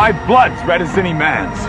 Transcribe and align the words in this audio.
My 0.00 0.12
blood's 0.12 0.64
red 0.64 0.80
as 0.80 0.96
any 0.96 1.12
man's. 1.12 1.68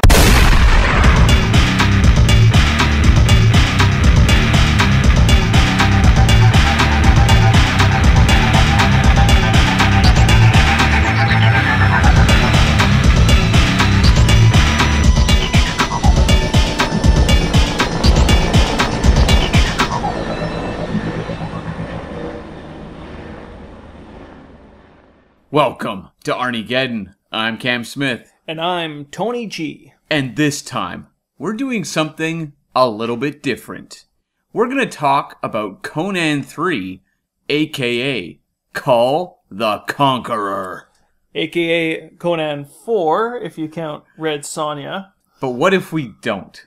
Welcome 25.52 26.12
to 26.24 26.32
Arnie 26.32 26.66
Geddon. 26.66 27.14
I'm 27.32 27.58
Cam 27.58 27.84
Smith, 27.84 28.32
And 28.48 28.60
I'm 28.60 29.06
Tony 29.06 29.48
G. 29.48 29.94
and 30.10 30.36
this 30.36 30.62
time 30.62 31.08
we're 31.38 31.54
doing 31.54 31.84
something 31.86 32.54
a 32.76 32.90
little 32.90 33.18
bit 33.18 33.42
different. 33.42 34.06
We're 34.54 34.68
going 34.68 34.80
to 34.80 34.86
talk 34.86 35.40
about 35.42 35.82
Conan 35.82 36.44
3, 36.44 37.02
aka 37.50 38.40
Kull 38.74 39.40
the 39.50 39.80
Conqueror. 39.88 40.90
aka 41.34 42.10
Conan 42.20 42.66
4, 42.66 43.38
if 43.38 43.58
you 43.58 43.70
count 43.70 44.04
Red 44.18 44.42
Sonja. 44.42 45.12
But 45.40 45.52
what 45.52 45.74
if 45.74 45.92
we 45.94 46.14
don't? 46.22 46.66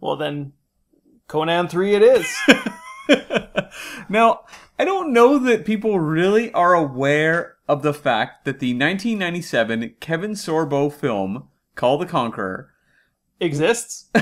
Well, 0.00 0.16
then 0.16 0.52
Conan 1.26 1.68
3 1.68 1.94
it 1.94 2.02
is. 2.02 2.36
Now, 4.10 4.40
I 4.78 4.84
don't 4.86 5.12
know 5.12 5.38
that 5.38 5.64
people 5.66 5.98
really 6.00 6.50
are 6.52 6.74
aware 6.74 7.56
of 7.68 7.82
the 7.82 7.94
fact 7.94 8.44
that 8.44 8.60
the 8.60 8.72
1997 8.72 9.94
Kevin 10.00 10.32
Sorbo 10.32 10.92
film, 10.92 11.48
Kull 11.74 11.98
the 11.98 12.06
Conqueror, 12.06 12.70
Exists. 13.40 14.10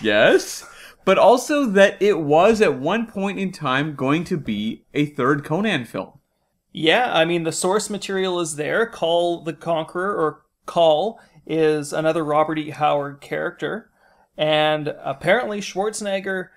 Yes. 0.00 0.64
But 1.04 1.18
also 1.18 1.66
that 1.66 2.00
it 2.00 2.20
was 2.20 2.60
at 2.60 2.78
one 2.78 3.06
point 3.06 3.38
in 3.38 3.52
time 3.52 3.94
going 3.94 4.24
to 4.24 4.36
be 4.36 4.84
a 4.92 5.06
third 5.06 5.44
Conan 5.44 5.84
film. 5.84 6.20
Yeah, 6.72 7.12
I 7.12 7.24
mean, 7.24 7.44
the 7.44 7.52
source 7.52 7.88
material 7.88 8.40
is 8.40 8.56
there. 8.56 8.86
Kull 8.86 9.42
the 9.42 9.52
Conqueror, 9.52 10.14
or 10.14 10.42
Kull, 10.66 11.20
is 11.46 11.92
another 11.92 12.24
Robert 12.24 12.58
E. 12.58 12.70
Howard 12.70 13.20
character. 13.20 13.90
And 14.36 14.94
apparently, 15.02 15.60
Schwarzenegger 15.60 16.48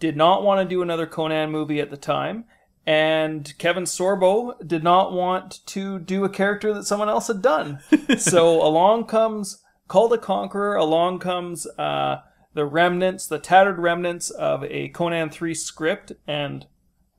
did 0.00 0.16
not 0.16 0.42
want 0.42 0.60
to 0.60 0.74
do 0.74 0.82
another 0.82 1.06
Conan 1.06 1.50
movie 1.50 1.80
at 1.80 1.90
the 1.90 1.96
time. 1.96 2.44
And 2.88 3.52
Kevin 3.58 3.84
Sorbo 3.84 4.66
did 4.66 4.82
not 4.82 5.12
want 5.12 5.60
to 5.66 5.98
do 5.98 6.24
a 6.24 6.30
character 6.30 6.72
that 6.72 6.84
someone 6.84 7.10
else 7.10 7.26
had 7.26 7.42
done. 7.42 7.80
so 8.18 8.66
along 8.66 9.04
comes 9.04 9.62
Kull 9.88 10.08
the 10.08 10.16
Conqueror, 10.16 10.74
along 10.74 11.18
comes 11.18 11.66
uh, 11.78 12.22
the 12.54 12.64
remnants, 12.64 13.26
the 13.26 13.38
tattered 13.38 13.78
remnants 13.78 14.30
of 14.30 14.64
a 14.64 14.88
Conan 14.88 15.28
3 15.28 15.52
script, 15.52 16.12
and 16.26 16.64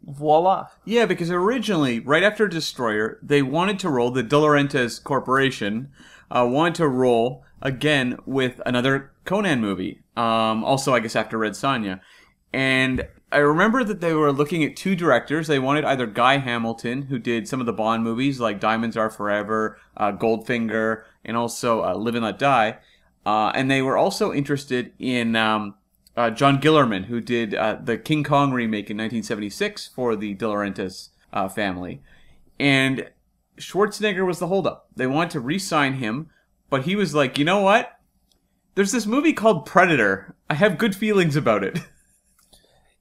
voila. 0.02 0.70
Yeah, 0.86 1.06
because 1.06 1.30
originally, 1.30 2.00
right 2.00 2.24
after 2.24 2.48
Destroyer, 2.48 3.20
they 3.22 3.44
wanted 3.44 3.78
to 3.78 3.90
roll 3.90 4.10
the 4.10 4.24
De 4.24 4.90
Corporation, 5.04 5.92
uh, 6.32 6.48
wanted 6.50 6.76
to 6.76 6.88
roll 6.88 7.44
again 7.62 8.18
with 8.26 8.60
another 8.66 9.12
Conan 9.24 9.62
movie. 9.62 10.02
Um, 10.18 10.64
also, 10.64 10.96
I 10.96 11.00
guess 11.00 11.16
after 11.16 11.38
Red 11.38 11.54
Sonja. 11.54 12.00
And 12.52 13.08
I 13.32 13.38
remember 13.38 13.84
that 13.84 14.02
they 14.02 14.14
were 14.14 14.32
looking 14.32 14.64
at 14.64 14.76
two 14.76 14.96
directors. 14.96 15.48
They 15.48 15.60
wanted 15.60 15.86
either 15.86 16.08
Guy 16.08 16.38
Hamilton, 16.38 17.04
who 17.04 17.20
did 17.20 17.48
some 17.48 17.60
of 17.60 17.68
the 17.68 17.74
Bond 17.74 18.04
movies 18.04 18.40
like 18.40 18.60
Diamonds 18.60 18.98
Are 18.98 19.10
Forever, 19.10 19.78
uh, 19.96 20.12
Goldfinger, 20.12 21.04
and 21.24 21.38
also 21.38 21.84
uh, 21.84 21.94
Live 21.94 22.16
and 22.16 22.26
Let 22.26 22.40
Die. 22.40 22.78
Uh, 23.26 23.52
and 23.54 23.70
they 23.70 23.82
were 23.82 23.98
also 23.98 24.34
interested 24.34 24.94
in 24.98 25.36
um, 25.36 25.76
uh, 26.18 26.32
John 26.32 26.60
Guillermin, 26.60 27.04
who 27.04 27.22
did 27.22 27.54
uh, 27.54 27.78
the 27.84 27.98
King 27.98 28.24
Kong 28.24 28.52
remake 28.52 28.90
in 28.90 28.98
1976 28.98 29.88
for 29.88 30.16
the 30.16 30.34
De 30.34 30.46
Laurentiis 30.46 31.10
uh, 31.32 31.48
family. 31.48 32.02
And 32.60 33.10
Schwarzenegger 33.58 34.26
was 34.26 34.40
the 34.40 34.48
holdup. 34.48 34.88
They 34.96 35.06
wanted 35.06 35.32
to 35.32 35.40
re 35.40 35.60
sign 35.60 35.96
him, 35.96 36.30
but 36.70 36.84
he 36.84 36.96
was 36.96 37.14
like, 37.14 37.38
you 37.38 37.46
know 37.46 37.62
what? 37.62 38.00
There's 38.74 38.92
this 38.92 39.06
movie 39.06 39.34
called 39.34 39.66
Predator. 39.66 40.36
I 40.50 40.56
have 40.56 40.78
good 40.78 40.96
feelings 40.96 41.36
about 41.36 41.64
it. 41.64 41.80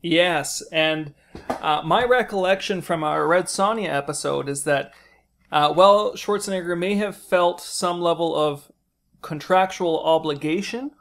Yes, 0.01 0.63
and 0.71 1.15
uh, 1.49 1.83
my 1.85 2.05
recollection 2.05 2.83
from 2.83 3.03
our 3.03 3.27
Red 3.27 3.47
Sonja 3.47 3.89
episode 3.89 4.49
is 4.49 4.65
that, 4.65 4.93
uh, 5.51 5.73
well, 5.75 6.13
Schwarzenegger 6.15 6.79
may 6.79 6.95
have 6.95 7.17
felt 7.17 7.61
some 7.61 8.01
level 8.01 8.35
of 8.35 8.71
contractual 9.23 10.01
obligation 10.01 10.93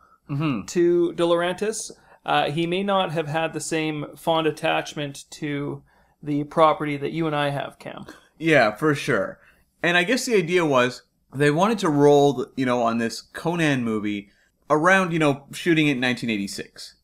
to 0.68 1.13
De 1.13 1.24
Laurentiis. 1.24 1.91
Uh, 2.25 2.52
he 2.52 2.68
may 2.68 2.84
not 2.84 3.12
have 3.13 3.28
had 3.28 3.53
the 3.53 3.62
same 3.62 4.08
fond 4.18 4.46
attachment 4.46 5.24
to 5.31 5.84
the 6.22 6.44
property 6.46 6.97
that 6.97 7.12
you 7.12 7.28
and 7.28 7.35
I 7.35 7.50
have, 7.50 7.79
Cam. 7.79 8.06
Yeah, 8.38 8.75
for 8.75 8.94
sure. 8.94 9.40
And 9.81 9.96
I 9.96 10.03
guess 10.03 10.25
the 10.25 10.35
idea 10.35 10.66
was 10.66 11.03
they 11.34 11.52
wanted 11.52 11.79
to 11.79 11.90
roll, 11.90 12.47
you 12.58 12.66
know, 12.66 12.81
on 12.81 12.97
this 12.97 13.22
Conan 13.22 13.84
movie 13.84 14.29
around, 14.69 15.14
you 15.14 15.19
know, 15.19 15.46
shooting 15.53 15.88
it 15.88 15.91
in 15.91 16.02
1986. 16.02 16.96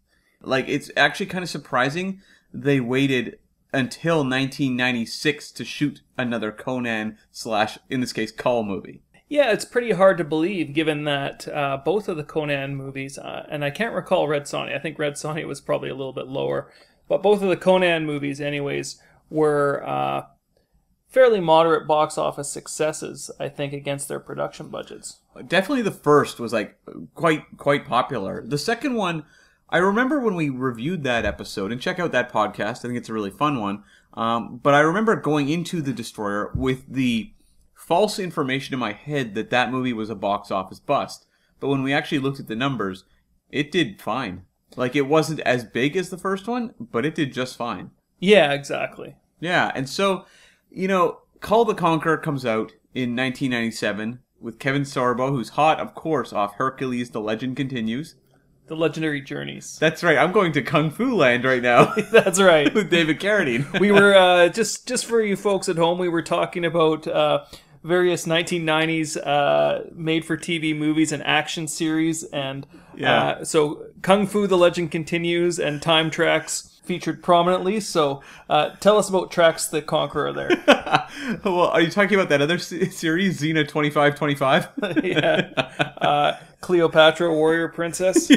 Like, 0.43 0.67
it's 0.67 0.91
actually 0.95 1.27
kind 1.27 1.43
of 1.43 1.49
surprising 1.49 2.21
they 2.53 2.79
waited 2.79 3.39
until 3.73 4.17
1996 4.17 5.51
to 5.51 5.65
shoot 5.65 6.01
another 6.17 6.51
Conan 6.51 7.17
slash, 7.31 7.79
in 7.89 8.01
this 8.01 8.13
case, 8.13 8.31
Kull 8.31 8.63
movie. 8.63 9.01
Yeah, 9.27 9.51
it's 9.51 9.65
pretty 9.65 9.91
hard 9.91 10.19
to 10.19 10.23
believe 10.23 10.73
given 10.73 11.05
that 11.05 11.47
uh, 11.47 11.77
both 11.83 12.07
of 12.07 12.17
the 12.17 12.23
Conan 12.23 12.75
movies, 12.75 13.17
uh, 13.17 13.47
and 13.49 13.65
I 13.65 13.71
can't 13.71 13.95
recall 13.95 14.27
Red 14.27 14.43
Sonja, 14.43 14.75
I 14.75 14.79
think 14.79 14.99
Red 14.99 15.13
Sonja 15.13 15.47
was 15.47 15.59
probably 15.59 15.89
a 15.89 15.95
little 15.95 16.13
bit 16.13 16.27
lower, 16.27 16.71
but 17.07 17.23
both 17.23 17.41
of 17.41 17.49
the 17.49 17.57
Conan 17.57 18.05
movies, 18.05 18.39
anyways, 18.39 19.01
were 19.31 19.83
uh, 19.87 20.25
fairly 21.07 21.39
moderate 21.39 21.87
box 21.87 22.17
office 22.17 22.49
successes, 22.49 23.31
I 23.39 23.49
think, 23.49 23.73
against 23.73 24.07
their 24.07 24.19
production 24.19 24.67
budgets. 24.67 25.19
Definitely 25.47 25.81
the 25.81 25.91
first 25.91 26.39
was 26.39 26.53
like 26.53 26.77
quite 27.15 27.57
quite 27.57 27.85
popular. 27.85 28.43
The 28.45 28.57
second 28.57 28.93
one, 28.93 29.25
I 29.73 29.79
remember 29.79 30.19
when 30.19 30.35
we 30.35 30.49
reviewed 30.49 31.03
that 31.03 31.25
episode, 31.25 31.71
and 31.71 31.81
check 31.81 31.99
out 31.99 32.11
that 32.11 32.31
podcast. 32.31 32.77
I 32.77 32.81
think 32.83 32.95
it's 32.95 33.09
a 33.09 33.13
really 33.13 33.31
fun 33.31 33.59
one. 33.59 33.83
Um, 34.13 34.59
but 34.61 34.75
I 34.75 34.81
remember 34.81 35.15
going 35.15 35.49
into 35.49 35.81
the 35.81 35.91
Destroyer 35.91 36.51
with 36.53 36.85
the 36.87 37.33
false 37.73 38.19
information 38.19 38.75
in 38.75 38.79
my 38.79 38.93
head 38.93 39.33
that 39.33 39.49
that 39.49 39.71
movie 39.71 39.91
was 39.91 40.11
a 40.11 40.15
box 40.15 40.51
office 40.51 40.79
bust. 40.79 41.25
But 41.59 41.69
when 41.69 41.81
we 41.81 41.91
actually 41.91 42.19
looked 42.19 42.39
at 42.39 42.45
the 42.45 42.55
numbers, 42.55 43.05
it 43.49 43.71
did 43.71 43.99
fine. 43.99 44.43
Like 44.75 44.95
it 44.95 45.07
wasn't 45.07 45.39
as 45.39 45.63
big 45.63 45.97
as 45.97 46.11
the 46.11 46.19
first 46.19 46.47
one, 46.47 46.75
but 46.79 47.03
it 47.03 47.15
did 47.15 47.33
just 47.33 47.57
fine. 47.57 47.89
Yeah, 48.19 48.51
exactly. 48.51 49.15
Yeah, 49.39 49.71
and 49.73 49.89
so, 49.89 50.25
you 50.69 50.87
know, 50.87 51.21
Kull 51.41 51.65
the 51.65 51.73
Conqueror 51.73 52.17
comes 52.17 52.45
out 52.45 52.73
in 52.93 53.15
1997 53.15 54.19
with 54.39 54.59
Kevin 54.59 54.83
Sorbo, 54.83 55.29
who's 55.29 55.49
hot, 55.49 55.79
of 55.79 55.95
course, 55.95 56.31
off 56.31 56.57
Hercules: 56.57 57.09
The 57.09 57.19
Legend 57.19 57.57
Continues. 57.57 58.15
The 58.67 58.75
Legendary 58.75 59.21
Journeys. 59.21 59.77
That's 59.81 60.03
right. 60.03 60.17
I'm 60.17 60.31
going 60.31 60.51
to 60.53 60.61
Kung 60.61 60.89
Fu 60.91 61.15
Land 61.15 61.43
right 61.43 61.61
now 61.61 61.93
That's 62.11 62.39
right. 62.39 62.73
with 62.75 62.89
David 62.89 63.19
Carradine. 63.19 63.79
we 63.79 63.91
were 63.91 64.15
uh, 64.15 64.49
just 64.49 64.87
just 64.87 65.05
for 65.05 65.21
you 65.21 65.35
folks 65.35 65.67
at 65.69 65.77
home. 65.77 65.99
We 65.99 66.09
were 66.09 66.21
talking 66.21 66.63
about 66.65 67.07
uh, 67.07 67.43
various 67.83 68.25
1990s 68.25 69.17
uh, 69.25 69.81
made-for-TV 69.93 70.77
movies 70.77 71.11
and 71.11 71.21
action 71.23 71.67
series, 71.67 72.23
and 72.23 72.65
Yeah. 72.95 73.23
uh, 73.23 73.43
so 73.45 73.87
Kung 74.01 74.25
Fu: 74.27 74.47
The 74.47 74.57
Legend 74.57 74.91
Continues 74.91 75.59
and 75.59 75.81
Time 75.81 76.09
Trax 76.09 76.69
featured 76.83 77.21
prominently. 77.23 77.79
So 77.81 78.21
uh, 78.49 78.69
tell 78.81 78.97
us 78.97 79.07
about 79.09 79.31
Tracks 79.31 79.67
the 79.67 79.81
Conqueror 79.81 80.31
there. 80.33 80.49
well, 81.45 81.67
are 81.67 81.79
you 81.81 81.89
talking 81.89 82.15
about 82.15 82.29
that 82.29 82.41
other 82.41 82.57
se- 82.57 82.89
series, 82.89 83.41
Xena 83.41 83.67
2525? 83.67 84.69
yeah, 85.03 85.49
uh, 85.97 86.33
Cleopatra, 86.63 87.31
Warrior 87.31 87.67
Princess. 87.67 88.31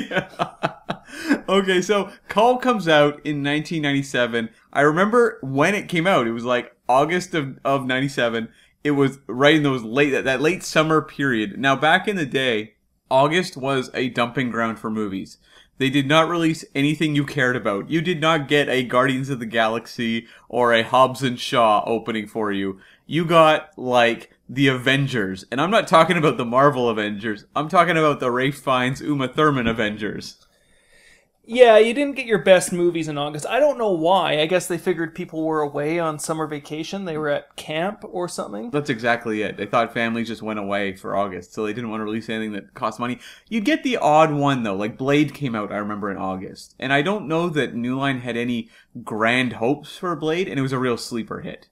okay, 1.49 1.81
so 1.81 2.11
Kull 2.29 2.59
comes 2.59 2.89
out 2.89 3.15
in 3.25 3.43
1997. 3.43 4.51
I 4.73 4.81
remember 4.81 5.39
when 5.43 5.77
it 5.77 5.89
came 5.89 6.09
out. 6.09 6.27
It 6.27 6.33
was 6.33 6.45
like 6.45 6.77
August 6.89 7.35
of, 7.35 7.59
of 7.65 7.87
97. 7.87 8.49
It 8.83 8.91
was 8.91 9.21
right 9.29 9.55
in 9.55 9.63
those 9.63 9.85
late 9.85 10.11
that, 10.11 10.25
that 10.25 10.43
late 10.43 10.65
summer 10.65 11.01
period. 11.01 11.57
Now, 11.59 11.77
back 11.77 12.09
in 12.09 12.17
the 12.17 12.27
day, 12.27 12.75
August 13.09 13.57
was 13.57 13.91
a 13.95 14.11
dumping 14.11 14.51
ground 14.51 14.81
for 14.81 14.91
movies. 14.91 15.39
They 15.79 15.89
did 15.89 16.09
not 16.09 16.29
release 16.29 16.65
anything 16.75 17.15
you 17.15 17.25
cared 17.25 17.55
about. 17.55 17.91
You 17.91 18.01
did 18.01 18.21
not 18.21 18.49
get 18.49 18.69
a 18.69 18.83
Guardians 18.83 19.31
of 19.31 19.39
the 19.39 19.47
Galaxy 19.47 20.27
or 20.49 20.73
a 20.73 20.83
Hobbs 20.83 21.23
and 21.23 21.39
Shaw 21.39 21.85
opening 21.87 22.27
for 22.27 22.51
you. 22.51 22.81
You 23.07 23.25
got 23.25 23.71
like 23.79 24.33
the 24.49 24.69
Avengers, 24.69 25.45
and 25.51 25.61
I'm 25.61 25.71
not 25.71 25.89
talking 25.89 26.17
about 26.17 26.37
the 26.37 26.45
Marvel 26.45 26.89
Avengers. 26.89 27.45
I'm 27.55 27.69
talking 27.69 27.97
about 27.97 28.21
the 28.21 28.31
Ralph 28.31 28.55
Fiennes 28.55 29.01
Uma 29.01 29.29
Thurman 29.29 29.67
Avengers. 29.67 30.47
Yeah, 31.49 31.79
you 31.79 31.95
didn't 31.95 32.17
get 32.17 32.27
your 32.27 32.43
best 32.43 32.73
movies 32.73 33.07
in 33.07 33.17
August. 33.17 33.47
I 33.47 33.61
don't 33.61 33.79
know 33.79 33.93
why. 33.93 34.41
I 34.41 34.47
guess 34.47 34.67
they 34.67 34.79
figured 34.79 35.15
people 35.15 35.45
were 35.45 35.61
away 35.61 36.01
on 36.01 36.19
summer 36.19 36.49
vacation. 36.49 37.05
They 37.05 37.17
were 37.17 37.29
at 37.29 37.55
camp 37.55 38.05
or 38.05 38.27
something. 38.27 38.71
That's 38.71 38.91
exactly 38.91 39.43
it. 39.43 39.57
They 39.57 39.67
thought 39.67 39.95
families 39.95 40.27
just 40.27 40.43
went 40.43 40.59
away 40.59 40.97
for 40.97 41.15
August, 41.15 41.53
so 41.53 41.65
they 41.65 41.73
didn't 41.73 41.91
want 41.91 42.01
to 42.01 42.05
release 42.05 42.29
anything 42.29 42.53
that 42.55 42.75
cost 42.75 42.99
money. 42.99 43.21
You'd 43.49 43.65
get 43.65 43.85
the 43.85 43.97
odd 43.97 44.33
one 44.33 44.65
though, 44.65 44.75
like 44.75 44.99
Blade 44.99 45.35
came 45.35 45.55
out, 45.55 45.71
I 45.71 45.77
remember 45.77 46.11
in 46.11 46.17
August, 46.17 46.75
and 46.81 46.93
I 46.93 47.03
don't 47.03 47.29
know 47.29 47.49
that 47.51 47.75
New 47.75 47.97
Line 47.97 48.21
had 48.21 48.37
any 48.37 48.69
grand 49.05 49.55
hopes 49.55 49.97
for 49.97 50.17
Blade, 50.17 50.49
and 50.49 50.59
it 50.59 50.63
was 50.63 50.73
a 50.73 50.81
real 50.81 50.97
sleeper 50.97 51.43
hit. 51.43 51.69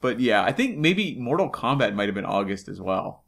But 0.00 0.20
yeah, 0.20 0.42
I 0.42 0.52
think 0.52 0.78
maybe 0.78 1.16
Mortal 1.16 1.50
Kombat 1.50 1.94
might 1.94 2.06
have 2.06 2.14
been 2.14 2.24
August 2.24 2.68
as 2.68 2.80
well. 2.80 3.24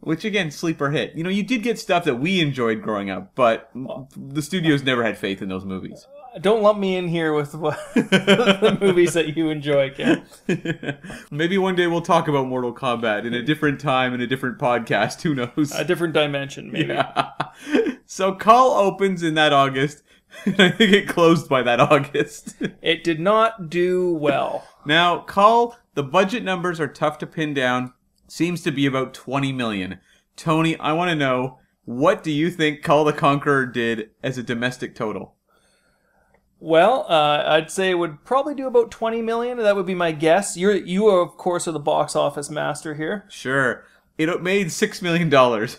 Which 0.00 0.24
again, 0.24 0.52
sleeper 0.52 0.90
hit. 0.90 1.14
You 1.16 1.24
know, 1.24 1.30
you 1.30 1.42
did 1.42 1.64
get 1.64 1.78
stuff 1.78 2.04
that 2.04 2.16
we 2.16 2.40
enjoyed 2.40 2.82
growing 2.82 3.10
up, 3.10 3.34
but 3.34 3.70
the 4.16 4.42
studios 4.42 4.84
never 4.84 5.02
had 5.02 5.18
faith 5.18 5.42
in 5.42 5.48
those 5.48 5.64
movies. 5.64 6.06
Uh, 6.34 6.38
don't 6.38 6.62
lump 6.62 6.78
me 6.78 6.94
in 6.94 7.08
here 7.08 7.32
with 7.32 7.52
what, 7.54 7.76
the 7.94 8.78
movies 8.80 9.14
that 9.14 9.36
you 9.36 9.50
enjoy, 9.50 9.90
Ken. 9.90 10.24
Maybe 11.32 11.58
one 11.58 11.74
day 11.74 11.88
we'll 11.88 12.00
talk 12.00 12.28
about 12.28 12.46
Mortal 12.46 12.72
Kombat 12.72 13.24
in 13.26 13.34
a 13.34 13.42
different 13.42 13.80
time 13.80 14.14
in 14.14 14.20
a 14.20 14.26
different 14.26 14.58
podcast. 14.58 15.22
Who 15.22 15.34
knows? 15.34 15.72
A 15.74 15.84
different 15.84 16.14
dimension, 16.14 16.70
maybe. 16.70 16.94
Yeah. 16.94 17.32
So 18.10 18.34
Kull 18.34 18.72
opens 18.72 19.22
in 19.22 19.34
that 19.34 19.52
August, 19.52 20.02
I 20.46 20.70
think 20.70 20.92
it 20.92 21.08
closed 21.08 21.48
by 21.48 21.62
that 21.62 21.80
August. 21.92 22.56
It 22.82 23.04
did 23.04 23.20
not 23.20 23.70
do 23.70 24.12
well. 24.14 24.66
now, 24.86 25.20
Kull, 25.22 25.76
the 25.94 26.02
budget 26.02 26.42
numbers 26.44 26.80
are 26.80 26.88
tough 26.88 27.18
to 27.18 27.26
pin 27.26 27.54
down. 27.54 27.92
Seems 28.28 28.62
to 28.62 28.70
be 28.70 28.86
about 28.86 29.14
20 29.14 29.52
million. 29.52 30.00
Tony, 30.36 30.76
I 30.78 30.92
want 30.92 31.10
to 31.10 31.16
know 31.16 31.58
what 31.84 32.22
do 32.22 32.30
you 32.30 32.50
think 32.50 32.82
Kull 32.82 33.04
the 33.04 33.12
Conqueror 33.14 33.64
did 33.66 34.10
as 34.22 34.36
a 34.36 34.42
domestic 34.42 34.94
total? 34.94 35.34
Well, 36.60 37.06
uh, 37.08 37.44
I'd 37.46 37.70
say 37.70 37.90
it 37.90 37.94
would 37.94 38.24
probably 38.24 38.54
do 38.54 38.66
about 38.66 38.90
twenty 38.90 39.22
million. 39.22 39.58
That 39.58 39.76
would 39.76 39.86
be 39.86 39.94
my 39.94 40.10
guess. 40.12 40.56
You're 40.56 40.74
you 40.74 41.06
are 41.06 41.20
of 41.22 41.36
course 41.36 41.68
are 41.68 41.72
the 41.72 41.78
box 41.78 42.16
office 42.16 42.50
master 42.50 42.94
here. 42.94 43.24
Sure. 43.30 43.84
It 44.18 44.42
made 44.42 44.72
6 44.72 45.00
million 45.00 45.30
dollars. 45.30 45.78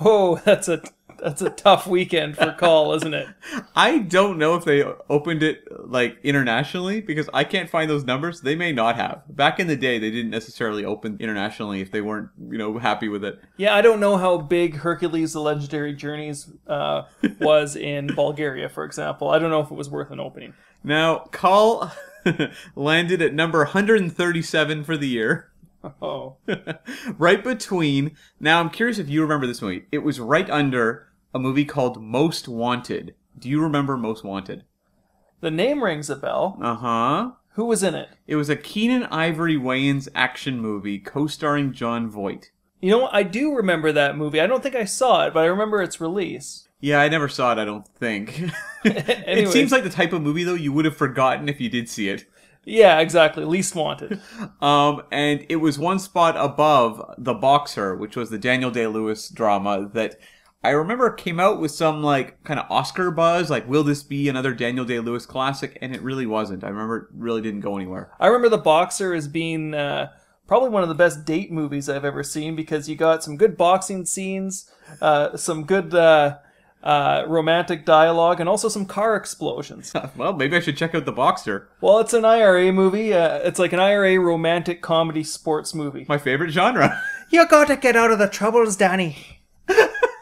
Oh, 0.00 0.36
that's 0.44 0.68
a 0.68 0.82
that's 1.18 1.42
a 1.42 1.50
tough 1.50 1.86
weekend 1.86 2.36
for 2.36 2.52
Kull, 2.52 2.92
isn't 2.94 3.14
it? 3.14 3.28
I 3.76 3.98
don't 3.98 4.38
know 4.38 4.54
if 4.54 4.64
they 4.64 4.82
opened 5.08 5.42
it 5.42 5.64
like 5.88 6.18
internationally 6.22 7.00
because 7.00 7.28
I 7.32 7.44
can't 7.44 7.70
find 7.70 7.90
those 7.90 8.04
numbers. 8.04 8.40
They 8.40 8.54
may 8.54 8.72
not 8.72 8.96
have. 8.96 9.22
Back 9.28 9.60
in 9.60 9.66
the 9.66 9.76
day, 9.76 9.98
they 9.98 10.10
didn't 10.10 10.30
necessarily 10.30 10.84
open 10.84 11.16
internationally 11.20 11.80
if 11.80 11.90
they 11.90 12.00
weren't, 12.00 12.30
you 12.50 12.58
know, 12.58 12.78
happy 12.78 13.08
with 13.08 13.24
it. 13.24 13.40
Yeah, 13.56 13.74
I 13.74 13.82
don't 13.82 14.00
know 14.00 14.16
how 14.16 14.38
big 14.38 14.76
Hercules: 14.76 15.32
The 15.32 15.40
Legendary 15.40 15.94
Journeys 15.94 16.50
uh, 16.66 17.02
was 17.40 17.76
in 17.76 18.08
Bulgaria, 18.08 18.68
for 18.68 18.84
example. 18.84 19.30
I 19.30 19.38
don't 19.38 19.50
know 19.50 19.60
if 19.60 19.70
it 19.70 19.76
was 19.76 19.90
worth 19.90 20.10
an 20.10 20.20
opening. 20.20 20.54
Now, 20.84 21.26
Kull 21.32 21.90
landed 22.76 23.22
at 23.22 23.34
number 23.34 23.58
137 23.58 24.84
for 24.84 24.96
the 24.96 25.08
year. 25.08 25.50
Oh, 26.02 26.36
right 27.18 27.42
between. 27.42 28.16
Now, 28.40 28.60
I'm 28.60 28.70
curious 28.70 28.98
if 28.98 29.08
you 29.08 29.22
remember 29.22 29.46
this 29.46 29.62
movie. 29.62 29.86
It 29.92 29.98
was 29.98 30.18
right 30.18 30.48
under 30.50 31.05
a 31.36 31.38
movie 31.38 31.66
called 31.66 32.02
Most 32.02 32.48
Wanted. 32.48 33.14
Do 33.38 33.50
you 33.50 33.60
remember 33.60 33.98
Most 33.98 34.24
Wanted? 34.24 34.64
the 35.42 35.50
name 35.50 35.84
rings 35.84 36.08
a 36.08 36.16
bell. 36.16 36.58
Uh 36.62 36.74
huh. 36.76 37.30
Who 37.50 37.66
was 37.66 37.82
in 37.82 37.94
it? 37.94 38.08
It 38.26 38.36
was 38.36 38.48
a 38.48 38.56
Keenen 38.56 39.04
Ivory 39.04 39.56
Wayans 39.56 40.08
action 40.14 40.58
movie 40.60 40.98
co-starring 40.98 41.74
Jon 41.74 42.08
Voight. 42.08 42.50
You 42.80 42.90
know, 42.90 42.98
what? 43.00 43.14
I 43.14 43.22
do 43.22 43.54
remember 43.54 43.92
that 43.92 44.16
movie. 44.16 44.40
I 44.40 44.46
don't 44.46 44.62
think 44.62 44.74
I 44.74 44.86
saw 44.86 45.26
it, 45.26 45.34
but 45.34 45.40
I 45.40 45.46
remember 45.46 45.82
its 45.82 46.00
release. 46.00 46.68
Yeah, 46.80 47.00
I 47.00 47.10
never 47.10 47.28
saw 47.28 47.52
it. 47.52 47.58
I 47.58 47.66
don't 47.66 47.86
think. 47.86 48.40
it 48.84 49.50
seems 49.50 49.72
like 49.72 49.84
the 49.84 49.90
type 49.90 50.14
of 50.14 50.22
movie 50.22 50.42
though 50.44 50.54
you 50.54 50.72
would 50.72 50.86
have 50.86 50.96
forgotten 50.96 51.50
if 51.50 51.60
you 51.60 51.68
did 51.68 51.90
see 51.90 52.08
it. 52.08 52.24
Yeah, 52.64 52.98
exactly. 52.98 53.44
Least 53.44 53.74
wanted. 53.74 54.20
Um, 54.60 55.02
and 55.12 55.44
it 55.50 55.56
was 55.56 55.78
one 55.78 55.98
spot 55.98 56.34
above 56.36 57.14
The 57.18 57.34
Boxer, 57.34 57.94
which 57.94 58.16
was 58.16 58.30
the 58.30 58.38
Daniel 58.38 58.70
Day 58.70 58.86
Lewis 58.86 59.28
drama 59.28 59.88
that 59.92 60.18
I 60.66 60.70
remember 60.70 61.08
came 61.10 61.38
out 61.38 61.60
with 61.60 61.70
some 61.70 62.02
like 62.02 62.42
kind 62.44 62.58
of 62.58 62.70
Oscar 62.70 63.10
buzz. 63.10 63.50
Like, 63.50 63.68
will 63.68 63.84
this 63.84 64.02
be 64.02 64.28
another 64.28 64.52
Daniel 64.52 64.84
Day 64.84 64.98
Lewis 64.98 65.24
classic? 65.24 65.78
And 65.80 65.94
it 65.94 66.02
really 66.02 66.26
wasn't. 66.26 66.64
I 66.64 66.68
remember 66.68 66.96
it 66.96 67.04
really 67.14 67.40
didn't 67.40 67.60
go 67.60 67.76
anywhere. 67.76 68.10
I 68.18 68.26
remember 68.26 68.48
The 68.48 68.58
Boxer 68.58 69.14
as 69.14 69.28
being 69.28 69.74
uh, 69.74 70.10
probably 70.48 70.70
one 70.70 70.82
of 70.82 70.88
the 70.88 70.94
best 70.94 71.24
date 71.24 71.52
movies 71.52 71.88
I've 71.88 72.04
ever 72.04 72.22
seen 72.22 72.56
because 72.56 72.88
you 72.88 72.96
got 72.96 73.22
some 73.22 73.36
good 73.36 73.56
boxing 73.56 74.04
scenes, 74.06 74.68
uh, 75.00 75.36
some 75.36 75.64
good 75.64 75.94
uh, 75.94 76.38
uh, 76.82 77.24
romantic 77.28 77.84
dialogue, 77.84 78.40
and 78.40 78.48
also 78.48 78.68
some 78.68 78.86
car 78.86 79.14
explosions. 79.14 79.92
well, 80.16 80.32
maybe 80.32 80.56
I 80.56 80.60
should 80.60 80.76
check 80.76 80.94
out 80.96 81.04
The 81.04 81.12
Boxer. 81.12 81.68
well, 81.80 82.00
it's 82.00 82.12
an 82.12 82.24
IRA 82.24 82.72
movie. 82.72 83.14
Uh, 83.14 83.38
it's 83.38 83.60
like 83.60 83.72
an 83.72 83.80
IRA 83.80 84.18
romantic 84.18 84.82
comedy 84.82 85.22
sports 85.22 85.74
movie. 85.74 86.06
My 86.08 86.18
favorite 86.18 86.50
genre. 86.50 87.00
You 87.30 87.46
gotta 87.48 87.76
get 87.76 87.96
out 87.96 88.12
of 88.12 88.18
the 88.18 88.28
troubles, 88.28 88.76
Danny. 88.76 89.16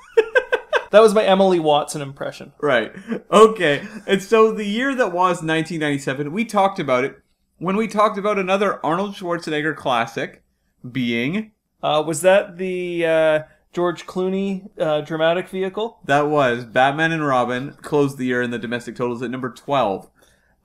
that 0.95 1.03
was 1.03 1.13
my 1.13 1.25
Emily 1.25 1.59
Watson 1.61 2.01
impression. 2.01 2.53
Right. 2.63 2.93
Okay. 3.31 3.87
And 4.07 4.23
so 4.23 4.53
the 4.53 4.65
year 4.65 4.95
that 4.95 5.09
was 5.09 5.43
1997, 5.43 6.33
we 6.33 6.45
talked 6.45 6.79
about 6.79 7.05
it 7.05 7.19
when 7.59 7.77
we 7.77 7.87
talked 7.89 8.17
about 8.19 8.39
another 8.39 8.85
Arnold 8.87 9.15
Schwarzenegger 9.15 9.75
classic 9.77 10.43
being 10.91 11.53
Uh, 11.83 12.03
was 12.07 12.21
that 12.23 12.57
the 12.59 13.05
uh, 13.07 13.43
George 13.73 14.07
Clooney 14.07 14.69
uh, 14.79 15.01
dramatic 15.03 15.49
vehicle? 15.49 15.99
that 16.05 16.29
was 16.29 16.65
Batman 16.65 17.13
and 17.13 17.27
Robin 17.27 17.73
closed 17.83 18.17
the 18.19 18.27
year 18.27 18.41
in 18.43 18.51
the 18.51 18.59
domestic 18.59 18.97
totals 18.97 19.23
at 19.23 19.31
number 19.31 19.51
12. 19.51 20.05
Uh, 20.07 20.09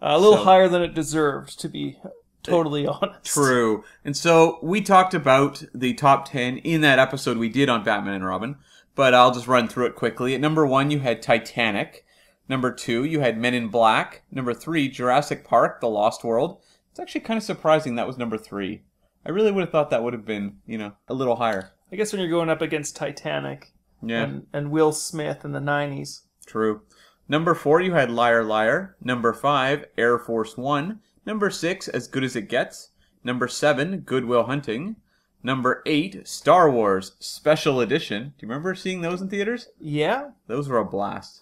a 0.02 0.18
little 0.20 0.38
So- 0.38 0.44
higher 0.44 0.68
than 0.68 0.82
it 0.82 0.94
deserved, 0.94 1.60
to 1.60 1.68
be 1.70 1.98
totally 2.44 2.88
honest. 2.88 3.26
True. 3.26 3.84
And 4.06 4.16
so 4.16 4.60
we 4.64 4.82
talked 4.82 5.14
about 5.14 5.64
the 5.74 5.94
top 5.94 6.30
10 6.30 6.58
in 6.60 6.82
that 6.82 7.00
episode 7.00 7.38
we 7.38 7.50
did 7.50 7.68
on 7.70 7.84
Batman 7.84 8.14
and 8.16 8.26
Robin, 8.26 8.56
but 8.96 9.14
I'll 9.14 9.32
just 9.34 9.48
run 9.48 9.68
through 9.68 9.88
it 9.88 9.96
quickly. 9.96 10.34
At 10.36 10.42
number 10.42 10.66
1 10.66 10.92
you 10.92 11.00
had 11.00 11.22
Titanic. 11.22 12.06
Number 12.48 12.72
2 12.72 13.04
you 13.04 13.20
had 13.20 13.38
Men 13.38 13.54
in 13.54 13.68
Black. 13.70 14.24
Number 14.32 14.54
3 14.54 14.90
Jurassic 14.90 15.44
Park: 15.46 15.82
The 15.82 15.88
Lost 15.90 16.24
World. 16.24 16.62
It's 16.92 17.00
actually 17.00 17.22
kind 17.22 17.38
of 17.38 17.44
surprising 17.44 17.96
that 17.96 18.08
was 18.08 18.18
number 18.18 18.38
3. 18.38 18.82
I 19.26 19.30
really 19.30 19.52
would 19.52 19.62
have 19.62 19.72
thought 19.72 19.90
that 19.92 20.04
would 20.04 20.14
have 20.14 20.26
been, 20.26 20.58
you 20.66 20.78
know, 20.78 20.94
a 21.08 21.14
little 21.14 21.36
higher. 21.36 21.72
I 21.92 21.96
guess 21.96 22.12
when 22.12 22.22
you're 22.22 22.30
going 22.30 22.50
up 22.50 22.62
against 22.62 22.96
Titanic 22.96 23.74
Yeah. 24.02 24.24
and, 24.24 24.48
and 24.54 24.72
Will 24.72 24.92
Smith 24.92 25.44
in 25.46 25.52
the 25.52 25.60
90s. 25.60 26.22
True. 26.46 26.82
Number 27.28 27.54
four, 27.54 27.80
you 27.82 27.94
had 27.94 28.10
Liar 28.10 28.44
Liar. 28.44 28.96
Number 29.02 29.34
five, 29.34 29.86
Air 29.98 30.18
Force 30.18 30.58
One. 30.58 31.00
Number 31.26 31.50
six, 31.52 31.88
As 31.88 32.08
Good 32.08 32.24
as 32.24 32.36
It 32.36 32.50
Gets. 32.50 32.90
Number 33.24 33.48
seven, 33.48 34.00
Goodwill 34.00 34.46
Hunting. 34.46 34.96
Number 35.42 35.82
eight, 35.86 36.28
Star 36.28 36.70
Wars 36.70 37.14
Special 37.20 37.80
Edition. 37.80 38.34
Do 38.38 38.46
you 38.46 38.50
remember 38.50 38.76
seeing 38.76 39.02
those 39.02 39.22
in 39.22 39.30
theaters? 39.30 39.70
Yeah? 39.80 40.32
Those 40.48 40.68
were 40.68 40.78
a 40.78 40.86
blast. 40.86 41.42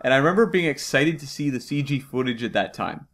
And 0.00 0.12
I 0.12 0.16
remember 0.16 0.46
being 0.46 0.66
excited 0.66 1.18
to 1.20 1.26
see 1.26 1.50
the 1.50 1.58
CG 1.58 2.02
footage 2.02 2.42
at 2.42 2.52
that 2.54 2.74
time. 2.74 3.06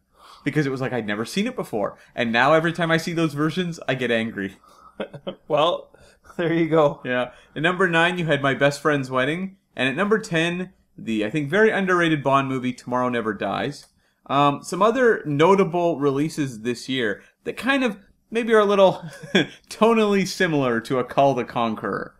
Because 0.43 0.65
it 0.65 0.71
was 0.71 0.81
like 0.81 0.91
I'd 0.91 1.07
never 1.07 1.23
seen 1.23 1.47
it 1.47 1.55
before. 1.55 1.97
And 2.15 2.31
now 2.31 2.53
every 2.53 2.73
time 2.73 2.91
I 2.91 2.97
see 2.97 3.13
those 3.13 3.33
versions, 3.33 3.79
I 3.87 3.95
get 3.95 4.11
angry. 4.11 4.57
Well, 5.47 5.89
there 6.37 6.53
you 6.53 6.69
go. 6.69 7.01
Yeah. 7.03 7.31
At 7.55 7.61
number 7.63 7.87
nine, 7.89 8.17
you 8.17 8.25
had 8.25 8.41
My 8.41 8.53
Best 8.53 8.81
Friend's 8.81 9.09
Wedding. 9.09 9.57
And 9.75 9.89
at 9.89 9.95
number 9.95 10.19
10, 10.19 10.71
the, 10.97 11.25
I 11.25 11.29
think, 11.29 11.49
very 11.49 11.71
underrated 11.71 12.23
Bond 12.23 12.47
movie, 12.47 12.73
Tomorrow 12.73 13.09
Never 13.09 13.33
Dies. 13.33 13.87
Um, 14.27 14.63
some 14.63 14.81
other 14.81 15.23
notable 15.25 15.99
releases 15.99 16.61
this 16.61 16.87
year 16.87 17.21
that 17.43 17.57
kind 17.57 17.83
of 17.83 17.97
maybe 18.33 18.51
are 18.53 18.59
a 18.59 18.65
little 18.65 19.03
tonally 19.69 20.27
similar 20.27 20.81
to 20.81 20.99
A 20.99 21.03
Kull 21.03 21.35
the 21.35 21.45
Conqueror. 21.45 22.15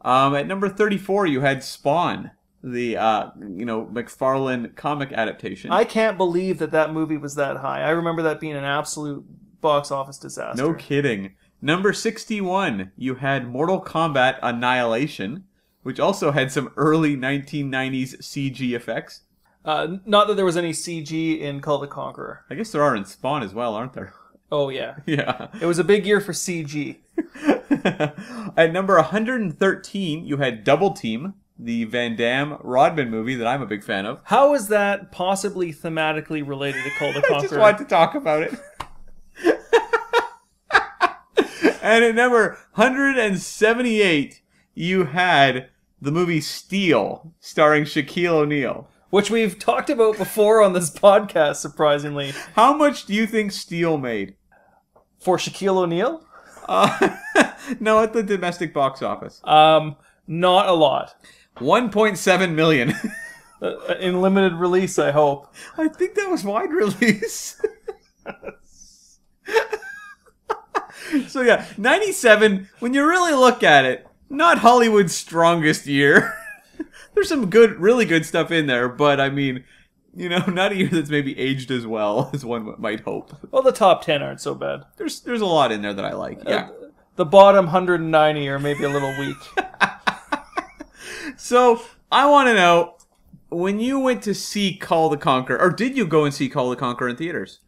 Um, 0.00 0.34
at 0.34 0.46
number 0.46 0.68
34, 0.68 1.26
you 1.26 1.42
had 1.42 1.62
Spawn, 1.62 2.30
the, 2.62 2.96
uh, 2.96 3.30
you 3.38 3.66
know, 3.66 3.84
McFarlane 3.84 4.74
comic 4.74 5.12
adaptation. 5.12 5.70
I 5.70 5.84
can't 5.84 6.16
believe 6.16 6.58
that 6.58 6.70
that 6.72 6.92
movie 6.92 7.18
was 7.18 7.34
that 7.34 7.58
high. 7.58 7.82
I 7.82 7.90
remember 7.90 8.22
that 8.22 8.40
being 8.40 8.56
an 8.56 8.64
absolute 8.64 9.24
box 9.60 9.90
office 9.90 10.18
disaster. 10.18 10.62
No 10.62 10.72
kidding. 10.72 11.34
Number 11.60 11.92
61, 11.92 12.92
you 12.96 13.16
had 13.16 13.48
Mortal 13.48 13.82
Kombat 13.82 14.38
Annihilation, 14.42 15.44
which 15.82 16.00
also 16.00 16.30
had 16.30 16.50
some 16.50 16.72
early 16.76 17.16
1990s 17.16 18.18
CG 18.22 18.74
effects. 18.74 19.22
Uh, 19.64 19.98
not 20.06 20.28
that 20.28 20.34
there 20.34 20.44
was 20.44 20.56
any 20.56 20.70
CG 20.70 21.40
in 21.40 21.60
Kull 21.60 21.78
the 21.78 21.88
Conqueror. 21.88 22.44
I 22.48 22.54
guess 22.54 22.70
there 22.70 22.82
are 22.82 22.96
in 22.96 23.04
Spawn 23.04 23.42
as 23.42 23.52
well, 23.52 23.74
aren't 23.74 23.92
there? 23.92 24.14
Oh, 24.50 24.68
yeah. 24.70 24.96
Yeah. 25.06 25.48
It 25.60 25.66
was 25.66 25.78
a 25.78 25.84
big 25.84 26.06
year 26.06 26.20
for 26.20 26.32
CG. 26.32 26.98
At 28.56 28.72
number 28.72 28.94
113, 28.96 30.24
you 30.24 30.36
had 30.38 30.64
Double 30.64 30.92
Team, 30.92 31.34
the 31.58 31.84
Van 31.84 32.16
Damme 32.16 32.58
Rodman 32.62 33.10
movie 33.10 33.34
that 33.34 33.46
I'm 33.46 33.62
a 33.62 33.66
big 33.66 33.84
fan 33.84 34.06
of. 34.06 34.20
How 34.24 34.54
is 34.54 34.68
that 34.68 35.12
possibly 35.12 35.72
thematically 35.72 36.46
related 36.46 36.82
to 36.84 36.90
Kull 36.98 37.12
the 37.12 37.22
I 37.34 37.40
just 37.40 37.56
wanted 37.56 37.78
to 37.78 37.84
talk 37.84 38.14
about 38.14 38.42
it. 38.42 38.54
and 41.82 42.04
at 42.04 42.14
number 42.14 42.58
178, 42.74 44.42
you 44.74 45.04
had 45.04 45.68
the 46.00 46.12
movie 46.12 46.40
Steel, 46.40 47.32
starring 47.40 47.84
Shaquille 47.84 48.30
O'Neal. 48.32 48.88
which 49.10 49.30
we've 49.30 49.58
talked 49.58 49.90
about 49.90 50.16
before 50.16 50.62
on 50.62 50.72
this 50.72 50.90
podcast, 50.90 51.56
surprisingly. 51.56 52.32
How 52.54 52.72
much 52.74 53.06
do 53.06 53.14
you 53.14 53.26
think 53.26 53.52
Steel 53.52 53.98
made? 53.98 54.34
For 55.18 55.36
Shaquille 55.36 55.76
O'Neal, 55.76 56.24
Uh, 56.68 57.16
no, 57.80 58.02
at 58.02 58.12
the 58.12 58.22
domestic 58.22 58.74
box 58.74 59.02
office. 59.02 59.40
um, 59.44 59.96
not 60.26 60.68
a 60.68 60.72
lot. 60.72 61.14
1.7 61.56 62.54
million. 62.54 62.94
Uh, 63.60 63.74
in 63.98 64.22
limited 64.22 64.54
release, 64.54 65.00
I 65.00 65.10
hope. 65.10 65.52
I 65.76 65.88
think 65.88 66.14
that 66.14 66.30
was 66.30 66.44
wide 66.44 66.70
release. 66.70 67.60
so 71.26 71.40
yeah, 71.42 71.66
97, 71.76 72.68
when 72.78 72.94
you 72.94 73.04
really 73.04 73.32
look 73.32 73.64
at 73.64 73.84
it, 73.84 74.06
not 74.30 74.58
Hollywood's 74.58 75.12
strongest 75.12 75.86
year. 75.86 76.32
There's 77.14 77.28
some 77.28 77.50
good, 77.50 77.80
really 77.80 78.04
good 78.04 78.24
stuff 78.24 78.52
in 78.52 78.68
there, 78.68 78.88
but 78.88 79.20
I 79.20 79.28
mean, 79.28 79.64
you 80.18 80.28
know, 80.28 80.44
not 80.48 80.72
a 80.72 80.76
year 80.76 80.88
that's 80.88 81.10
maybe 81.10 81.38
aged 81.38 81.70
as 81.70 81.86
well 81.86 82.30
as 82.34 82.44
one 82.44 82.74
might 82.78 83.00
hope. 83.00 83.34
Well, 83.50 83.62
the 83.62 83.72
top 83.72 84.04
10 84.04 84.22
aren't 84.22 84.40
so 84.40 84.54
bad. 84.54 84.84
There's 84.96 85.20
there's 85.20 85.40
a 85.40 85.46
lot 85.46 85.72
in 85.72 85.82
there 85.82 85.94
that 85.94 86.04
I 86.04 86.12
like. 86.12 86.42
Yeah. 86.46 86.70
The 87.16 87.24
bottom 87.24 87.66
190 87.66 88.48
are 88.48 88.58
maybe 88.58 88.84
a 88.84 88.88
little 88.88 89.14
weak. 89.18 89.36
So 91.38 91.80
I 92.10 92.28
want 92.28 92.48
to 92.48 92.54
know 92.54 92.96
when 93.48 93.78
you 93.78 94.00
went 94.00 94.22
to 94.24 94.34
see 94.34 94.76
Kull 94.76 95.08
the 95.08 95.16
Conqueror, 95.16 95.60
or 95.60 95.70
did 95.70 95.96
you 95.96 96.04
go 96.04 96.24
and 96.24 96.34
see 96.34 96.48
Kull 96.48 96.68
the 96.68 96.76
Conqueror 96.76 97.08
in 97.08 97.16
theaters? 97.16 97.60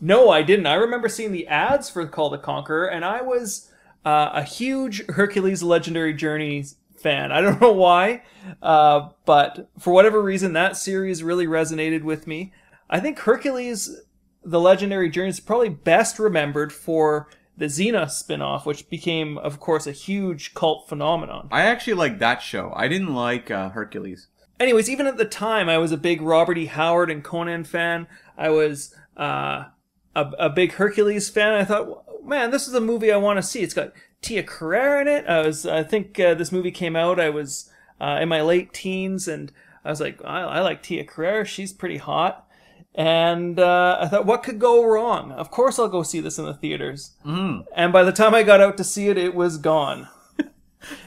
No, 0.00 0.30
I 0.30 0.42
didn't. 0.42 0.66
I 0.66 0.74
remember 0.74 1.08
seeing 1.08 1.30
the 1.30 1.46
ads 1.46 1.88
for 1.88 2.04
Kull 2.06 2.30
the 2.30 2.38
Conqueror, 2.38 2.86
and 2.86 3.04
I 3.04 3.22
was 3.22 3.70
uh, 4.04 4.30
a 4.32 4.42
huge 4.42 5.06
Hercules 5.10 5.62
Legendary 5.62 6.12
Journey 6.12 6.64
fan. 7.02 7.32
I 7.32 7.40
don't 7.40 7.60
know 7.60 7.72
why, 7.72 8.22
uh, 8.62 9.10
but 9.24 9.68
for 9.78 9.92
whatever 9.92 10.22
reason, 10.22 10.52
that 10.52 10.76
series 10.76 11.22
really 11.22 11.46
resonated 11.46 12.02
with 12.02 12.26
me. 12.26 12.52
I 12.88 13.00
think 13.00 13.18
Hercules, 13.20 14.00
the 14.44 14.60
Legendary 14.60 15.10
Journey, 15.10 15.30
is 15.30 15.40
probably 15.40 15.68
best 15.70 16.18
remembered 16.18 16.72
for 16.72 17.28
the 17.56 17.66
Xena 17.66 18.10
spin-off, 18.10 18.64
which 18.66 18.88
became, 18.88 19.38
of 19.38 19.60
course, 19.60 19.86
a 19.86 19.92
huge 19.92 20.54
cult 20.54 20.88
phenomenon. 20.88 21.48
I 21.52 21.62
actually 21.62 21.94
like 21.94 22.18
that 22.18 22.40
show. 22.42 22.72
I 22.74 22.88
didn't 22.88 23.14
like 23.14 23.50
uh, 23.50 23.68
Hercules. 23.70 24.28
anyways, 24.58 24.88
even 24.88 25.06
at 25.06 25.16
the 25.18 25.24
time, 25.26 25.68
I 25.68 25.78
was 25.78 25.92
a 25.92 25.96
big 25.98 26.22
Robert 26.22 26.56
E. 26.58 26.66
Howard 26.66 27.10
and 27.10 27.22
Conan 27.22 27.64
fan. 27.64 28.06
I 28.38 28.48
was 28.48 28.94
uh, 29.16 29.66
a, 30.14 30.30
a 30.38 30.48
big 30.50 30.72
Hercules 30.72 31.28
fan. 31.28 31.52
I 31.52 31.64
thought, 31.64 32.04
man, 32.24 32.50
this 32.50 32.66
is 32.66 32.74
a 32.74 32.80
movie 32.80 33.12
I 33.12 33.16
want 33.16 33.36
to 33.38 33.42
see. 33.42 33.60
It's 33.60 33.74
got 33.74 33.92
Tia 34.22 34.44
Carrere 34.44 35.02
in 35.02 35.08
it. 35.08 35.26
I 35.26 35.44
was, 35.44 35.66
I 35.66 35.82
think 35.82 36.18
uh, 36.18 36.34
this 36.34 36.52
movie 36.52 36.70
came 36.70 36.96
out. 36.96 37.20
I 37.20 37.28
was 37.30 37.70
uh, 38.00 38.18
in 38.22 38.28
my 38.28 38.40
late 38.40 38.72
teens, 38.72 39.28
and 39.28 39.52
I 39.84 39.90
was 39.90 40.00
like, 40.00 40.20
I, 40.24 40.42
I 40.42 40.60
like 40.60 40.82
Tia 40.82 41.04
Carrere. 41.04 41.44
She's 41.44 41.72
pretty 41.72 41.98
hot. 41.98 42.46
And 42.94 43.58
uh, 43.58 43.98
I 44.00 44.08
thought, 44.08 44.26
what 44.26 44.42
could 44.42 44.58
go 44.58 44.84
wrong? 44.84 45.32
Of 45.32 45.50
course, 45.50 45.78
I'll 45.78 45.88
go 45.88 46.02
see 46.02 46.20
this 46.20 46.38
in 46.38 46.44
the 46.44 46.54
theaters. 46.54 47.12
Mm. 47.24 47.64
And 47.74 47.92
by 47.92 48.04
the 48.04 48.12
time 48.12 48.34
I 48.34 48.42
got 48.42 48.60
out 48.60 48.76
to 48.76 48.84
see 48.84 49.08
it, 49.08 49.18
it 49.18 49.34
was 49.34 49.58
gone. 49.58 50.08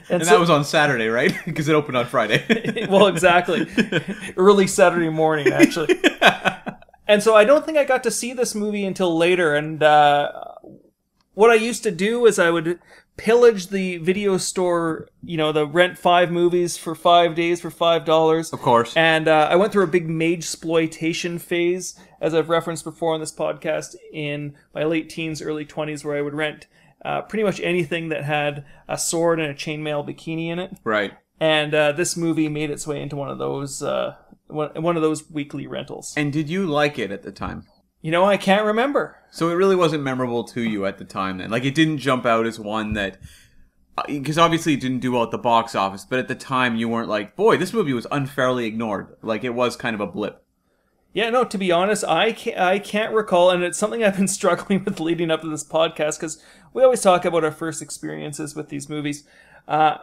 And 0.08 0.22
that 0.22 0.40
was 0.40 0.50
on 0.50 0.64
Saturday, 0.64 1.10
right? 1.10 1.36
Because 1.46 1.68
it 1.68 1.76
opened 1.76 1.98
on 1.98 2.06
Friday. 2.06 2.88
well, 2.90 3.08
exactly. 3.08 3.68
Early 4.38 4.68
Saturday 4.68 5.10
morning, 5.10 5.52
actually. 5.52 6.00
and 7.08 7.22
so 7.22 7.36
I 7.36 7.44
don't 7.44 7.66
think 7.66 7.78
I 7.78 7.84
got 7.84 8.02
to 8.04 8.12
see 8.12 8.32
this 8.32 8.56
movie 8.56 8.86
until 8.86 9.18
later. 9.18 9.54
And 9.54 9.84
uh, 9.84 10.32
what 11.34 11.52
I 11.52 11.56
used 11.56 11.84
to 11.84 11.92
do 11.92 12.26
is 12.26 12.40
I 12.40 12.52
would 12.52 12.80
pillage 13.18 13.70
the 13.70 13.98
video 13.98 14.38
store, 14.38 15.08
you 15.24 15.38
know, 15.38 15.52
the 15.52 15.66
rent 15.66 15.98
five 15.98 16.32
movies 16.32 16.78
for 16.78 16.96
five 16.96 17.36
days 17.36 17.62
for 17.62 17.72
five 17.72 18.06
dollars. 18.06 18.52
of 18.52 18.60
course. 18.60 18.96
And 18.96 19.28
uh, 19.28 19.48
I 19.50 19.56
went 19.56 19.72
through 19.72 19.84
a 19.84 19.88
big 19.88 20.10
mage 20.10 20.40
exploitation 20.40 21.40
phase, 21.40 22.00
as 22.20 22.34
I've 22.34 22.50
referenced 22.50 22.84
before 22.84 23.14
on 23.14 23.20
this 23.20 23.34
podcast, 23.34 23.96
in 24.12 24.56
my 24.74 24.84
late 24.84 25.10
teens, 25.10 25.42
early 25.42 25.66
20s, 25.66 26.04
where 26.04 26.18
I 26.18 26.22
would 26.22 26.34
rent 26.34 26.68
uh, 27.04 27.22
pretty 27.22 27.44
much 27.44 27.62
anything 27.62 28.10
that 28.10 28.24
had 28.24 28.66
a 28.88 28.98
sword 28.98 29.40
and 29.40 29.50
a 29.50 29.54
chainmail 29.54 30.08
bikini 30.08 30.48
in 30.48 30.60
it. 30.60 30.72
right. 30.84 31.14
And 31.40 31.76
uh, 31.76 31.92
this 31.92 32.16
movie 32.16 32.48
made 32.48 32.70
its 32.70 32.88
way 32.88 33.02
into 33.02 33.18
one 33.18 33.30
of 33.30 33.38
those 33.38 33.84
uh, 33.84 34.16
one, 34.48 34.70
one 34.82 34.96
of 34.96 35.02
those 35.02 35.30
weekly 35.30 35.68
rentals. 35.68 36.14
And 36.16 36.32
did 36.32 36.50
you 36.50 36.66
like 36.66 36.98
it 36.98 37.12
at 37.12 37.24
the 37.24 37.32
time? 37.32 37.66
You 38.06 38.12
know, 38.12 38.24
I 38.24 38.38
can't 38.38 38.66
remember. 38.66 39.18
So 39.32 39.50
it 39.50 39.56
really 39.56 39.76
wasn't 39.76 40.04
memorable 40.04 40.44
to 40.44 40.62
you 40.62 40.86
at 40.86 41.00
the 41.00 41.06
time 41.06 41.40
then. 41.40 41.50
Like 41.50 41.66
it 41.66 41.74
didn't 41.74 41.98
jump 41.98 42.24
out 42.24 42.46
as 42.46 42.60
one 42.60 42.94
that 42.94 43.18
because 44.06 44.38
obviously 44.38 44.76
it 44.76 44.80
didn't 44.80 45.00
do 45.00 45.14
well 45.14 45.24
at 45.24 45.32
the 45.32 45.40
box 45.40 45.74
office, 45.74 46.06
but 46.06 46.20
at 46.20 46.28
the 46.28 46.36
time 46.36 46.76
you 46.76 46.88
weren't 46.88 47.10
like, 47.10 47.36
boy, 47.36 47.58
this 47.58 47.74
movie 47.74 47.94
was 47.94 48.06
unfairly 48.12 48.68
ignored. 48.68 49.16
Like 49.24 49.44
it 49.44 49.56
was 49.56 49.76
kind 49.76 49.96
of 49.96 50.02
a 50.02 50.06
blip. 50.06 50.46
Yeah, 51.14 51.32
no. 51.32 51.46
To 51.46 51.58
be 51.58 51.72
honest, 51.72 52.04
I 52.04 52.32
can't. 52.32 52.60
I 52.60 52.78
can't 52.78 53.12
recall, 53.12 53.50
and 53.50 53.64
it's 53.64 53.80
something 53.80 54.04
I've 54.04 54.18
been 54.18 54.28
struggling 54.40 54.84
with 54.84 55.00
leading 55.00 55.32
up 55.32 55.42
to 55.42 55.50
this 55.50 55.64
podcast 55.64 56.20
because 56.20 56.44
we 56.74 56.84
always 56.84 57.02
talk 57.02 57.26
about 57.26 57.44
our 57.44 57.52
first 57.52 57.82
experiences 57.82 58.56
with 58.56 58.70
these 58.70 58.88
movies. 58.88 59.24
Uh, 59.68 59.98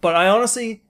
but 0.00 0.16
I 0.16 0.26
honestly 0.26 0.84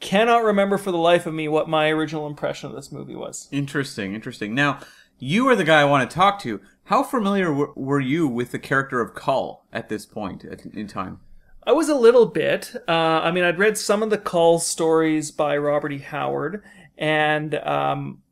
cannot 0.00 0.42
remember 0.42 0.78
for 0.78 0.90
the 0.90 0.98
life 0.98 1.26
of 1.26 1.32
me 1.34 1.46
what 1.46 1.68
my 1.68 1.90
original 1.90 2.26
impression 2.26 2.68
of 2.70 2.74
this 2.74 2.90
movie 2.90 3.14
was. 3.14 3.48
Interesting, 3.52 4.16
interesting. 4.16 4.52
Now, 4.52 4.80
you 5.24 5.48
are 5.48 5.54
the 5.54 5.62
guy 5.62 5.80
I 5.80 5.84
want 5.84 6.08
to 6.10 6.12
talk 6.14 6.40
to. 6.40 6.60
How 6.86 7.04
familiar 7.04 7.46
w- 7.46 7.72
were 7.76 8.00
you 8.00 8.26
with 8.26 8.50
the 8.50 8.58
character 8.58 9.00
of 9.00 9.14
Kull 9.14 9.64
at 9.72 9.88
this 9.88 10.04
point 10.04 10.44
at- 10.44 10.66
in 10.66 10.88
time? 10.88 11.20
I 11.64 11.70
was 11.70 11.88
a 11.88 11.94
little 11.94 12.26
bit. 12.26 12.74
Uh, 12.88 12.90
I 13.22 13.30
mean, 13.30 13.44
I'd 13.44 13.58
read 13.58 13.78
some 13.78 14.02
of 14.02 14.10
the 14.10 14.18
Kull 14.18 14.58
stories 14.58 15.30
by 15.30 15.56
Robert 15.56 15.92
E. 15.92 15.98
Howard, 15.98 16.60
and 16.98 17.54
um, 17.54 18.22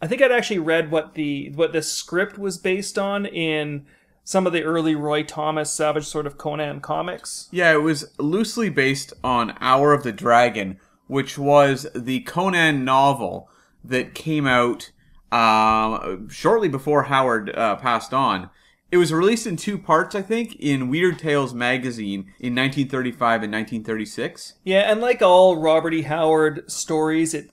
I 0.00 0.06
think 0.06 0.22
I'd 0.22 0.30
actually 0.30 0.60
read 0.60 0.92
what 0.92 1.14
the 1.14 1.50
what 1.56 1.72
the 1.72 1.82
script 1.82 2.38
was 2.38 2.58
based 2.58 2.96
on 2.96 3.26
in 3.26 3.86
some 4.22 4.46
of 4.46 4.52
the 4.52 4.62
early 4.62 4.94
Roy 4.94 5.24
Thomas 5.24 5.72
Savage 5.72 6.04
Sword 6.06 6.26
of 6.26 6.38
Conan 6.38 6.80
comics. 6.80 7.48
Yeah, 7.50 7.72
it 7.72 7.82
was 7.82 8.12
loosely 8.20 8.70
based 8.70 9.12
on 9.24 9.56
Hour 9.60 9.92
of 9.92 10.04
the 10.04 10.12
Dragon, 10.12 10.78
which 11.08 11.36
was 11.36 11.88
the 11.92 12.20
Conan 12.20 12.84
novel 12.84 13.50
that 13.82 14.14
came 14.14 14.46
out 14.46 14.92
um, 15.32 16.28
shortly 16.28 16.68
before 16.68 17.04
Howard 17.04 17.54
uh, 17.56 17.76
passed 17.76 18.12
on. 18.12 18.50
It 18.90 18.96
was 18.96 19.12
released 19.12 19.46
in 19.46 19.56
two 19.56 19.78
parts, 19.78 20.16
I 20.16 20.22
think, 20.22 20.56
in 20.56 20.88
Weird 20.88 21.18
Tales 21.18 21.54
magazine 21.54 22.20
in 22.40 22.56
1935 22.56 23.44
and 23.44 23.52
1936. 23.52 24.54
Yeah, 24.64 24.90
and 24.90 25.00
like 25.00 25.22
all 25.22 25.56
Robert 25.56 25.94
E. 25.94 26.02
Howard 26.02 26.68
stories, 26.68 27.32
it 27.32 27.50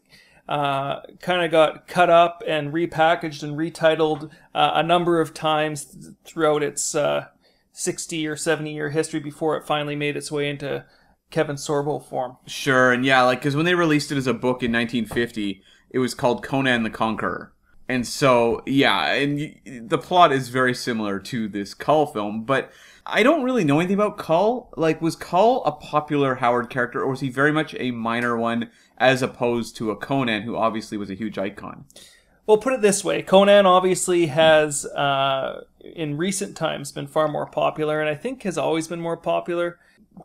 uh, 0.49 1.01
kind 1.21 1.43
of 1.43 1.51
got 1.51 1.87
cut 1.87 2.09
up 2.09 2.41
and 2.47 2.73
repackaged 2.73 3.43
and 3.43 3.55
retitled 3.55 4.31
uh, 4.55 4.71
a 4.73 4.83
number 4.83 5.21
of 5.21 5.33
times 5.33 6.11
throughout 6.23 6.63
its 6.63 6.95
uh, 6.95 7.27
60 7.73 8.25
or 8.27 8.35
70 8.35 8.73
year 8.73 8.89
history 8.89 9.19
before 9.19 9.55
it 9.57 9.67
finally 9.67 9.95
made 9.95 10.17
its 10.17 10.31
way 10.31 10.49
into 10.49 10.85
Kevin 11.29 11.57
Sorbo 11.57 12.03
form. 12.03 12.37
Sure, 12.47 12.91
and 12.91 13.05
yeah, 13.05 13.21
like 13.21 13.39
because 13.39 13.55
when 13.55 13.65
they 13.65 13.75
released 13.75 14.11
it 14.11 14.17
as 14.17 14.27
a 14.27 14.33
book 14.33 14.63
in 14.63 14.71
1950, 14.71 15.61
it 15.89 15.99
was 15.99 16.15
called 16.15 16.43
Conan 16.43 16.83
the 16.83 16.89
Conqueror, 16.89 17.53
and 17.89 18.05
so 18.05 18.61
yeah, 18.65 19.13
and 19.13 19.37
y- 19.37 19.55
the 19.65 19.97
plot 19.97 20.31
is 20.31 20.49
very 20.49 20.73
similar 20.73 21.19
to 21.19 21.47
this 21.47 21.73
Kull 21.73 22.05
film, 22.07 22.43
but 22.43 22.71
I 23.05 23.23
don't 23.23 23.43
really 23.43 23.63
know 23.63 23.79
anything 23.79 23.95
about 23.95 24.17
Kull. 24.17 24.73
Like, 24.75 25.01
was 25.01 25.15
Kull 25.15 25.63
a 25.63 25.71
popular 25.71 26.35
Howard 26.35 26.69
character, 26.69 27.01
or 27.01 27.09
was 27.09 27.21
he 27.21 27.29
very 27.29 27.53
much 27.53 27.73
a 27.79 27.91
minor 27.91 28.35
one, 28.35 28.69
as 28.97 29.21
opposed 29.21 29.77
to 29.77 29.91
a 29.91 29.95
Conan, 29.95 30.41
who 30.41 30.57
obviously 30.57 30.97
was 30.97 31.09
a 31.09 31.13
huge 31.15 31.37
icon? 31.37 31.85
Well, 32.45 32.57
put 32.57 32.73
it 32.73 32.81
this 32.81 33.03
way 33.03 33.21
Conan 33.21 33.65
obviously 33.65 34.27
has, 34.27 34.85
uh, 34.85 35.63
in 35.79 36.17
recent 36.17 36.57
times, 36.57 36.91
been 36.91 37.07
far 37.07 37.27
more 37.27 37.45
popular, 37.45 38.01
and 38.01 38.09
I 38.09 38.15
think 38.15 38.43
has 38.43 38.57
always 38.57 38.87
been 38.87 39.01
more 39.01 39.17
popular. 39.17 39.79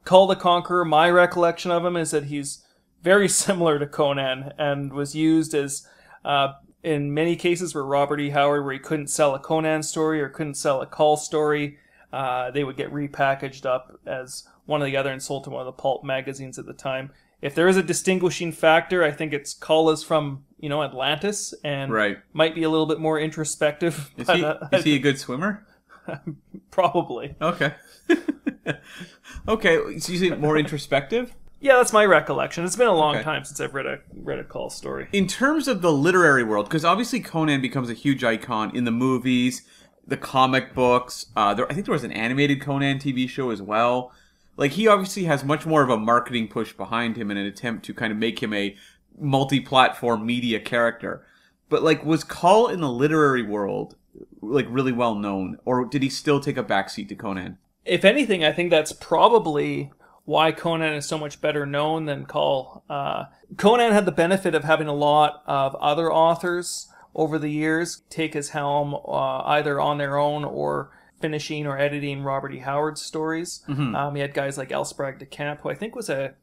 Kull 0.04 0.26
the 0.26 0.36
Conqueror, 0.36 0.84
my 0.84 1.08
recollection 1.10 1.70
of 1.70 1.84
him 1.84 1.96
is 1.96 2.10
that 2.10 2.24
he's 2.24 2.64
very 3.02 3.28
similar 3.44 3.78
to 3.78 3.86
Conan 3.86 4.52
and 4.58 4.92
was 4.92 5.14
used 5.14 5.54
as, 5.54 5.86
uh, 6.24 6.54
in 6.82 7.14
many 7.14 7.36
cases 7.36 7.74
where 7.74 7.84
Robert 7.84 8.20
E. 8.20 8.30
Howard, 8.30 8.64
where 8.64 8.72
he 8.72 8.78
couldn't 8.78 9.08
sell 9.08 9.34
a 9.34 9.38
Conan 9.38 9.82
story 9.82 10.20
or 10.20 10.28
couldn't 10.28 10.54
sell 10.54 10.80
a 10.80 10.86
Kull 10.86 11.16
story, 11.16 11.78
uh, 12.12 12.50
they 12.50 12.64
would 12.64 12.76
get 12.76 12.92
repackaged 12.92 13.64
up 13.64 14.00
as 14.06 14.48
one 14.66 14.82
or 14.82 14.86
the 14.86 14.96
other 14.96 15.10
and 15.10 15.22
sold 15.22 15.44
to 15.44 15.50
one 15.50 15.60
of 15.60 15.66
the 15.66 15.72
pulp 15.72 16.04
magazines 16.04 16.58
at 16.58 16.66
the 16.66 16.72
time. 16.72 17.10
If 17.40 17.54
there 17.54 17.68
is 17.68 17.76
a 17.76 17.82
distinguishing 17.82 18.52
factor, 18.52 19.02
I 19.02 19.10
think 19.10 19.32
it's 19.32 19.54
Kull 19.54 19.90
is 19.90 20.04
from 20.04 20.44
you 20.58 20.68
know 20.68 20.82
Atlantis 20.82 21.54
and 21.64 21.92
Right. 21.92 22.18
might 22.32 22.54
be 22.54 22.62
a 22.62 22.70
little 22.70 22.86
bit 22.86 23.00
more 23.00 23.18
introspective. 23.18 24.10
Is 24.16 24.26
but, 24.28 24.36
he 24.36 24.44
uh, 24.44 24.68
is 24.72 24.84
he 24.84 24.94
a 24.94 25.00
good 25.00 25.18
swimmer? 25.18 25.66
probably? 26.70 27.34
Okay. 27.40 27.74
okay, 29.48 29.98
so 29.98 30.12
you 30.12 30.18
say 30.18 30.30
more 30.30 30.56
introspective? 30.56 31.34
Yeah, 31.62 31.76
that's 31.76 31.92
my 31.92 32.04
recollection. 32.04 32.64
It's 32.64 32.74
been 32.74 32.88
a 32.88 32.94
long 32.94 33.14
Okay. 33.14 33.22
time 33.24 33.44
since 33.44 33.60
I've 33.60 33.72
read 33.72 33.86
a 33.86 34.00
read 34.12 34.40
a 34.40 34.44
Kull 34.44 34.68
story. 34.68 35.06
in 35.12 35.28
terms 35.28 35.68
of 35.68 35.80
the 35.80 35.92
literary 35.92 36.42
world, 36.42 36.66
because 36.66 36.84
obviously 36.84 37.20
Conan 37.20 37.60
becomes 37.60 37.88
a 37.88 37.94
huge 37.94 38.24
icon 38.24 38.74
in 38.74 38.82
the 38.84 38.90
movies, 38.90 39.62
the 40.04 40.16
comic 40.16 40.74
books. 40.74 41.26
Uh, 41.36 41.54
there, 41.54 41.70
I 41.70 41.74
think 41.74 41.86
there 41.86 41.92
was 41.92 42.02
an 42.02 42.10
animated 42.10 42.60
Conan 42.60 42.98
TV 42.98 43.28
show 43.28 43.50
as 43.50 43.62
well. 43.62 44.10
Like 44.56 44.72
he 44.72 44.88
obviously 44.88 45.22
has 45.24 45.44
much 45.44 45.64
more 45.64 45.82
of 45.84 45.88
a 45.88 45.96
marketing 45.96 46.48
push 46.48 46.72
behind 46.72 47.16
him 47.16 47.30
in 47.30 47.36
an 47.36 47.46
attempt 47.46 47.84
to 47.86 47.94
kind 47.94 48.10
of 48.12 48.18
make 48.18 48.42
him 48.42 48.52
a 48.52 48.76
multi-platform 49.16 50.26
media 50.26 50.58
character. 50.58 51.24
But 51.68 51.84
like, 51.84 52.04
was 52.04 52.24
Kull 52.24 52.66
in 52.68 52.80
the 52.80 52.90
literary 52.90 53.42
world 53.42 53.94
like 54.40 54.66
really 54.68 54.92
well 54.92 55.14
known, 55.14 55.58
or 55.64 55.84
did 55.84 56.02
he 56.02 56.08
still 56.08 56.40
take 56.40 56.56
a 56.56 56.64
backseat 56.64 57.08
to 57.10 57.14
Conan? 57.14 57.58
If 57.84 58.04
anything, 58.04 58.44
I 58.44 58.52
think 58.52 58.70
that's 58.70 58.92
probably 58.92 59.90
why 60.24 60.52
Conan 60.52 60.94
is 60.94 61.06
so 61.06 61.18
much 61.18 61.40
better 61.40 61.66
known 61.66 62.06
than 62.06 62.26
Kull. 62.26 62.84
Uh, 62.88 63.24
Conan 63.56 63.92
had 63.92 64.06
the 64.06 64.12
benefit 64.12 64.54
of 64.54 64.64
having 64.64 64.86
a 64.86 64.94
lot 64.94 65.42
of 65.46 65.74
other 65.76 66.12
authors 66.12 66.88
over 67.14 67.38
the 67.38 67.50
years 67.50 68.02
take 68.08 68.34
his 68.34 68.50
helm 68.50 68.94
uh, 68.94 69.42
either 69.44 69.80
on 69.80 69.98
their 69.98 70.16
own 70.16 70.44
or 70.44 70.90
finishing 71.20 71.66
or 71.66 71.78
editing 71.78 72.22
Robert 72.22 72.52
E. 72.52 72.58
Howard's 72.58 73.02
stories. 73.02 73.62
Um, 73.94 74.14
he 74.14 74.20
had 74.22 74.34
guys 74.34 74.56
like 74.56 74.72
L. 74.72 74.84
Sprague 74.84 75.18
de 75.18 75.26
Camp, 75.26 75.60
who 75.60 75.70
I 75.70 75.74
think 75.74 75.94
was 75.94 76.08
a 76.08 76.34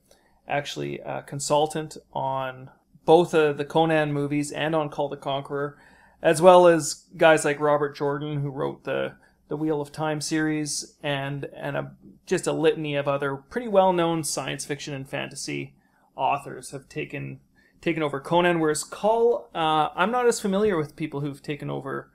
actually 0.47 0.99
a 0.99 1.21
consultant 1.21 1.97
on 2.13 2.69
both 3.05 3.33
of 3.33 3.57
the 3.57 3.65
Conan 3.65 4.11
movies 4.13 4.51
and 4.51 4.75
on 4.75 4.89
Kull 4.89 5.09
the 5.09 5.17
Conqueror, 5.17 5.77
as 6.21 6.41
well 6.41 6.67
as 6.67 7.05
guys 7.17 7.45
like 7.45 7.59
Robert 7.59 7.95
Jordan, 7.95 8.41
who 8.41 8.49
wrote 8.49 8.83
the 8.83 9.15
the 9.49 9.57
Wheel 9.57 9.81
of 9.81 9.91
Time 9.91 10.21
series, 10.21 10.95
and 11.03 11.45
and 11.55 11.75
a, 11.75 11.91
just 12.25 12.47
a 12.47 12.53
litany 12.53 12.95
of 12.95 13.07
other 13.07 13.35
pretty 13.35 13.67
well 13.67 13.91
known 13.91 14.23
science 14.23 14.63
fiction 14.63 14.93
and 14.93 15.09
fantasy 15.09 15.73
authors 16.15 16.71
have 16.71 16.87
taken 16.87 17.39
taken 17.81 18.01
over 18.01 18.19
Conan. 18.19 18.59
Whereas 18.59 18.83
Kull, 18.83 19.49
uh, 19.53 19.89
I'm 19.95 20.11
not 20.11 20.27
as 20.27 20.39
familiar 20.39 20.77
with 20.77 20.95
people 20.95 21.21
who've 21.21 21.41
taken 21.43 21.69
over 21.69 22.11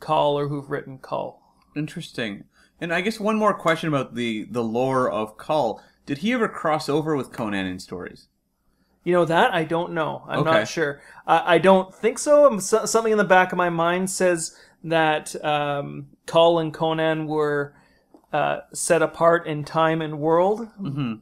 Kull 0.00 0.38
or 0.38 0.48
who've 0.48 0.70
written 0.70 0.98
Kull. 0.98 1.40
Interesting. 1.76 2.44
And 2.80 2.92
I 2.92 3.00
guess 3.00 3.20
one 3.20 3.36
more 3.36 3.54
question 3.54 3.88
about 3.88 4.14
the 4.14 4.44
the 4.50 4.64
lore 4.64 5.10
of 5.10 5.36
Kull. 5.36 5.82
Did 6.06 6.18
he 6.18 6.32
ever 6.32 6.48
cross 6.48 6.88
over 6.88 7.14
with 7.16 7.32
Conan 7.32 7.66
in 7.66 7.78
stories? 7.78 8.28
You 9.04 9.12
know 9.12 9.24
that 9.24 9.54
I 9.54 9.64
don't 9.64 9.92
know. 9.92 10.24
I'm 10.28 10.40
Okay. 10.40 10.50
not 10.50 10.68
sure. 10.68 11.00
I, 11.26 11.54
I 11.54 11.58
don't 11.58 11.94
think 11.94 12.18
so. 12.18 12.46
Um, 12.46 12.60
so. 12.60 12.84
Something 12.84 13.12
in 13.12 13.18
the 13.18 13.24
back 13.24 13.52
of 13.52 13.58
my 13.58 13.70
mind 13.70 14.10
says 14.10 14.56
that 14.84 15.42
um, 15.44 16.08
Kull 16.26 16.58
and 16.58 16.72
Conan 16.72 17.26
were 17.26 17.74
uh, 18.32 18.60
set 18.72 19.02
apart 19.02 19.46
in 19.46 19.64
time 19.64 20.02
and 20.02 20.18
world, 20.18 20.68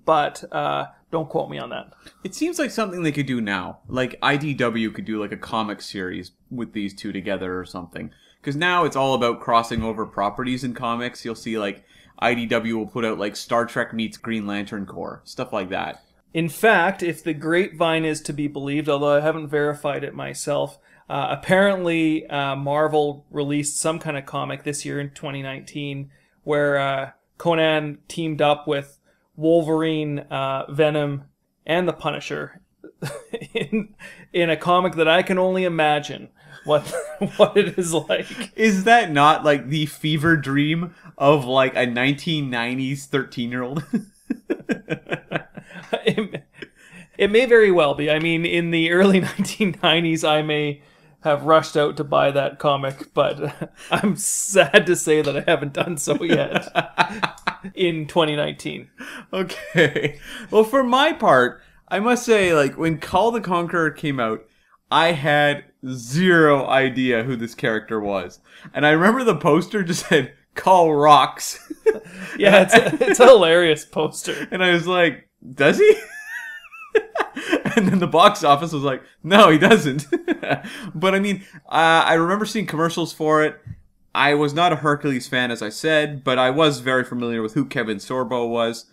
but 0.05 0.45
uh, 0.53 0.87
don't 1.11 1.29
quote 1.29 1.49
me 1.49 1.59
on 1.59 1.71
that. 1.71 1.93
It 2.25 2.35
seems 2.35 2.59
like 2.59 2.71
something 2.71 3.03
they 3.03 3.13
could 3.13 3.27
do 3.27 3.41
now. 3.41 3.79
Like 3.89 4.21
IDW 4.21 4.95
could 4.95 5.05
do 5.05 5.21
like 5.21 5.33
a 5.33 5.37
comic 5.37 5.81
series 5.81 6.33
with 6.51 6.73
these 6.73 6.95
two 6.95 7.13
together 7.13 7.59
or 7.59 7.65
something. 7.65 8.11
Because 8.41 8.57
now 8.57 8.85
it's 8.85 8.97
all 8.97 9.15
about 9.15 9.41
crossing 9.41 9.83
over 9.83 10.07
properties 10.07 10.63
in 10.63 10.75
comics. 10.75 11.25
You'll 11.25 11.35
see 11.35 11.59
like 11.59 11.85
IDW 12.23 12.75
will 12.75 12.87
put 12.87 13.05
out 13.05 13.19
like 13.19 13.37
Star 13.37 13.67
Trek 13.67 13.93
meets 13.93 14.17
Green 14.17 14.47
Lantern 14.47 14.87
Corps, 14.87 15.23
stuff 15.25 15.53
like 15.53 15.69
that. 15.71 16.03
In 16.35 16.49
fact, 16.49 17.03
if 17.03 17.25
the 17.25 17.35
grapevine 17.35 18.05
is 18.05 18.21
to 18.23 18.33
be 18.33 18.47
believed, 18.47 18.89
although 18.89 19.17
I 19.17 19.21
haven't 19.21 19.49
verified 19.49 20.05
it 20.05 20.15
myself, 20.15 20.79
uh, 21.09 21.29
apparently 21.31 22.27
uh, 22.27 22.57
Marvel 22.57 23.27
released 23.31 23.79
some 23.79 23.99
kind 23.99 24.17
of 24.17 24.27
comic 24.27 24.65
this 24.65 24.85
year 24.85 24.99
in 24.99 25.11
2019 25.11 26.11
where 26.43 26.79
uh, 26.79 27.11
Conan 27.39 27.99
teamed 28.09 28.41
up 28.41 28.67
with 28.67 28.99
Wolverine, 29.37 30.21
uh, 30.21 30.71
Venom, 30.71 31.25
and 31.65 31.89
the 31.89 31.93
Punisher 31.93 32.61
in 33.55 33.95
in 34.33 34.51
a 34.51 34.57
comic 34.57 34.95
that 34.95 35.09
I 35.09 35.23
can 35.23 35.39
only 35.39 35.65
imagine 35.65 36.29
what 36.65 36.83
what 37.37 37.57
it 37.57 37.79
is 37.79 37.93
like. 37.93 38.57
Is 38.57 38.85
that 38.85 39.11
not 39.11 39.45
like 39.45 39.69
the 39.69 39.87
fever 39.87 40.37
dream 40.37 40.95
of 41.17 41.45
like 41.45 41.75
a 41.75 41.87
1990s 41.87 43.07
13 43.07 43.51
year 43.51 43.63
old? 43.63 43.85
it, 46.05 46.45
it 47.19 47.31
may 47.31 47.47
very 47.47 47.71
well 47.71 47.95
be. 47.95 48.11
I 48.11 48.19
mean, 48.19 48.45
in 48.45 48.71
the 48.71 48.91
early 48.93 49.21
1990s, 49.21 50.29
I 50.29 50.42
may 50.42 50.83
have 51.27 51.45
rushed 51.45 51.77
out 51.77 51.97
to 51.97 52.05
buy 52.05 52.31
that 52.31 52.59
comic, 52.59 53.12
but 53.12 53.73
I'm 53.91 54.17
sad 54.17 54.87
to 54.87 54.97
say 54.97 55.23
that 55.23 55.37
I 55.37 55.51
haven't 55.51 55.73
done 55.73 55.99
so 55.99 56.23
yet 56.23 56.67
in 57.75 58.07
2019. 58.07 58.89
Okay. 59.33 60.19
Well, 60.51 60.65
for 60.65 60.85
my 60.85 61.12
part, 61.12 61.61
I 61.89 61.99
must 62.01 62.25
say, 62.25 62.55
like, 62.55 62.79
when 62.79 62.99
Kull 62.99 63.33
the 63.33 63.41
Conqueror 63.41 63.91
came 63.91 64.21
out, 64.21 64.45
I 64.91 65.12
had 65.12 65.65
zero 65.91 66.67
idea 66.67 67.25
who 67.25 67.35
this 67.35 67.55
character 67.55 68.01
was. 68.01 68.39
And 68.73 68.87
I 68.87 68.91
remember 68.91 69.25
the 69.25 69.37
poster 69.37 69.83
just 69.83 70.07
said, 70.07 70.33
Kull 70.55 70.95
Rocks. 70.95 71.62
Yeah, 72.39 72.62
it's 72.62 72.75
a, 72.75 73.11
it's 73.11 73.21
a 73.21 73.27
hilarious 73.27 73.85
poster. 73.85 74.47
and 74.51 74.62
I 74.62 74.73
was 74.73 74.87
like, 74.87 75.31
does 75.55 75.79
he? 75.79 75.97
and 77.87 77.89
then 77.89 77.99
the 77.99 78.07
box 78.07 78.43
office 78.43 78.73
was 78.73 78.83
like, 78.83 79.03
no, 79.23 79.51
he 79.51 79.59
doesn't. 79.59 80.07
but 80.95 81.15
I 81.15 81.19
mean, 81.19 81.45
uh, 81.67 82.05
I 82.07 82.15
remember 82.15 82.47
seeing 82.47 82.67
commercials 82.67 83.12
for 83.12 83.43
it. 83.43 83.61
I 84.15 84.33
was 84.33 84.55
not 84.55 84.73
a 84.73 84.77
Hercules 84.77 85.29
fan, 85.29 85.51
as 85.51 85.61
I 85.61 85.69
said, 85.69 86.25
but 86.25 86.39
I 86.39 86.49
was 86.51 86.81
very 86.81 87.05
familiar 87.05 87.43
with 87.43 87.53
who 87.53 87.67
Kevin 87.67 87.99
Sorbo 87.99 88.49
was. 88.49 88.87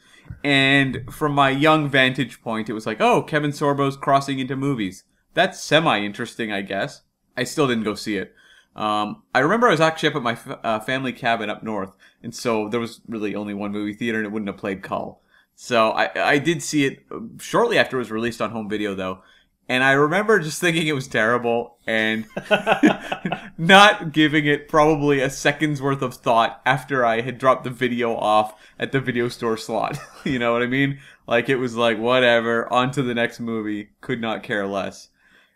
And 0.43 1.05
from 1.09 1.33
my 1.33 1.49
young 1.49 1.87
vantage 1.89 2.41
point, 2.41 2.69
it 2.69 2.73
was 2.73 2.85
like, 2.85 2.99
oh, 2.99 3.21
Kevin 3.23 3.51
Sorbo's 3.51 3.95
crossing 3.95 4.39
into 4.39 4.57
movies. 4.57 5.05
That's 5.33 5.61
semi 5.61 6.01
interesting, 6.01 6.51
I 6.51 6.61
guess. 6.61 7.03
I 7.37 7.45
still 7.45 7.67
didn't 7.67 7.85
go 7.85 7.95
see 7.95 8.17
it. 8.17 8.33
Um, 8.75 9.23
I 9.33 9.39
remember 9.39 9.67
I 9.67 9.71
was 9.71 9.81
actually 9.81 10.09
up 10.09 10.15
at 10.15 10.23
my 10.23 10.33
f- 10.33 10.59
uh, 10.63 10.79
family 10.81 11.13
cabin 11.13 11.49
up 11.49 11.63
north, 11.63 11.95
and 12.21 12.33
so 12.35 12.67
there 12.67 12.79
was 12.79 13.01
really 13.07 13.33
only 13.35 13.53
one 13.53 13.71
movie 13.71 13.93
theater, 13.93 14.17
and 14.17 14.25
it 14.25 14.31
wouldn't 14.31 14.49
have 14.49 14.57
played 14.57 14.83
Kull. 14.83 15.21
So 15.55 15.91
I, 15.91 16.31
I 16.31 16.37
did 16.39 16.61
see 16.61 16.85
it 16.85 17.05
uh, 17.11 17.19
shortly 17.39 17.77
after 17.77 17.97
it 17.97 17.99
was 17.99 18.11
released 18.11 18.41
on 18.41 18.51
home 18.51 18.69
video, 18.69 18.95
though. 18.95 19.21
And 19.69 19.83
I 19.83 19.93
remember 19.93 20.39
just 20.39 20.59
thinking 20.59 20.87
it 20.87 20.93
was 20.93 21.07
terrible 21.07 21.77
and 21.87 22.25
not 23.57 24.11
giving 24.11 24.45
it 24.45 24.67
probably 24.67 25.21
a 25.21 25.29
second's 25.29 25.81
worth 25.81 26.01
of 26.01 26.15
thought 26.15 26.61
after 26.65 27.05
I 27.05 27.21
had 27.21 27.37
dropped 27.37 27.63
the 27.63 27.69
video 27.69 28.13
off 28.13 28.59
at 28.77 28.91
the 28.91 28.99
video 28.99 29.29
store 29.29 29.55
slot. 29.55 29.97
you 30.25 30.37
know 30.37 30.51
what 30.51 30.63
I 30.63 30.67
mean? 30.67 30.99
Like 31.27 31.47
it 31.47 31.55
was 31.55 31.75
like, 31.77 31.97
whatever, 31.97 32.71
on 32.71 32.91
to 32.91 33.01
the 33.01 33.13
next 33.13 33.39
movie, 33.39 33.91
could 34.01 34.19
not 34.19 34.43
care 34.43 34.67
less. 34.67 35.09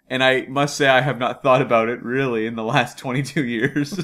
And 0.09 0.23
I 0.23 0.45
must 0.45 0.77
say, 0.77 0.87
I 0.87 1.01
have 1.01 1.19
not 1.19 1.43
thought 1.43 1.61
about 1.61 1.89
it 1.89 2.01
really 2.01 2.45
in 2.45 2.55
the 2.55 2.63
last 2.63 2.97
22 2.99 3.43
years. 3.43 3.99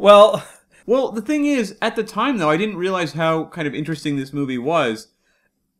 Well, 0.00 0.42
Well, 0.86 1.12
the 1.12 1.22
thing 1.22 1.44
is, 1.44 1.76
at 1.80 1.96
the 1.96 2.04
time 2.04 2.38
though, 2.38 2.50
I 2.50 2.56
didn't 2.56 2.76
realize 2.76 3.12
how 3.12 3.44
kind 3.46 3.66
of 3.68 3.74
interesting 3.74 4.16
this 4.16 4.32
movie 4.32 4.58
was 4.58 5.08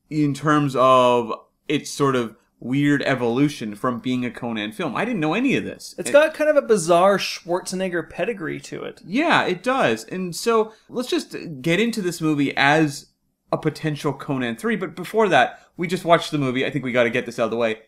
in 0.09 0.35
terms 0.35 0.75
of 0.77 1.33
its 1.69 1.91
sort 1.91 2.17
of 2.17 2.37
weird 2.59 3.03
evolution 3.03 3.75
from 3.75 4.01
being 4.01 4.25
a 4.25 4.31
Conan 4.31 4.73
film. 4.73 4.95
I 4.95 5.05
didn't 5.05 5.21
know 5.21 5.35
any 5.35 5.57
of 5.57 5.65
this. 5.65 5.95
it's 5.97 6.11
got 6.11 6.35
kind 6.35 6.51
of 6.51 6.57
a 6.57 6.63
bizarre 6.63 7.17
Schwarzenegger 7.17 8.09
pedigree 8.09 8.61
to 8.61 8.83
it. 8.85 9.01
Yeah, 9.05 9.45
it 9.45 9.63
does. 9.63 10.05
And 10.05 10.37
so 10.37 10.73
let's 10.89 11.09
just 11.09 11.35
get 11.63 11.81
into 11.81 12.03
this 12.03 12.21
movie 12.21 12.55
as 12.57 13.07
a 13.51 13.57
potential 13.57 14.13
Conan 14.13 14.57
3. 14.57 14.77
But 14.77 14.95
before 14.95 15.29
that, 15.29 15.61
we 15.77 15.87
just 15.87 16.05
watched 16.05 16.31
the 16.31 16.39
movie. 16.39 16.67
I 16.67 16.71
think 16.71 16.85
we 16.85 16.93
got 16.93 17.05
to 17.05 17.11
get 17.11 17.25
this 17.25 17.39
out 17.39 17.45
of 17.45 17.51
the 17.51 17.57
way. 17.57 17.79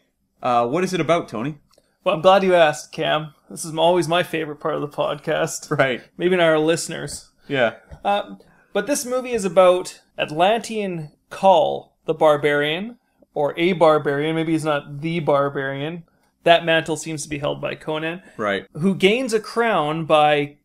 Uh, 0.43 0.67
what 0.67 0.85
is 0.85 0.95
it 0.95 1.01
about, 1.01 1.29
Tony? 1.29 1.59
Well, 2.05 2.17
I'm 2.17 2.21
glad 2.23 2.43
you 2.43 2.55
asked, 2.55 2.93
Cam. 2.93 3.35
This 3.49 3.65
is 3.65 3.77
always 3.77 4.09
my 4.09 4.23
favorite 4.23 4.61
part 4.61 4.75
of 4.75 4.81
the 4.81 4.89
podcast. 4.89 5.77
Right. 5.79 6.03
Maybe 6.17 6.37
not 6.37 6.45
our 6.49 6.59
listeners. 6.59 7.31
Yeah. 7.49 7.75
Um, 8.05 8.41
but 8.73 8.87
this 8.87 9.05
movie 9.07 9.33
is 9.33 9.45
about 9.45 10.01
Atlantean 10.19 11.13
Kull, 11.31 11.93
the 12.07 12.15
barbarian, 12.15 12.99
or 13.35 13.55
a 13.59 13.73
barbarian. 13.75 14.35
Maybe 14.35 14.53
he's 14.53 14.65
not 14.65 15.01
the 15.01 15.21
barbarian. 15.21 16.05
That 16.45 16.65
mantle 16.65 16.97
seems 16.97 17.23
to 17.23 17.29
be 17.29 17.39
held 17.39 17.61
by 17.61 17.77
Conan, 17.77 18.23
Right. 18.37 18.67
who 18.75 18.95
gains 18.97 19.33
a 19.33 19.39
crown 19.41 20.05
by 20.05 20.57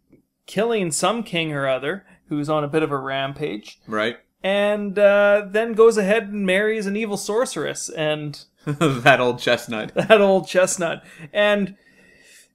killing 0.48 0.92
some 0.92 1.22
king 1.22 1.54
or 1.54 1.68
other 1.68 2.06
who's 2.30 2.50
on 2.50 2.64
a 2.64 2.68
bit 2.68 2.82
of 2.84 2.92
a 2.92 2.98
rampage, 2.98 3.80
Right. 3.88 4.18
and 4.44 4.98
uh, 4.98 5.46
then 5.50 5.74
goes 5.74 5.98
ahead 5.98 6.24
and 6.30 6.46
marries 6.46 6.86
an 6.88 6.96
evil 6.98 7.16
sorceress 7.18 7.90
and 7.90 8.44
that 8.80 9.22
old 9.22 9.40
chestnut. 9.40 9.94
that 9.96 10.20
old 10.20 10.48
chestnut. 10.48 11.04
And, 11.32 11.78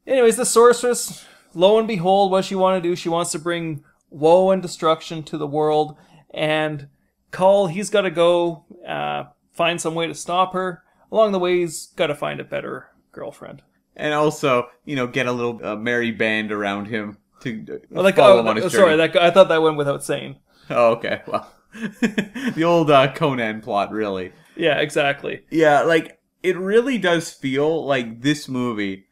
anyways, 0.06 0.36
the 0.36 0.44
sorceress, 0.44 1.24
lo 1.54 1.78
and 1.78 1.88
behold, 1.88 2.30
what 2.30 2.44
she 2.44 2.54
want 2.54 2.82
to 2.82 2.86
do, 2.86 2.94
she 2.94 3.08
wants 3.08 3.32
to 3.32 3.38
bring 3.38 3.82
woe 4.10 4.50
and 4.50 4.60
destruction 4.60 5.22
to 5.22 5.38
the 5.38 5.46
world. 5.46 5.96
And 6.34 6.88
Kull, 7.30 7.68
he's 7.68 7.88
got 7.88 8.02
to 8.02 8.10
go 8.10 8.66
uh, 8.86 9.24
find 9.52 9.80
some 9.80 9.94
way 9.94 10.06
to 10.06 10.14
stop 10.14 10.52
her. 10.52 10.82
Along 11.10 11.32
the 11.32 11.38
way, 11.38 11.60
he's 11.60 11.86
got 11.96 12.08
to 12.08 12.14
find 12.14 12.40
a 12.40 12.44
better 12.44 12.88
girlfriend. 13.10 13.62
And 13.96 14.12
also, 14.12 14.68
you 14.84 14.96
know, 14.96 15.06
get 15.06 15.26
a 15.26 15.32
little 15.32 15.64
uh, 15.64 15.76
merry 15.76 16.10
band 16.10 16.52
around 16.52 16.86
him 16.86 17.16
to 17.40 17.80
uh, 17.96 18.02
Like, 18.02 18.16
follow 18.16 18.36
oh, 18.36 18.40
him 18.40 18.48
on 18.48 18.56
his 18.56 18.70
sorry, 18.70 18.96
journey. 18.96 19.12
that, 19.12 19.16
I 19.16 19.30
thought 19.30 19.48
that 19.48 19.62
went 19.62 19.78
without 19.78 20.04
saying. 20.04 20.36
Oh, 20.68 20.92
okay. 20.92 21.22
Well, 21.26 21.50
the 21.72 22.64
old 22.64 22.90
uh, 22.90 23.12
Conan 23.14 23.62
plot, 23.62 23.92
really. 23.92 24.32
Yeah, 24.56 24.78
exactly. 24.78 25.44
Yeah, 25.50 25.82
like 25.82 26.18
it 26.42 26.56
really 26.56 26.98
does 26.98 27.32
feel 27.32 27.84
like 27.84 28.22
this 28.22 28.48
movie 28.48 29.06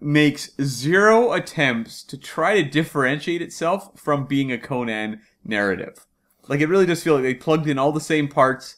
makes 0.00 0.50
zero 0.62 1.32
attempts 1.32 2.02
to 2.04 2.16
try 2.16 2.54
to 2.54 2.68
differentiate 2.68 3.42
itself 3.42 3.98
from 3.98 4.26
being 4.26 4.52
a 4.52 4.58
Conan 4.58 5.20
narrative. 5.44 6.06
Like 6.46 6.60
it 6.60 6.68
really 6.68 6.86
does 6.86 7.02
feel 7.02 7.14
like 7.14 7.24
they 7.24 7.34
plugged 7.34 7.68
in 7.68 7.78
all 7.78 7.92
the 7.92 8.00
same 8.00 8.28
parts 8.28 8.76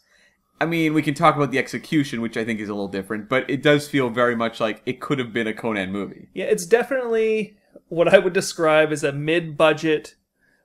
I 0.60 0.66
mean, 0.66 0.92
we 0.92 1.00
can 1.00 1.14
talk 1.14 1.36
about 1.36 1.50
the 1.50 1.58
execution, 1.58 2.20
which 2.20 2.36
I 2.36 2.44
think 2.44 2.60
is 2.60 2.68
a 2.68 2.74
little 2.74 2.88
different, 2.88 3.30
but 3.30 3.48
it 3.48 3.62
does 3.62 3.88
feel 3.88 4.10
very 4.10 4.36
much 4.36 4.60
like 4.60 4.82
it 4.84 5.00
could 5.00 5.18
have 5.18 5.32
been 5.32 5.46
a 5.46 5.54
Conan 5.54 5.90
movie. 5.90 6.28
Yeah, 6.34 6.44
it's 6.44 6.66
definitely 6.66 7.56
what 7.88 8.12
I 8.12 8.18
would 8.18 8.34
describe 8.34 8.92
as 8.92 9.02
a 9.02 9.12
mid-budget 9.12 10.16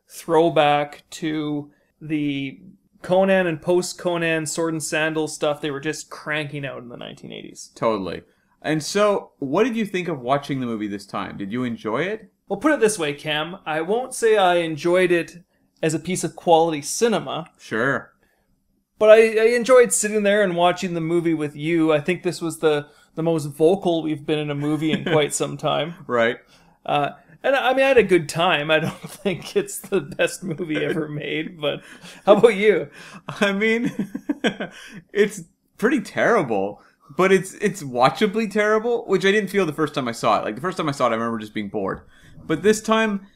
throwback 0.09 1.03
to 1.11 1.71
the 2.01 2.59
Conan 3.05 3.47
and 3.47 3.61
post-Conan 3.61 4.45
sword 4.47 4.73
and 4.73 4.83
sandal 4.83 5.27
stuff 5.27 5.61
they 5.61 5.71
were 5.71 5.79
just 5.79 6.09
cranking 6.09 6.65
out 6.65 6.81
in 6.81 6.89
the 6.89 6.97
1980s. 6.97 7.73
Totally. 7.75 8.23
And 8.61 8.81
so, 8.83 9.31
what 9.39 9.63
did 9.63 9.75
you 9.77 9.85
think 9.85 10.07
of 10.07 10.19
watching 10.19 10.59
the 10.59 10.65
movie 10.65 10.87
this 10.87 11.05
time? 11.05 11.37
Did 11.37 11.51
you 11.51 11.63
enjoy 11.63 12.01
it? 12.03 12.31
Well, 12.47 12.59
put 12.59 12.71
it 12.71 12.79
this 12.79 12.97
way, 12.97 13.13
Cam. 13.13 13.57
I 13.65 13.81
won't 13.81 14.13
say 14.13 14.37
I 14.37 14.55
enjoyed 14.55 15.11
it 15.11 15.43
as 15.83 15.93
a 15.93 15.99
piece 15.99 16.23
of 16.23 16.35
quality 16.35 16.81
cinema, 16.81 17.47
Sure. 17.59 18.11
but 18.97 19.09
I, 19.09 19.17
I 19.37 19.45
enjoyed 19.55 19.93
sitting 19.93 20.23
there 20.23 20.41
and 20.41 20.55
watching 20.55 20.93
the 20.95 21.01
movie 21.01 21.33
with 21.35 21.55
you. 21.55 21.93
I 21.93 21.99
think 21.99 22.23
this 22.23 22.41
was 22.41 22.59
the 22.59 22.87
the 23.13 23.23
most 23.23 23.45
vocal 23.45 24.03
we've 24.03 24.25
been 24.25 24.39
in 24.39 24.49
a 24.49 24.55
movie 24.55 24.91
in 24.91 25.03
quite 25.15 25.33
some 25.33 25.57
time. 25.57 25.93
Right. 26.07 26.37
Uh, 26.85 27.11
and 27.45 27.55
I 27.55 27.73
mean, 27.75 27.85
I 27.85 27.89
had 27.89 27.99
a 27.99 28.03
good 28.03 28.27
time. 28.27 28.71
I 28.71 28.79
don't 28.79 28.93
think 29.09 29.55
it's 29.55 29.77
the 29.77 30.01
best 30.01 30.43
movie 30.43 30.83
ever 30.83 31.07
made, 31.23 31.61
but 31.61 31.83
how 32.25 32.37
about 32.37 32.55
you? 32.55 32.89
I 33.27 33.51
mean, 33.51 33.91
it's 35.13 35.43
pretty 35.77 36.01
terrible, 36.01 36.81
but 37.15 37.31
it's 37.31 37.53
it's 37.55 37.83
watchably 37.83 38.47
terrible, 38.47 39.05
which 39.05 39.25
I 39.25 39.31
didn't 39.31 39.51
feel 39.51 39.67
the 39.67 39.73
first 39.73 39.93
time 39.93 40.07
I 40.07 40.11
saw 40.11 40.39
it. 40.39 40.43
Like 40.43 40.55
the 40.55 40.61
first 40.61 40.77
time 40.77 40.89
I 40.89 40.91
saw 40.91 41.05
it, 41.05 41.11
I 41.11 41.15
remember 41.15 41.37
just 41.37 41.53
being 41.53 41.69
bored. 41.69 42.01
But 42.43 42.63
this 42.63 42.81
time, 42.81 43.27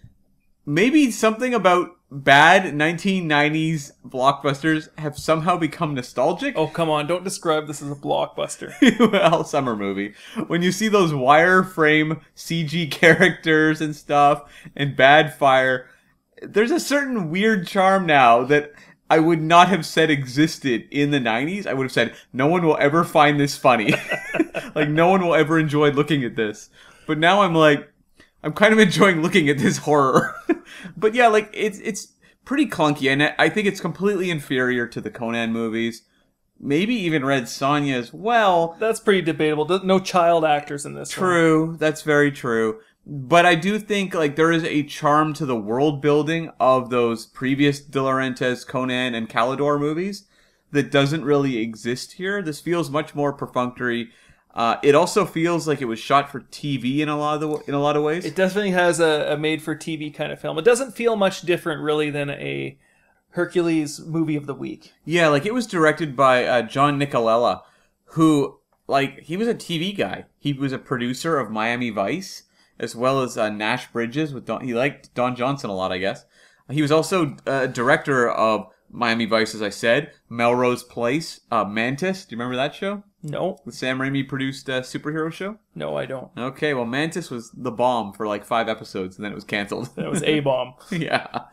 maybe 0.65 1.11
something 1.11 1.53
about 1.53 1.91
bad 2.11 2.63
1990s 2.73 3.91
blockbusters 4.07 4.89
have 4.97 5.17
somehow 5.17 5.57
become 5.57 5.93
nostalgic. 5.93 6.57
Oh, 6.57 6.67
come 6.67 6.89
on. 6.89 7.07
Don't 7.07 7.23
describe 7.23 7.67
this 7.67 7.81
as 7.81 7.91
a 7.91 7.95
blockbuster. 7.95 8.73
well, 9.11 9.43
summer 9.43 9.75
movie. 9.75 10.13
When 10.47 10.61
you 10.61 10.71
see 10.71 10.87
those 10.87 11.11
wireframe 11.11 12.21
CG 12.35 12.89
characters 12.91 13.81
and 13.81 13.95
stuff 13.95 14.51
and 14.75 14.95
bad 14.95 15.33
fire, 15.35 15.87
there's 16.41 16.71
a 16.71 16.79
certain 16.79 17.29
weird 17.29 17.67
charm 17.67 18.05
now 18.05 18.43
that 18.43 18.71
I 19.09 19.19
would 19.19 19.41
not 19.41 19.69
have 19.69 19.85
said 19.85 20.09
existed 20.09 20.87
in 20.91 21.11
the 21.11 21.19
90s. 21.19 21.65
I 21.65 21.73
would 21.73 21.83
have 21.83 21.91
said, 21.91 22.15
no 22.31 22.47
one 22.47 22.63
will 22.63 22.77
ever 22.79 23.03
find 23.03 23.39
this 23.39 23.57
funny. 23.57 23.93
like, 24.75 24.89
no 24.89 25.09
one 25.09 25.25
will 25.25 25.35
ever 25.35 25.59
enjoy 25.59 25.91
looking 25.91 26.23
at 26.23 26.35
this. 26.35 26.69
But 27.07 27.17
now 27.17 27.41
I'm 27.41 27.55
like, 27.55 27.91
I'm 28.43 28.53
kind 28.53 28.73
of 28.73 28.79
enjoying 28.79 29.21
looking 29.21 29.49
at 29.49 29.57
this 29.57 29.77
horror. 29.77 30.35
but 30.97 31.13
yeah, 31.13 31.27
like, 31.27 31.49
it's, 31.53 31.79
it's 31.79 32.13
pretty 32.45 32.65
clunky, 32.65 33.11
and 33.11 33.33
I- 33.37 33.49
think 33.49 33.67
it's 33.67 33.81
completely 33.81 34.29
inferior 34.29 34.87
to 34.87 35.01
the 35.01 35.11
Conan 35.11 35.51
movies. 35.51 36.03
Maybe 36.59 36.93
even 36.93 37.23
Red 37.23 37.43
Sonja 37.43 37.93
as 37.93 38.13
well. 38.13 38.75
That's 38.79 38.99
pretty 38.99 39.21
debatable. 39.21 39.65
No 39.83 39.99
child 39.99 40.43
actors 40.43 40.85
in 40.85 40.93
this 40.93 41.15
one. 41.15 41.25
True, 41.25 41.77
that's 41.79 42.01
very 42.01 42.31
true. 42.31 42.81
But 43.05 43.45
I 43.45 43.55
do 43.55 43.79
think 43.79 44.13
like 44.13 44.35
there 44.35 44.51
is 44.51 44.63
a 44.65 44.83
charm 44.83 45.33
to 45.35 45.45
the 45.45 45.55
world 45.55 46.01
building 46.01 46.51
of 46.59 46.89
those 46.89 47.25
previous 47.25 47.79
De 47.79 47.99
Laurentiis, 47.99 48.67
Conan, 48.67 49.15
and 49.15 49.29
Kalidor 49.29 49.79
movies 49.79 50.27
that 50.71 50.91
doesn't 50.91 51.23
really 51.23 51.57
exist 51.57 52.13
here. 52.13 52.41
This 52.41 52.59
feels 52.59 52.89
much 52.89 53.15
more 53.15 53.33
perfunctory. 53.33 54.09
Uh, 54.59 54.77
it 54.83 54.93
also 54.93 55.25
feels 55.25 55.69
like 55.69 55.79
it 55.79 55.85
was 55.85 55.99
shot 55.99 56.29
for 56.29 56.41
TV 56.41 56.99
in 56.99 57.07
a 57.07 57.17
lot 57.17 57.35
of 57.35 57.39
the, 57.39 57.57
in 57.69 57.73
a 57.73 57.79
lot 57.79 57.95
of 57.95 58.03
ways. 58.03 58.25
It 58.25 58.35
definitely 58.35 58.71
has 58.71 58.99
a, 58.99 59.31
a 59.31 59.37
made-for-TV 59.37 60.13
kind 60.13 60.33
of 60.33 60.41
film. 60.41 60.57
It 60.57 60.65
doesn't 60.65 60.91
feel 60.91 61.15
much 61.15 61.43
different, 61.43 61.81
really, 61.81 62.09
than 62.09 62.29
a 62.29 62.77
Hercules 63.29 64.01
movie 64.01 64.35
of 64.35 64.47
the 64.47 64.53
week. 64.53 64.91
Yeah, 65.05 65.29
like 65.29 65.45
it 65.45 65.53
was 65.53 65.65
directed 65.65 66.13
by 66.13 66.43
uh, 66.43 66.63
John 66.63 66.99
Nicolella, 66.99 67.61
who 68.03 68.59
like 68.85 69.21
he 69.21 69.37
was 69.37 69.47
a 69.47 69.55
TV 69.55 69.95
guy. 69.95 70.25
He 70.37 70.51
was 70.51 70.73
a 70.73 70.77
producer 70.77 71.39
of 71.39 71.49
Miami 71.49 71.89
Vice 71.89 72.43
as 72.77 72.93
well 72.97 73.21
as 73.21 73.37
uh, 73.37 73.47
Nash 73.47 73.89
Bridges 73.93 74.33
with 74.33 74.45
Don. 74.45 74.65
He 74.65 74.73
liked 74.73 75.13
Don 75.13 75.37
Johnson 75.37 75.69
a 75.69 75.75
lot, 75.75 75.93
I 75.93 75.99
guess. 75.99 76.25
He 76.69 76.81
was 76.81 76.91
also 76.91 77.37
uh, 77.47 77.67
director 77.67 78.29
of 78.29 78.67
Miami 78.91 79.25
Vice, 79.25 79.55
as 79.55 79.61
I 79.61 79.69
said, 79.69 80.11
Melrose 80.27 80.83
Place, 80.83 81.39
uh, 81.49 81.63
Mantis. 81.63 82.25
Do 82.25 82.35
you 82.35 82.39
remember 82.39 82.57
that 82.57 82.75
show? 82.75 83.03
No, 83.21 83.57
The 83.65 83.71
Sam 83.71 83.99
Raimi 83.99 84.27
produced 84.27 84.69
uh, 84.69 84.81
superhero 84.81 85.31
show. 85.31 85.57
no, 85.75 85.97
I 85.97 86.05
don't. 86.05 86.29
Okay, 86.37 86.73
well, 86.73 86.85
Mantis 86.85 87.29
was 87.29 87.51
the 87.51 87.71
bomb 87.71 88.13
for 88.13 88.27
like 88.27 88.45
five 88.45 88.69
episodes, 88.69 89.17
and 89.17 89.25
then 89.25 89.31
it 89.31 89.35
was 89.35 89.43
canceled. 89.43 89.95
That 89.95 90.09
was 90.09 90.23
A 90.23 90.39
bomb. 90.39 90.75
yeah. 90.91 91.45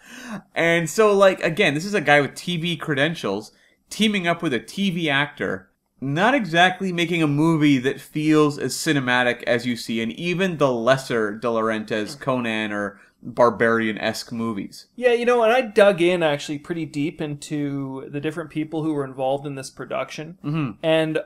And 0.54 0.88
so, 0.88 1.12
like, 1.12 1.42
again, 1.42 1.74
this 1.74 1.84
is 1.84 1.94
a 1.94 2.00
guy 2.00 2.20
with 2.20 2.32
TV 2.32 2.78
credentials 2.78 3.52
teaming 3.90 4.26
up 4.26 4.42
with 4.42 4.54
a 4.54 4.60
TV 4.60 5.08
actor, 5.08 5.70
not 6.00 6.34
exactly 6.34 6.92
making 6.92 7.22
a 7.22 7.26
movie 7.26 7.78
that 7.78 8.00
feels 8.00 8.58
as 8.58 8.74
cinematic 8.74 9.42
as 9.44 9.66
you 9.66 9.76
see 9.76 10.00
in 10.00 10.12
even 10.12 10.58
the 10.58 10.70
lesser 10.70 11.32
De 11.32 11.48
Laurentiis, 11.48 12.18
Conan, 12.18 12.72
or 12.72 13.00
barbarian 13.22 13.98
esque 13.98 14.30
movies. 14.30 14.86
Yeah, 14.94 15.12
you 15.12 15.24
know, 15.24 15.42
and 15.42 15.52
I 15.52 15.62
dug 15.62 16.00
in 16.00 16.22
actually 16.22 16.58
pretty 16.58 16.84
deep 16.86 17.20
into 17.20 18.08
the 18.10 18.20
different 18.20 18.50
people 18.50 18.82
who 18.82 18.92
were 18.92 19.04
involved 19.04 19.46
in 19.46 19.54
this 19.54 19.70
production, 19.70 20.38
mm-hmm. 20.44 20.70
and 20.82 21.18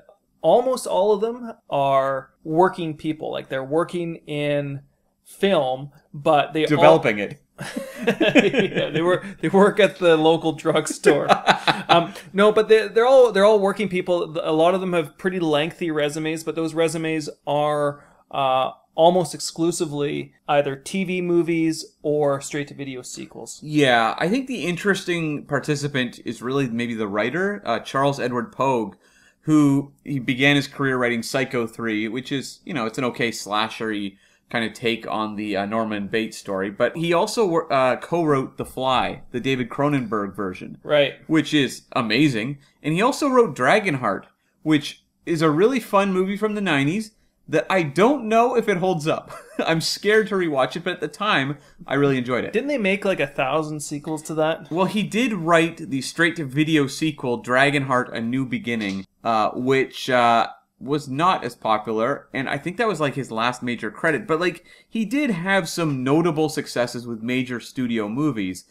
almost 0.43 0.87
all 0.87 1.13
of 1.13 1.21
them 1.21 1.53
are 1.69 2.31
working 2.45 2.97
people. 2.97 3.31
Like 3.31 3.49
they're 3.49 3.65
working 3.65 4.17
in 4.27 4.83
film, 5.25 5.91
but 6.13 6.53
they 6.53 6.63
all- 6.65 6.69
Developing 6.69 7.19
it. 7.19 7.41
yeah, 8.07 8.89
they 8.89 9.03
work 9.03 9.23
they 9.43 9.49
work 9.51 9.79
at 9.79 9.99
the 9.99 10.17
local 10.17 10.53
drugstore. 10.53 11.27
um, 11.91 12.15
no, 12.33 12.51
but 12.53 12.69
they 12.69 12.89
they're 12.89 13.07
all 13.07 13.33
they're 13.33 13.45
all 13.45 13.61
working 13.61 13.89
people. 13.89 14.39
A 14.43 14.53
lot 14.53 14.75
of 14.75 14.81
them 14.81 14.95
have 14.95 15.19
pretty 15.19 15.39
lengthy 15.39 15.91
resumes, 15.91 16.43
but 16.43 16.55
those 16.55 16.73
resumes 16.73 17.29
are 17.47 18.03
uh, 18.31 18.71
almost 18.95 19.35
exclusively 19.35 20.33
either 20.49 20.77
TV 20.77 21.23
movies 21.23 21.97
or 22.03 22.41
straight 22.41 22.69
to 22.69 22.75
video 22.75 23.03
sequels. 23.03 23.61
Yeah, 23.63 24.15
I 24.19 24.29
think 24.29 24.47
the 24.47 24.65
interesting 24.67 25.45
participant 25.45 26.19
is 26.25 26.43
really 26.43 26.69
maybe 26.69 26.95
the 26.95 27.09
writer, 27.09 27.63
uh, 27.65 27.81
Charles 27.81 28.19
Edward 28.19 28.53
Pogue, 28.53 28.97
who 29.43 29.93
he 30.05 30.19
began 30.19 30.57
his 30.57 30.69
career 30.69 30.97
writing 30.99 31.23
Psycho 31.23 31.67
3, 31.67 32.09
which 32.09 32.31
is, 32.31 32.61
you 32.65 32.75
know, 32.75 32.87
it's 32.87 32.99
an 32.99 33.05
okay 33.05 33.31
slashery 33.31 34.17
kind 34.51 34.65
of 34.65 34.73
take 34.75 35.07
on 35.09 35.37
the 35.37 35.57
uh, 35.57 35.65
Norman 35.65 36.09
Bates 36.09 36.37
story. 36.37 36.71
But 36.71 36.97
he 36.97 37.13
also 37.13 37.55
uh, 37.69 37.97
co-wrote 37.97 38.57
The 38.57 38.65
Fly, 38.65 39.23
the 39.31 39.41
David 39.41 39.69
Cronenberg 39.69 40.35
version, 40.35 40.79
Right. 40.83 41.15
which 41.29 41.55
is 41.55 41.83
amazing. 41.93 42.59
And 42.83 42.93
he 42.95 43.01
also 43.01 43.29
wrote 43.29 43.55
Dragonheart, 43.57 44.25
which 44.63 45.05
is 45.25 45.41
a 45.41 45.51
really 45.51 45.79
fun 45.81 46.13
movie 46.13 46.37
from 46.37 46.55
the 46.55 46.61
90s 46.61 47.13
that 47.51 47.67
I 47.69 47.83
don't 47.83 48.27
know 48.27 48.57
if 48.57 48.69
it 48.69 48.77
holds 48.77 49.09
up. 49.09 49.33
I'm 49.59 49.81
scared 49.81 50.29
to 50.29 50.37
rewatch 50.37 50.77
it, 50.77 50.85
but 50.85 50.95
at 50.95 51.01
the 51.01 51.09
time, 51.09 51.59
I 51.85 51.95
really 51.95 52.17
enjoyed 52.17 52.45
it. 52.45 52.53
Didn't 52.53 52.69
they 52.69 52.79
make 52.79 53.05
like 53.05 53.19
a 53.19 53.27
thousand 53.27 53.81
sequels 53.81 54.23
to 54.23 54.35
that? 54.35 54.71
Well, 54.71 54.87
he 54.87 55.03
did 55.03 55.33
write 55.33 55.91
the 55.91 56.01
straight 56.01 56.37
to 56.37 56.45
video 56.45 56.87
sequel, 56.87 57.43
Dragonheart 57.43 58.15
A 58.15 58.21
New 58.21 58.47
Beginning, 58.47 59.05
uh, 59.25 59.51
which 59.51 60.09
uh, 60.09 60.49
was 60.79 61.09
not 61.09 61.45
as 61.45 61.57
popular, 61.57 62.29
and 62.33 62.49
I 62.49 62.57
think 62.57 62.77
that 62.77 62.89
was 62.89 63.01
like 63.01 63.17
his 63.17 63.33
last 63.33 63.65
major 63.65 63.91
credit. 63.91 64.29
But 64.29 64.39
like, 64.39 64.65
he 64.89 65.05
did 65.05 65.31
have 65.31 65.69
some 65.69 66.05
notable 66.05 66.49
successes 66.49 67.05
with 67.05 67.21
major 67.21 67.59
studio 67.59 68.09
movies, 68.09 68.65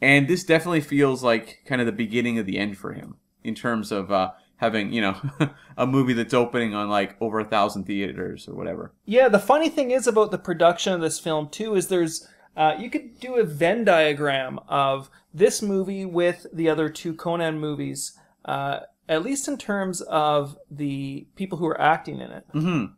and 0.00 0.26
this 0.26 0.42
definitely 0.42 0.80
feels 0.80 1.22
like 1.22 1.60
kind 1.64 1.80
of 1.80 1.86
the 1.86 1.92
beginning 1.92 2.40
of 2.40 2.46
the 2.46 2.58
end 2.58 2.76
for 2.76 2.92
him 2.92 3.18
in 3.44 3.54
terms 3.54 3.92
of 3.92 4.10
uh, 4.10 4.32
having, 4.56 4.92
you 4.92 5.00
know, 5.00 5.16
a 5.76 5.86
movie 5.86 6.12
that's 6.12 6.34
opening 6.34 6.74
on 6.74 6.88
like 6.88 7.16
over 7.20 7.40
a 7.40 7.44
thousand 7.44 7.84
theaters 7.84 8.48
or 8.48 8.54
whatever. 8.54 8.92
Yeah, 9.04 9.28
the 9.28 9.38
funny 9.38 9.68
thing 9.68 9.90
is 9.90 10.06
about 10.06 10.30
the 10.30 10.38
production 10.38 10.92
of 10.92 11.00
this 11.00 11.18
film 11.18 11.48
too 11.48 11.74
is 11.74 11.88
there's 11.88 12.28
uh, 12.56 12.74
you 12.78 12.88
could 12.88 13.20
do 13.20 13.36
a 13.36 13.44
Venn 13.44 13.84
diagram 13.84 14.58
of 14.68 15.10
this 15.34 15.60
movie 15.60 16.06
with 16.06 16.46
the 16.52 16.70
other 16.70 16.88
two 16.88 17.12
Conan 17.12 17.58
movies, 17.60 18.18
uh, 18.46 18.80
at 19.08 19.22
least 19.22 19.46
in 19.46 19.58
terms 19.58 20.00
of 20.00 20.56
the 20.70 21.26
people 21.36 21.58
who 21.58 21.66
are 21.66 21.80
acting 21.80 22.20
in 22.20 22.30
it. 22.30 22.44
Mhm. 22.54 22.92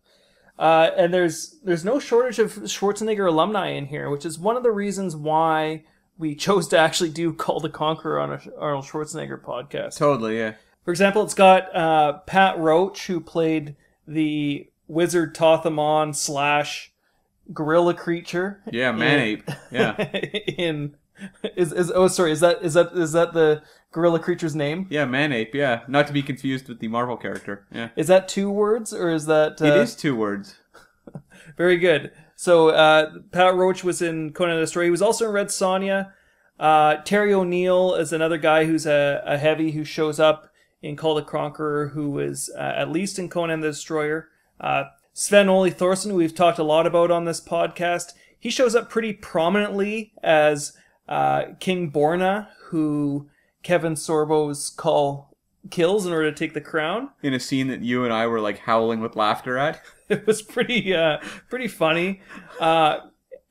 Uh, 0.59 0.91
and 0.97 1.13
there's 1.15 1.57
there's 1.65 1.85
no 1.85 1.99
shortage 1.99 2.39
of 2.39 2.53
Schwarzenegger 2.55 3.29
alumni 3.29 3.69
in 3.71 3.87
here, 3.87 4.11
which 4.11 4.25
is 4.25 4.39
one 4.39 4.57
of 4.57 4.63
the 4.63 4.73
reasons 4.73 5.15
why 5.17 5.85
we 6.17 6.35
chose 6.47 6.69
to 6.69 6.79
actually 6.79 7.11
do 7.11 7.33
Kull 7.33 7.61
the 7.61 7.69
Conqueror 7.69 8.21
on 8.21 8.33
a 8.33 8.41
Arnold 8.59 8.85
Schwarzenegger 8.85 9.41
podcast. 9.41 9.97
Totally, 9.99 10.39
yeah. 10.39 10.55
For 10.89 10.93
example, 10.93 11.23
it's 11.23 11.35
got 11.35 11.77
uh, 11.77 12.21
Pat 12.21 12.59
Roach, 12.59 13.09
who 13.09 13.21
played 13.21 13.77
the 14.07 14.71
wizard 14.87 15.35
Tothamon 15.35 16.17
slash 16.17 16.95
gorilla 17.53 17.93
creature. 17.93 18.63
Yeah, 18.73 18.93
man 18.93 19.21
ape. 19.21 19.51
Yeah. 19.71 19.97
in 20.57 20.97
is 21.55 21.75
is 21.75 21.91
oh 21.95 22.09
sorry 22.09 22.33
is 22.33 22.41
that 22.41 22.63
is 22.63 22.73
that 22.73 22.93
is 22.95 23.13
that 23.13 23.35
the 23.35 23.63
gorilla 23.93 24.19
creature's 24.19 24.57
name? 24.57 24.87
Yeah, 24.89 25.05
man 25.05 25.31
ape, 25.31 25.55
yeah. 25.55 25.83
Not 25.89 26.07
to 26.07 26.15
be 26.15 26.23
confused 26.23 26.71
with 26.71 26.79
the 26.79 26.89
Marvel 26.89 27.19
character. 27.19 27.67
Yeah. 27.71 27.91
Is 27.95 28.07
that 28.07 28.27
two 28.27 28.51
words 28.51 28.95
or 28.95 29.11
is 29.11 29.27
that 29.27 29.61
uh, 29.61 29.67
It 29.67 29.77
is 29.77 29.95
two 29.95 30.17
words. 30.17 30.57
very 31.59 31.77
good? 31.77 32.13
So 32.35 32.71
uh, 32.71 33.11
Pat 33.31 33.55
Roach 33.55 33.85
was 33.85 34.01
in 34.01 34.33
Conan 34.33 34.57
the 34.57 34.63
Destroyer. 34.63 34.87
He 34.87 34.91
was 34.91 35.03
also 35.03 35.27
in 35.27 35.33
Red 35.33 35.49
Sonja. 35.49 36.13
Uh, 36.59 36.97
Terry 37.05 37.35
O'Neill 37.35 37.95
is 37.95 38.11
another 38.11 38.39
guy 38.39 38.65
who's 38.65 38.87
a, 38.87 39.23
a 39.27 39.37
heavy 39.37 39.73
who 39.73 39.85
shows 39.85 40.19
up 40.19 40.49
in 40.83 40.97
Kull 40.97 41.15
the 41.15 41.23
Conqueror, 41.23 41.89
who 41.89 42.11
was 42.11 42.51
uh, 42.57 42.73
at 42.77 42.91
least 42.91 43.19
in 43.19 43.29
Conan 43.29 43.61
the 43.61 43.69
Destroyer. 43.69 44.29
Uh, 44.61 44.85
Sven 45.13 45.49
Ole 45.49 45.71
Thorsen, 45.71 46.11
who 46.11 46.17
we've 46.17 46.35
talked 46.35 46.59
a 46.59 46.65
lot 46.65 46.87
about 46.87 47.11
on 47.11 47.25
this 47.25 47.41
podcast, 47.41 48.13
he 48.39 48.51
shows 48.51 48.75
up 48.77 48.89
pretty 48.89 49.13
prominently 49.13 50.13
as 50.23 50.77
uh, 51.09 51.45
King 51.59 51.91
Borna, 51.91 52.49
who 52.67 53.29
Kevin 53.63 53.95
Sorbo's 53.95 54.71
Kull 54.71 55.37
kills 55.71 56.07
in 56.07 56.13
order 56.13 56.31
to 56.31 56.37
take 56.37 56.55
the 56.55 56.61
crown. 56.61 57.11
In 57.23 57.35
a 57.35 57.41
scene 57.41 57.67
that 57.69 57.81
you 57.83 58.05
and 58.05 58.13
I 58.13 58.27
were 58.27 58.41
like 58.41 58.59
howling 58.59 59.01
with 59.01 59.17
laughter 59.17 59.59
at. 59.59 59.83
It 60.11 60.27
was 60.27 60.41
pretty 60.41 60.95
uh, 60.95 61.19
pretty 61.51 61.69
funny. 61.69 62.23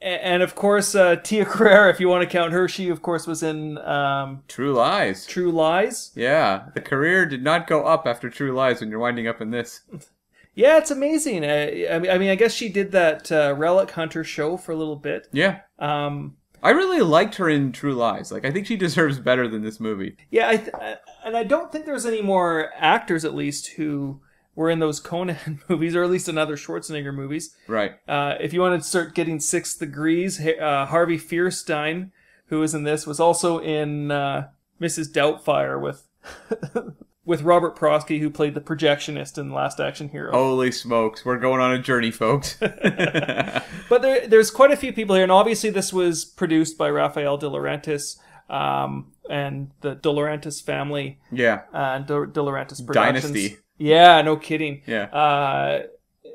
And 0.02 0.44
of 0.44 0.54
course, 0.54 0.94
uh, 0.94 1.16
Tia 1.16 1.46
Carrere, 1.46 1.90
if 1.90 2.00
you 2.00 2.08
want 2.08 2.22
to 2.22 2.30
count 2.30 2.54
her, 2.54 2.68
she 2.68 2.90
of 2.90 3.02
course 3.02 3.26
was 3.26 3.42
in 3.42 3.78
um, 3.80 4.44
True 4.48 4.74
Lies. 4.74 5.26
True 5.26 5.52
Lies. 5.52 6.12
Yeah, 6.16 6.66
the 6.76 6.82
career 6.82 7.26
did 7.26 7.44
not 7.44 7.66
go 7.68 7.84
up 7.84 8.06
after 8.06 8.30
True 8.30 8.52
Lies 8.54 8.80
when 8.80 8.92
you're 8.92 9.00
winding 9.00 9.28
up 9.28 9.42
in 9.42 9.52
this. 9.52 9.82
Yeah, 10.54 10.80
it's 10.80 10.90
amazing. 10.90 11.46
Uh, 11.46 11.68
I 11.94 12.00
mean, 12.00 12.10
I 12.10 12.18
mean, 12.18 12.30
I 12.32 12.36
guess 12.36 12.52
she 12.52 12.68
did 12.68 12.92
that 12.94 13.32
uh, 13.32 13.54
Relic 13.56 13.92
Hunter 13.92 14.24
show 14.24 14.58
for 14.58 14.72
a 14.72 14.76
little 14.76 14.96
bit. 14.96 15.28
Yeah. 15.32 15.60
Um, 15.78 16.38
I 16.64 16.72
really 16.72 17.02
liked 17.02 17.36
her 17.36 17.48
in 17.48 17.72
True 17.72 17.94
Lies. 17.94 18.32
Like, 18.32 18.44
I 18.44 18.50
think 18.50 18.66
she 18.66 18.76
deserves 18.76 19.20
better 19.20 19.48
than 19.48 19.62
this 19.62 19.80
movie. 19.80 20.18
yeah, 20.32 20.50
I 20.50 20.58
th- 20.58 20.74
and 21.24 21.38
I 21.38 21.44
don't 21.44 21.72
think 21.72 21.86
there's 21.86 22.08
any 22.08 22.24
more 22.24 22.72
actors, 22.76 23.24
at 23.24 23.36
least, 23.36 23.68
who 23.68 24.20
were 24.58 24.72
in 24.72 24.80
those 24.80 25.00
Conan 25.00 25.62
movies, 25.70 25.96
or 25.96 26.04
at 26.04 26.10
least 26.10 26.28
in 26.28 26.38
other 26.38 26.58
Schwarzenegger 26.58 27.14
movies. 27.14 27.56
Right. 27.68 27.94
Uh, 28.08 28.36
if 28.42 28.52
you 28.52 28.60
want 28.60 28.82
to 28.82 28.88
start 28.88 29.14
getting 29.16 29.40
six 29.40 29.76
degrees, 29.76 30.42
uh, 30.42 30.88
Harvey 30.88 31.18
Fierstein, 31.18 32.10
who 32.48 32.60
was 32.60 32.74
in 32.74 32.84
this, 32.84 33.06
was 33.06 33.20
also 33.20 33.60
in 33.60 34.10
uh, 34.12 34.50
Mrs. 34.82 35.14
Doubtfire 35.14 35.80
with 35.80 36.10
with 37.26 37.44
Robert 37.44 37.78
Prosky, 37.78 38.20
who 38.20 38.32
played 38.32 38.56
the 38.56 38.62
projectionist 38.62 39.38
in 39.38 39.54
Last 39.54 39.80
Action 39.80 40.10
Hero. 40.10 40.32
Holy 40.32 40.72
smokes, 40.72 41.24
we're 41.24 41.38
going 41.38 41.62
on 41.62 41.72
a 41.72 41.80
journey, 41.80 42.12
folks. 42.12 42.58
But 43.90 44.02
there, 44.02 44.28
there's 44.28 44.52
quite 44.52 44.72
a 44.72 44.76
few 44.76 44.92
people 44.92 45.16
here, 45.16 45.24
and 45.24 45.32
obviously 45.32 45.70
this 45.70 45.94
was 45.94 46.26
produced 46.26 46.78
by 46.78 46.90
Raffaella 46.90 47.40
De 47.40 47.46
Laurentiis 47.46 48.18
um, 48.50 49.14
and 49.30 49.72
the 49.80 49.96
De 49.96 50.10
Laurentiis 50.10 50.62
family 50.62 51.20
yeah. 51.32 51.62
and 51.72 52.06
De, 52.06 52.28
De 52.28 52.42
Laurentiis 52.42 52.86
Productions. 52.86 53.24
Dynasty. 53.24 53.58
Yeah, 53.78 54.22
no 54.22 54.38
kidding. 54.38 54.82
Yeah. 54.86 55.04
Uh, 55.06 55.84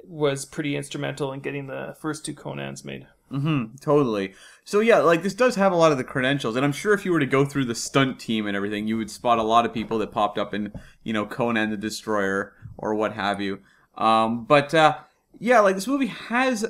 was 0.05 0.44
pretty 0.44 0.76
instrumental 0.76 1.33
in 1.33 1.40
getting 1.40 1.66
the 1.66 1.96
first 2.00 2.24
two 2.24 2.35
Conans 2.35 2.85
made. 2.85 3.07
Mm-hmm. 3.31 3.76
Totally. 3.81 4.35
So 4.64 4.81
yeah, 4.81 4.98
like 4.98 5.22
this 5.22 5.35
does 5.35 5.55
have 5.57 5.72
a 5.72 5.76
lot 5.76 5.90
of 5.90 5.98
the 5.98 6.05
credentials, 6.05 6.55
and 6.55 6.64
I'm 6.64 6.72
sure 6.72 6.92
if 6.92 7.05
you 7.05 7.12
were 7.12 7.20
to 7.20 7.26
go 7.26 7.44
through 7.44 7.64
the 7.64 7.74
stunt 7.74 8.20
team 8.20 8.46
and 8.46 8.57
everything, 8.57 8.87
you 8.87 8.98
would 8.98 9.11
spot 9.11 9.38
a 9.38 9.42
lot 9.42 9.64
of 9.64 9.72
people 9.72 9.98
that 9.98 10.12
popped 10.12 10.38
up 10.38 10.52
in, 10.52 10.72
you 11.02 11.12
know, 11.12 11.24
Conan 11.24 11.70
the 11.70 11.76
Destroyer 11.76 12.52
or 12.76 12.94
what 12.94 13.14
have 13.14 13.40
you. 13.40 13.61
Um, 13.96 14.44
but 14.44 14.74
uh, 14.74 14.98
yeah, 15.38 15.61
like 15.61 15.74
this 15.74 15.87
movie 15.87 16.07
has 16.07 16.66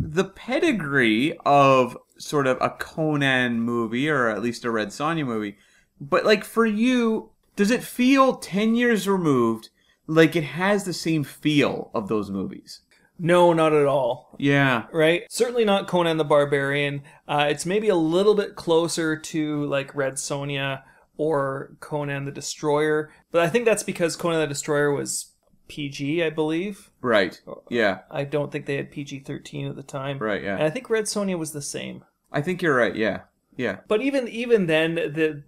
the 0.00 0.24
pedigree 0.24 1.36
of 1.44 1.96
sort 2.18 2.46
of 2.46 2.58
a 2.60 2.70
Conan 2.70 3.60
movie 3.60 4.08
or 4.08 4.28
at 4.28 4.42
least 4.42 4.64
a 4.64 4.70
Red 4.70 4.88
Sonja 4.88 5.24
movie. 5.24 5.56
But 6.00 6.24
like 6.24 6.44
for 6.44 6.66
you, 6.66 7.30
does 7.56 7.70
it 7.70 7.82
feel 7.82 8.36
10 8.36 8.74
years 8.74 9.08
removed 9.08 9.68
like 10.06 10.36
it 10.36 10.44
has 10.44 10.84
the 10.84 10.92
same 10.92 11.24
feel 11.24 11.90
of 11.94 12.08
those 12.08 12.30
movies? 12.30 12.80
No, 13.18 13.52
not 13.52 13.72
at 13.72 13.86
all. 13.86 14.36
Yeah. 14.38 14.84
Right? 14.92 15.22
Certainly 15.30 15.64
not 15.64 15.88
Conan 15.88 16.18
the 16.18 16.24
Barbarian. 16.24 17.02
Uh, 17.26 17.46
it's 17.48 17.64
maybe 17.64 17.88
a 17.88 17.96
little 17.96 18.34
bit 18.34 18.56
closer 18.56 19.16
to 19.16 19.64
like 19.64 19.94
Red 19.94 20.14
Sonja 20.14 20.82
or 21.16 21.76
Conan 21.80 22.26
the 22.26 22.30
Destroyer, 22.30 23.10
but 23.30 23.40
I 23.40 23.48
think 23.48 23.64
that's 23.64 23.82
because 23.82 24.16
Conan 24.16 24.40
the 24.40 24.46
Destroyer 24.46 24.92
was 24.92 25.32
PG, 25.68 26.22
I 26.22 26.30
believe. 26.30 26.90
Right. 27.00 27.40
Yeah. 27.70 28.00
I 28.10 28.24
don't 28.24 28.52
think 28.52 28.66
they 28.66 28.76
had 28.76 28.90
PG 28.90 29.20
13 29.20 29.66
at 29.66 29.76
the 29.76 29.82
time. 29.82 30.18
Right, 30.18 30.42
yeah. 30.42 30.54
And 30.54 30.64
I 30.64 30.70
think 30.70 30.90
Red 30.90 31.04
Sonja 31.04 31.38
was 31.38 31.52
the 31.52 31.62
same. 31.62 32.04
I 32.30 32.42
think 32.42 32.60
you're 32.60 32.76
right. 32.76 32.94
Yeah, 32.94 33.22
yeah, 33.56 33.78
But 33.88 34.02
even 34.02 34.28
even 34.28 34.66
then, 34.66 34.96
the 34.96 35.42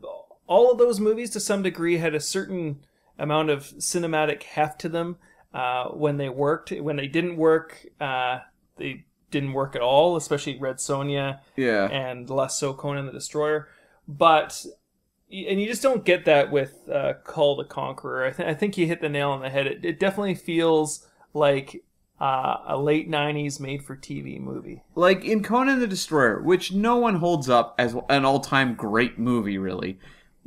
all 0.46 0.70
of 0.72 0.78
those 0.78 0.98
movies 0.98 1.30
to 1.30 1.40
some 1.40 1.62
degree 1.62 1.98
had 1.98 2.14
a 2.14 2.20
certain 2.20 2.80
amount 3.18 3.50
of 3.50 3.64
cinematic 3.78 4.42
heft 4.42 4.80
to 4.82 4.88
them 4.88 5.16
uh, 5.52 5.88
when 5.88 6.16
they 6.16 6.28
worked. 6.28 6.70
When 6.70 6.96
they 6.96 7.06
didn't 7.06 7.36
work, 7.36 7.86
uh, 8.00 8.40
they 8.76 9.04
didn't 9.30 9.52
work 9.52 9.74
at 9.76 9.82
all. 9.82 10.16
Especially 10.16 10.58
Red 10.58 10.76
Sonja 10.76 11.40
yeah. 11.56 11.88
and 11.88 12.28
less 12.28 12.58
so 12.58 12.72
Conan 12.72 13.06
the 13.06 13.12
Destroyer. 13.12 13.68
But 14.06 14.64
and 15.30 15.60
you 15.60 15.66
just 15.66 15.82
don't 15.82 16.04
get 16.04 16.24
that 16.24 16.50
with 16.50 16.88
uh, 16.88 17.14
Kull 17.24 17.56
the 17.56 17.64
Conqueror. 17.64 18.26
I, 18.26 18.30
th- 18.30 18.48
I 18.48 18.54
think 18.54 18.78
you 18.78 18.86
hit 18.86 19.00
the 19.00 19.08
nail 19.08 19.30
on 19.30 19.40
the 19.40 19.50
head. 19.50 19.66
It, 19.66 19.84
it 19.84 20.00
definitely 20.00 20.34
feels 20.34 21.06
like 21.34 21.84
uh, 22.20 22.56
a 22.66 22.78
late 22.78 23.10
'90s 23.10 23.60
made-for-TV 23.60 24.40
movie. 24.40 24.82
Like 24.94 25.24
in 25.24 25.42
Conan 25.42 25.80
the 25.80 25.86
Destroyer, 25.86 26.42
which 26.42 26.72
no 26.72 26.96
one 26.96 27.16
holds 27.16 27.48
up 27.48 27.74
as 27.78 27.94
an 28.08 28.24
all-time 28.24 28.74
great 28.74 29.18
movie, 29.18 29.58
really. 29.58 29.98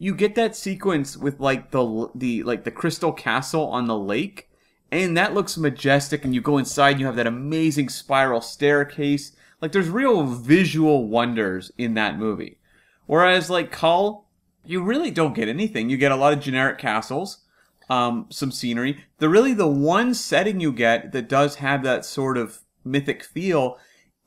You 0.02 0.16
get 0.16 0.34
that 0.34 0.56
sequence 0.56 1.16
with 1.16 1.40
like 1.40 1.70
the 1.70 2.10
the 2.16 2.42
like 2.42 2.64
the 2.64 2.72
crystal 2.72 3.14
castle 3.14 3.68
on 3.68 3.86
the 3.86 3.96
lake, 3.96 4.50
and 4.92 5.16
that 5.16 5.36
looks 5.36 5.60
majestic. 5.60 6.26
And 6.26 6.34
you 6.34 6.42
go 6.42 6.58
inside, 6.58 6.94
and 6.94 7.02
you 7.02 7.06
have 7.06 7.18
that 7.18 7.28
amazing 7.28 7.90
spiral 7.90 8.42
staircase. 8.42 9.34
Like 9.62 9.74
there's 9.74 9.90
real 9.90 10.24
visual 10.24 11.08
wonders 11.08 11.72
in 11.78 11.94
that 11.94 12.18
movie. 12.18 12.58
Whereas 13.06 13.52
like 13.52 13.72
Kull, 13.72 14.26
you 14.66 14.82
really 14.82 15.12
don't 15.12 15.36
get 15.36 15.48
anything. 15.48 15.92
You 15.92 15.98
get 15.98 16.12
a 16.12 16.16
lot 16.16 16.34
of 16.34 16.40
generic 16.40 16.80
castles, 16.80 17.46
um, 17.88 18.26
some 18.32 18.52
scenery. 18.52 19.06
The 19.20 19.30
really 19.30 19.54
the 19.54 19.68
one 19.68 20.16
setting 20.16 20.60
you 20.60 20.72
get 20.72 21.12
that 21.12 21.30
does 21.30 21.58
have 21.58 21.84
that 21.84 22.06
sort 22.06 22.40
of 22.40 22.62
mythic 22.84 23.24
feel 23.24 23.78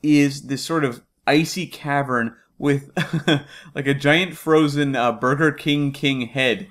is 0.01 0.43
this 0.43 0.63
sort 0.63 0.85
of 0.85 1.03
icy 1.27 1.67
cavern 1.67 2.37
with 2.57 2.91
like 3.75 3.87
a 3.87 3.93
giant 3.93 4.35
frozen 4.37 4.95
uh, 4.95 5.11
Burger 5.11 5.51
King 5.51 5.91
King 5.91 6.27
head 6.27 6.67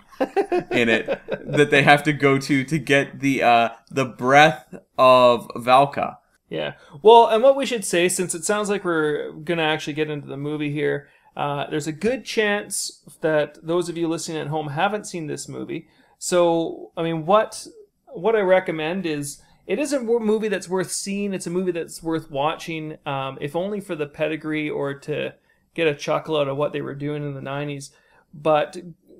in 0.71 0.89
it 0.89 1.07
that 1.47 1.71
they 1.71 1.83
have 1.83 2.03
to 2.05 2.13
go 2.13 2.39
to 2.39 2.65
to 2.65 2.79
get 2.79 3.21
the 3.21 3.43
uh, 3.43 3.69
the 3.91 4.05
breath 4.05 4.75
of 4.99 5.49
Valka. 5.57 6.17
Yeah. 6.49 6.75
Well, 7.03 7.27
and 7.27 7.43
what 7.43 7.57
we 7.57 7.67
should 7.67 7.85
say, 7.85 8.09
since 8.09 8.35
it 8.35 8.45
sounds 8.45 8.69
like 8.69 8.85
we're 8.85 9.33
going 9.33 9.59
to 9.59 9.65
actually 9.65 9.95
get 9.95 10.11
into 10.11 10.29
the 10.29 10.37
movie 10.37 10.71
here, 10.71 11.09
uh, 11.37 11.69
there's 11.69 11.87
a 11.87 11.93
good 11.93 12.25
chance 12.25 13.03
that 13.23 13.59
those 13.67 13.89
of 13.89 13.97
you 13.97 14.07
listening 14.07 14.39
at 14.39 14.49
home 14.49 14.69
haven't 14.69 15.07
seen 15.07 15.27
this 15.27 15.49
movie. 15.49 15.89
So, 16.19 16.93
I 16.97 17.03
mean, 17.03 17.27
what 17.27 17.67
what 18.07 18.37
I 18.37 18.41
recommend 18.41 19.05
is 19.07 19.43
it 19.67 19.79
is 19.79 19.93
a 19.93 20.01
movie 20.01 20.49
that's 20.49 20.69
worth 20.69 20.93
seeing. 20.93 21.35
It's 21.35 21.47
a 21.47 21.51
movie 21.51 21.73
that's 21.73 22.03
worth 22.03 22.31
watching, 22.31 22.99
um, 23.07 23.39
if 23.41 23.57
only 23.57 23.81
for 23.81 23.97
the 23.97 24.07
pedigree 24.07 24.71
or 24.71 24.95
to 25.01 25.35
get 25.75 25.87
a 25.89 25.95
chuckle 25.95 26.37
out 26.37 26.49
of 26.49 26.57
what 26.57 26.73
they 26.73 26.81
were 26.81 26.95
doing 26.95 27.23
in 27.23 27.35
the 27.35 27.41
90s. 27.41 27.91
But 28.33 28.77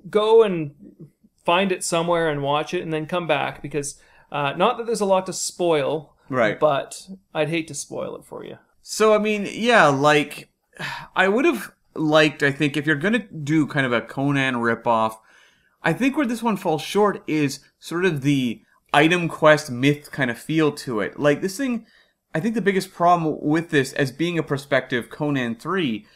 go 0.09 0.43
and 0.43 0.75
find 1.45 1.71
it 1.73 1.85
somewhere 1.85 2.29
and 2.31 2.43
watch 2.43 2.73
it 2.75 2.83
and 2.83 2.93
then 2.93 3.07
come 3.07 3.27
back 3.27 3.61
because 3.63 4.01
uh, 4.33 4.55
not 4.57 4.79
that 4.79 4.87
there's 4.87 5.01
a 5.01 5.05
lot 5.07 5.27
to 5.27 5.33
spoil, 5.33 6.15
Right. 6.29 6.59
but 6.59 7.09
I'd 7.35 7.51
hate 7.51 7.69
to 7.69 7.75
spoil 7.75 8.17
it 8.17 8.25
for 8.25 8.45
you. 8.45 8.59
So 8.83 9.15
I 9.15 9.19
mean, 9.19 9.47
yeah, 9.51 9.87
like 9.87 10.49
I 11.15 11.29
would 11.29 11.45
have 11.45 11.73
liked. 11.95 12.43
I 12.43 12.51
think 12.51 12.77
if 12.77 12.87
you're 12.87 12.97
gonna 12.97 13.21
do 13.21 13.67
kind 13.67 13.87
of 13.87 13.93
a 13.93 14.01
Conan 14.01 14.55
ripoff, 14.57 15.17
I 15.83 15.93
think 15.93 16.17
where 16.17 16.27
this 16.27 16.43
one 16.43 16.57
falls 16.57 16.83
short 16.83 17.23
is 17.27 17.61
sort 17.79 18.05
of 18.05 18.23
the 18.23 18.63
item 18.93 19.29
quest 19.29 19.71
myth 19.71 20.11
kind 20.11 20.31
of 20.31 20.39
feel 20.39 20.73
to 20.73 21.01
it. 21.01 21.19
Like 21.19 21.41
this 21.43 21.57
thing, 21.57 21.87
I 22.35 22.41
think 22.41 22.55
the 22.55 22.61
biggest 22.63 22.93
problem 22.93 23.39
with 23.41 23.71
this 23.71 23.93
as 23.93 24.11
being 24.13 24.39
a 24.39 24.43
prospective 24.43 25.11
Conan 25.11 25.55
three 25.57 26.07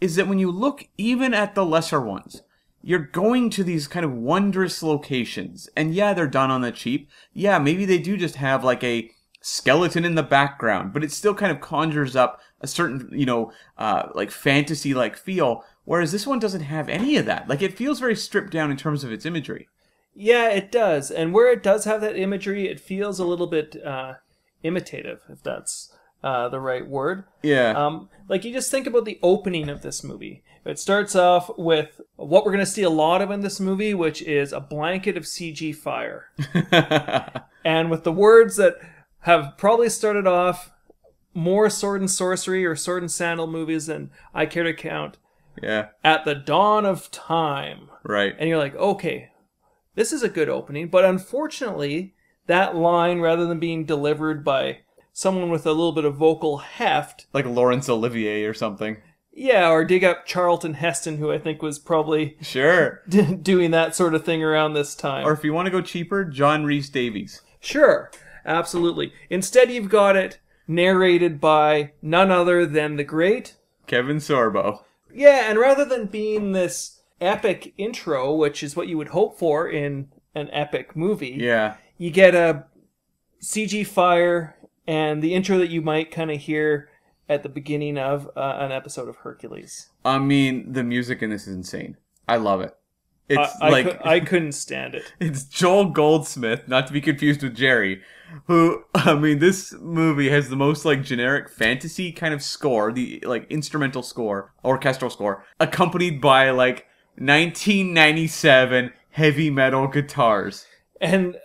is 0.00 0.16
that 0.16 0.28
when 0.28 0.38
you 0.38 0.50
look 0.50 0.88
even 0.96 1.34
at 1.34 1.54
the 1.54 1.64
lesser 1.64 2.00
ones, 2.00 2.42
you're 2.82 2.98
going 2.98 3.50
to 3.50 3.64
these 3.64 3.88
kind 3.88 4.04
of 4.04 4.12
wondrous 4.12 4.82
locations. 4.82 5.68
And 5.76 5.94
yeah, 5.94 6.14
they're 6.14 6.26
done 6.26 6.50
on 6.50 6.60
the 6.60 6.72
cheap. 6.72 7.08
Yeah, 7.32 7.58
maybe 7.58 7.84
they 7.84 7.98
do 7.98 8.16
just 8.16 8.36
have 8.36 8.62
like 8.64 8.84
a 8.84 9.10
skeleton 9.40 10.04
in 10.04 10.14
the 10.14 10.22
background, 10.22 10.92
but 10.92 11.04
it 11.04 11.12
still 11.12 11.34
kind 11.34 11.50
of 11.50 11.60
conjures 11.60 12.14
up 12.16 12.40
a 12.60 12.66
certain, 12.66 13.08
you 13.12 13.26
know, 13.26 13.52
uh, 13.76 14.08
like 14.14 14.30
fantasy 14.30 14.94
like 14.94 15.16
feel. 15.16 15.64
Whereas 15.84 16.12
this 16.12 16.26
one 16.26 16.38
doesn't 16.38 16.62
have 16.62 16.88
any 16.88 17.16
of 17.16 17.26
that. 17.26 17.48
Like 17.48 17.62
it 17.62 17.76
feels 17.76 18.00
very 18.00 18.16
stripped 18.16 18.52
down 18.52 18.70
in 18.70 18.76
terms 18.76 19.04
of 19.04 19.12
its 19.12 19.26
imagery. 19.26 19.68
Yeah, 20.14 20.48
it 20.50 20.72
does. 20.72 21.10
And 21.10 21.32
where 21.32 21.52
it 21.52 21.62
does 21.62 21.84
have 21.84 22.00
that 22.00 22.16
imagery, 22.16 22.68
it 22.68 22.80
feels 22.80 23.18
a 23.18 23.24
little 23.24 23.46
bit 23.46 23.76
uh, 23.84 24.14
imitative, 24.62 25.22
if 25.28 25.42
that's 25.42 25.92
uh, 26.22 26.48
the 26.48 26.60
right 26.60 26.86
word. 26.86 27.24
Yeah. 27.42 27.70
Um, 27.70 28.08
like 28.28 28.44
you 28.44 28.52
just 28.52 28.70
think 28.70 28.86
about 28.86 29.04
the 29.04 29.18
opening 29.22 29.68
of 29.68 29.82
this 29.82 30.02
movie. 30.04 30.42
It 30.64 30.78
starts 30.78 31.14
off 31.16 31.50
with 31.56 32.00
what 32.16 32.44
we're 32.44 32.52
going 32.52 32.64
to 32.64 32.70
see 32.70 32.82
a 32.82 32.90
lot 32.90 33.22
of 33.22 33.30
in 33.30 33.40
this 33.40 33.58
movie, 33.60 33.94
which 33.94 34.20
is 34.22 34.52
a 34.52 34.60
blanket 34.60 35.16
of 35.16 35.22
CG 35.24 35.74
fire, 35.74 36.26
and 37.64 37.90
with 37.90 38.04
the 38.04 38.12
words 38.12 38.56
that 38.56 38.74
have 39.20 39.54
probably 39.56 39.88
started 39.88 40.26
off 40.26 40.70
more 41.34 41.70
sword 41.70 42.00
and 42.00 42.10
sorcery 42.10 42.64
or 42.66 42.76
sword 42.76 43.02
and 43.02 43.10
sandal 43.10 43.46
movies 43.46 43.86
than 43.86 44.10
I 44.34 44.46
care 44.46 44.64
to 44.64 44.74
count. 44.74 45.16
yeah. 45.62 45.88
At 46.04 46.24
the 46.24 46.34
dawn 46.34 46.84
of 46.84 47.10
time, 47.10 47.88
Right. 48.04 48.34
and 48.38 48.48
you're 48.48 48.58
like, 48.58 48.74
okay, 48.76 49.30
this 49.94 50.12
is 50.12 50.22
a 50.22 50.28
good 50.28 50.48
opening, 50.48 50.88
but 50.88 51.04
unfortunately, 51.04 52.14
that 52.46 52.76
line, 52.76 53.20
rather 53.20 53.46
than 53.46 53.58
being 53.58 53.84
delivered 53.84 54.44
by 54.44 54.78
someone 55.18 55.50
with 55.50 55.66
a 55.66 55.70
little 55.72 55.90
bit 55.90 56.04
of 56.04 56.14
vocal 56.14 56.58
heft, 56.58 57.26
Like 57.32 57.44
Laurence 57.44 57.88
Olivier 57.88 58.44
or 58.44 58.54
something. 58.54 58.98
yeah, 59.32 59.68
or 59.68 59.84
dig 59.84 60.04
up 60.04 60.26
Charlton 60.26 60.74
Heston, 60.74 61.16
who 61.16 61.32
I 61.32 61.38
think 61.38 61.60
was 61.60 61.80
probably 61.80 62.36
Sure. 62.40 63.02
doing 63.42 63.72
that 63.72 63.96
sort 63.96 64.14
of 64.14 64.24
thing 64.24 64.44
around 64.44 64.74
this 64.74 64.94
time. 64.94 65.26
Or 65.26 65.32
if 65.32 65.42
you 65.42 65.52
want 65.52 65.66
to 65.66 65.72
go 65.72 65.80
cheaper, 65.80 66.24
John 66.24 66.64
Rhys-Davies. 66.64 67.42
Sure, 67.58 68.12
absolutely. 68.46 69.12
Instead, 69.28 69.72
you've 69.72 69.88
got 69.88 70.14
it 70.14 70.38
narrated 70.68 71.40
by 71.40 71.90
none 72.00 72.30
other 72.30 72.64
than 72.64 72.94
the 72.94 73.02
great. 73.04 73.56
Kevin 73.88 74.18
Sorbo. 74.18 74.84
Yeah, 75.12 75.50
and 75.50 75.58
rather 75.58 75.84
than 75.84 76.06
being 76.06 76.52
this 76.52 77.00
epic 77.20 77.74
intro, 77.76 78.32
which 78.36 78.62
is 78.62 78.76
what 78.76 78.86
you 78.86 78.96
would 78.96 79.08
hope 79.08 79.36
for 79.36 79.68
in 79.68 80.10
an 80.36 80.48
epic 80.52 80.94
movie, 80.94 81.36
Yeah. 81.40 81.74
you 81.96 82.12
get 82.12 82.36
a 82.36 82.66
CG 83.40 83.84
fire 83.84 84.54
and 84.88 85.22
the 85.22 85.34
intro 85.34 85.58
that 85.58 85.68
you 85.68 85.82
might 85.82 86.10
kind 86.10 86.30
of 86.30 86.40
hear 86.40 86.88
at 87.28 87.42
the 87.42 87.48
beginning 87.48 87.98
of 87.98 88.28
uh, 88.34 88.56
an 88.58 88.72
episode 88.72 89.06
of 89.06 89.16
Hercules. 89.16 89.90
I 90.02 90.18
mean, 90.18 90.72
the 90.72 90.82
music 90.82 91.22
in 91.22 91.28
this 91.28 91.46
is 91.46 91.54
insane. 91.54 91.98
I 92.26 92.38
love 92.38 92.62
it. 92.62 92.74
It's 93.28 93.52
I, 93.60 93.68
like 93.68 93.84
cou- 93.84 94.08
I 94.08 94.20
couldn't 94.20 94.52
stand 94.52 94.94
it. 94.94 95.12
it's 95.20 95.44
Joel 95.44 95.90
Goldsmith, 95.90 96.66
not 96.66 96.86
to 96.86 96.94
be 96.94 97.02
confused 97.02 97.42
with 97.42 97.54
Jerry, 97.54 98.00
who 98.46 98.84
I 98.94 99.14
mean, 99.14 99.40
this 99.40 99.74
movie 99.74 100.30
has 100.30 100.48
the 100.48 100.56
most 100.56 100.86
like 100.86 101.02
generic 101.02 101.50
fantasy 101.50 102.10
kind 102.10 102.32
of 102.32 102.42
score, 102.42 102.90
the 102.90 103.22
like 103.26 103.46
instrumental 103.50 104.02
score, 104.02 104.54
orchestral 104.64 105.10
score, 105.10 105.44
accompanied 105.60 106.22
by 106.22 106.48
like 106.48 106.86
1997 107.18 108.92
heavy 109.10 109.50
metal 109.50 109.86
guitars. 109.86 110.64
And 110.98 111.36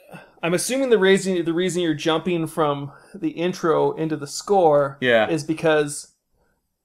I'm 0.44 0.54
assuming 0.54 0.90
the 0.92 1.00
reason 1.00 1.44
the 1.46 1.54
reason 1.54 1.82
you're 1.82 1.94
jumping 1.96 2.46
from 2.48 2.92
the 3.16 3.30
intro 3.30 3.94
into 3.94 4.16
the 4.18 4.28
score 4.28 4.98
Yeah. 5.02 5.28
is 5.30 5.44
because 5.44 6.10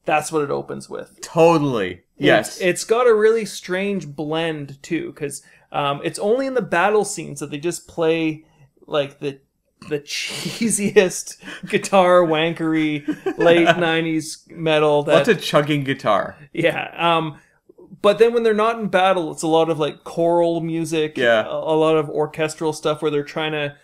that's 0.07 0.33
what 0.33 0.43
it 0.43 0.51
opens 0.51 0.89
with. 0.89 1.19
Totally. 1.21 2.03
Yes. 2.17 2.57
It's, 2.57 2.61
it's 2.65 2.85
got 2.85 3.07
a 3.07 3.15
really 3.15 3.45
strange 3.45 4.07
blend 4.09 4.83
too, 4.83 5.13
because 5.13 5.43
um, 5.73 6.01
it's 6.03 6.19
only 6.19 6.47
in 6.47 6.55
the 6.55 6.63
battle 6.63 7.05
scenes 7.05 7.41
that 7.41 7.51
they 7.51 7.59
just 7.59 7.87
play 7.89 8.45
like 8.87 9.19
the 9.19 9.41
the 9.89 10.01
cheesiest 10.63 11.37
guitar 11.69 12.23
wankery 12.23 13.07
late 13.39 13.67
'90s 13.77 14.51
metal. 14.51 15.03
That 15.03 15.15
Lots 15.15 15.29
of 15.29 15.43
chugging 15.43 15.85
guitar. 15.85 16.37
yeah. 16.53 16.91
Um, 16.97 17.39
but 18.03 18.19
then 18.19 18.33
when 18.33 18.43
they're 18.43 18.55
not 18.55 18.79
in 18.79 18.89
battle, 18.89 19.33
it's 19.33 19.43
a 19.43 19.49
lot 19.49 19.71
of 19.71 19.79
like 19.79 20.05
choral 20.05 20.61
music. 20.61 21.17
Yeah. 21.17 21.45
A, 21.45 21.51
a 21.51 21.77
lot 21.77 21.97
of 21.97 22.09
orchestral 22.09 22.73
stuff 22.73 23.03
where 23.03 23.11
they're 23.11 23.23
trying 23.23 23.53
to 23.53 23.77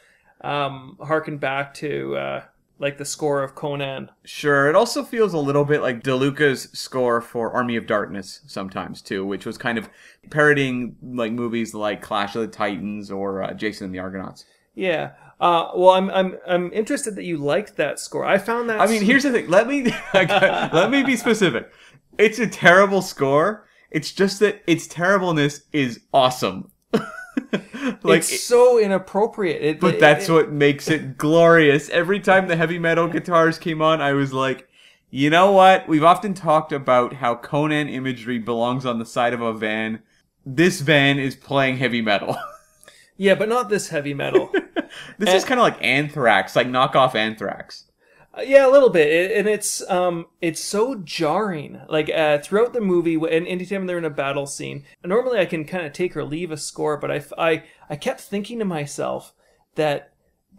um, 0.46 0.98
harken 1.00 1.38
back 1.38 1.74
to 1.74 2.16
uh, 2.16 2.44
like 2.78 2.98
the 2.98 3.04
score 3.04 3.42
of 3.42 3.54
Conan. 3.54 4.10
Sure, 4.24 4.68
it 4.68 4.76
also 4.76 5.02
feels 5.02 5.32
a 5.32 5.38
little 5.38 5.64
bit 5.64 5.80
like 5.80 6.02
LoDuca's 6.02 6.68
score 6.72 7.20
for 7.20 7.52
Army 7.52 7.76
of 7.76 7.86
Darkness 7.86 8.40
sometimes 8.46 9.00
too, 9.00 9.24
which 9.24 9.46
was 9.46 9.56
kind 9.56 9.78
of 9.78 9.88
parodying 10.30 10.96
like 11.02 11.32
movies 11.32 11.74
like 11.74 12.02
Clash 12.02 12.34
of 12.34 12.42
the 12.42 12.48
Titans 12.48 13.10
or 13.10 13.42
uh, 13.42 13.54
Jason 13.54 13.86
and 13.86 13.94
the 13.94 14.00
Argonauts. 14.00 14.44
Yeah. 14.74 15.12
Uh, 15.40 15.70
well, 15.74 15.90
I'm 15.90 16.10
I'm 16.10 16.36
I'm 16.46 16.72
interested 16.72 17.16
that 17.16 17.24
you 17.24 17.36
liked 17.36 17.76
that 17.76 17.98
score. 17.98 18.24
I 18.24 18.38
found 18.38 18.70
that. 18.70 18.80
I 18.80 18.86
mean, 18.86 19.02
here's 19.02 19.24
the 19.24 19.32
thing. 19.32 19.48
Let 19.48 19.66
me 19.66 19.92
let 20.14 20.90
me 20.90 21.02
be 21.02 21.16
specific. 21.16 21.70
It's 22.18 22.38
a 22.38 22.46
terrible 22.46 23.02
score. 23.02 23.66
It's 23.94 24.10
just 24.12 24.40
that 24.40 24.62
its 24.66 24.86
terribleness 24.88 25.62
is 25.72 26.00
awesome. 26.12 26.70
like, 26.92 28.18
it's 28.18 28.42
so 28.42 28.78
inappropriate. 28.78 29.62
It, 29.62 29.80
but 29.80 29.94
it- 29.94 30.00
that's 30.00 30.28
it- 30.28 30.32
what 30.32 30.50
makes 30.52 30.88
it 30.88 31.16
glorious. 31.16 31.88
Every 31.90 32.18
time 32.20 32.48
the 32.48 32.56
heavy 32.56 32.78
metal 32.78 33.06
guitars 33.08 33.56
came 33.58 33.80
on, 33.80 34.00
I 34.00 34.12
was 34.12 34.32
like, 34.32 34.68
you 35.10 35.30
know 35.30 35.52
what? 35.52 35.86
We've 35.86 36.02
often 36.02 36.34
talked 36.34 36.72
about 36.72 37.12
how 37.14 37.36
Conan 37.36 37.88
imagery 37.88 38.38
belongs 38.40 38.84
on 38.84 38.98
the 38.98 39.06
side 39.06 39.32
of 39.32 39.40
a 39.40 39.52
van. 39.52 40.02
This 40.44 40.80
van 40.80 41.20
is 41.20 41.36
playing 41.36 41.76
heavy 41.78 42.02
metal. 42.02 42.36
Yeah, 43.16 43.36
but 43.36 43.48
not 43.48 43.68
this 43.68 43.90
heavy 43.90 44.12
metal. 44.12 44.50
this 45.20 45.32
is 45.32 45.44
kind 45.44 45.60
of 45.60 45.62
like 45.62 45.80
Anthrax, 45.80 46.56
like 46.56 46.66
knockoff 46.66 47.14
Anthrax. 47.14 47.84
Uh, 48.36 48.40
yeah, 48.42 48.66
a 48.66 48.70
little 48.70 48.90
bit, 48.90 49.08
It- 49.08 49.36
and 49.38 49.48
it's 49.48 49.88
um, 49.90 50.26
it's 50.40 50.60
so 50.60 50.96
jarring. 50.96 51.80
Like 51.88 52.10
uh, 52.10 52.38
throughout 52.38 52.72
the 52.72 52.80
movie, 52.80 53.14
and 53.14 53.46
anytime 53.46 53.86
they're 53.86 53.98
in 53.98 54.04
a 54.04 54.10
battle 54.10 54.46
scene, 54.46 54.84
normally 55.04 55.38
I 55.38 55.44
can 55.46 55.64
kind 55.64 55.86
of 55.86 55.92
take 55.92 56.16
or 56.16 56.24
leave 56.24 56.50
a 56.50 56.56
score, 56.56 56.96
but 56.96 57.10
I, 57.10 57.22
I 57.38 57.62
I 57.90 57.96
kept 57.96 58.20
thinking 58.20 58.58
to 58.58 58.64
myself 58.64 59.32
that 59.76 60.12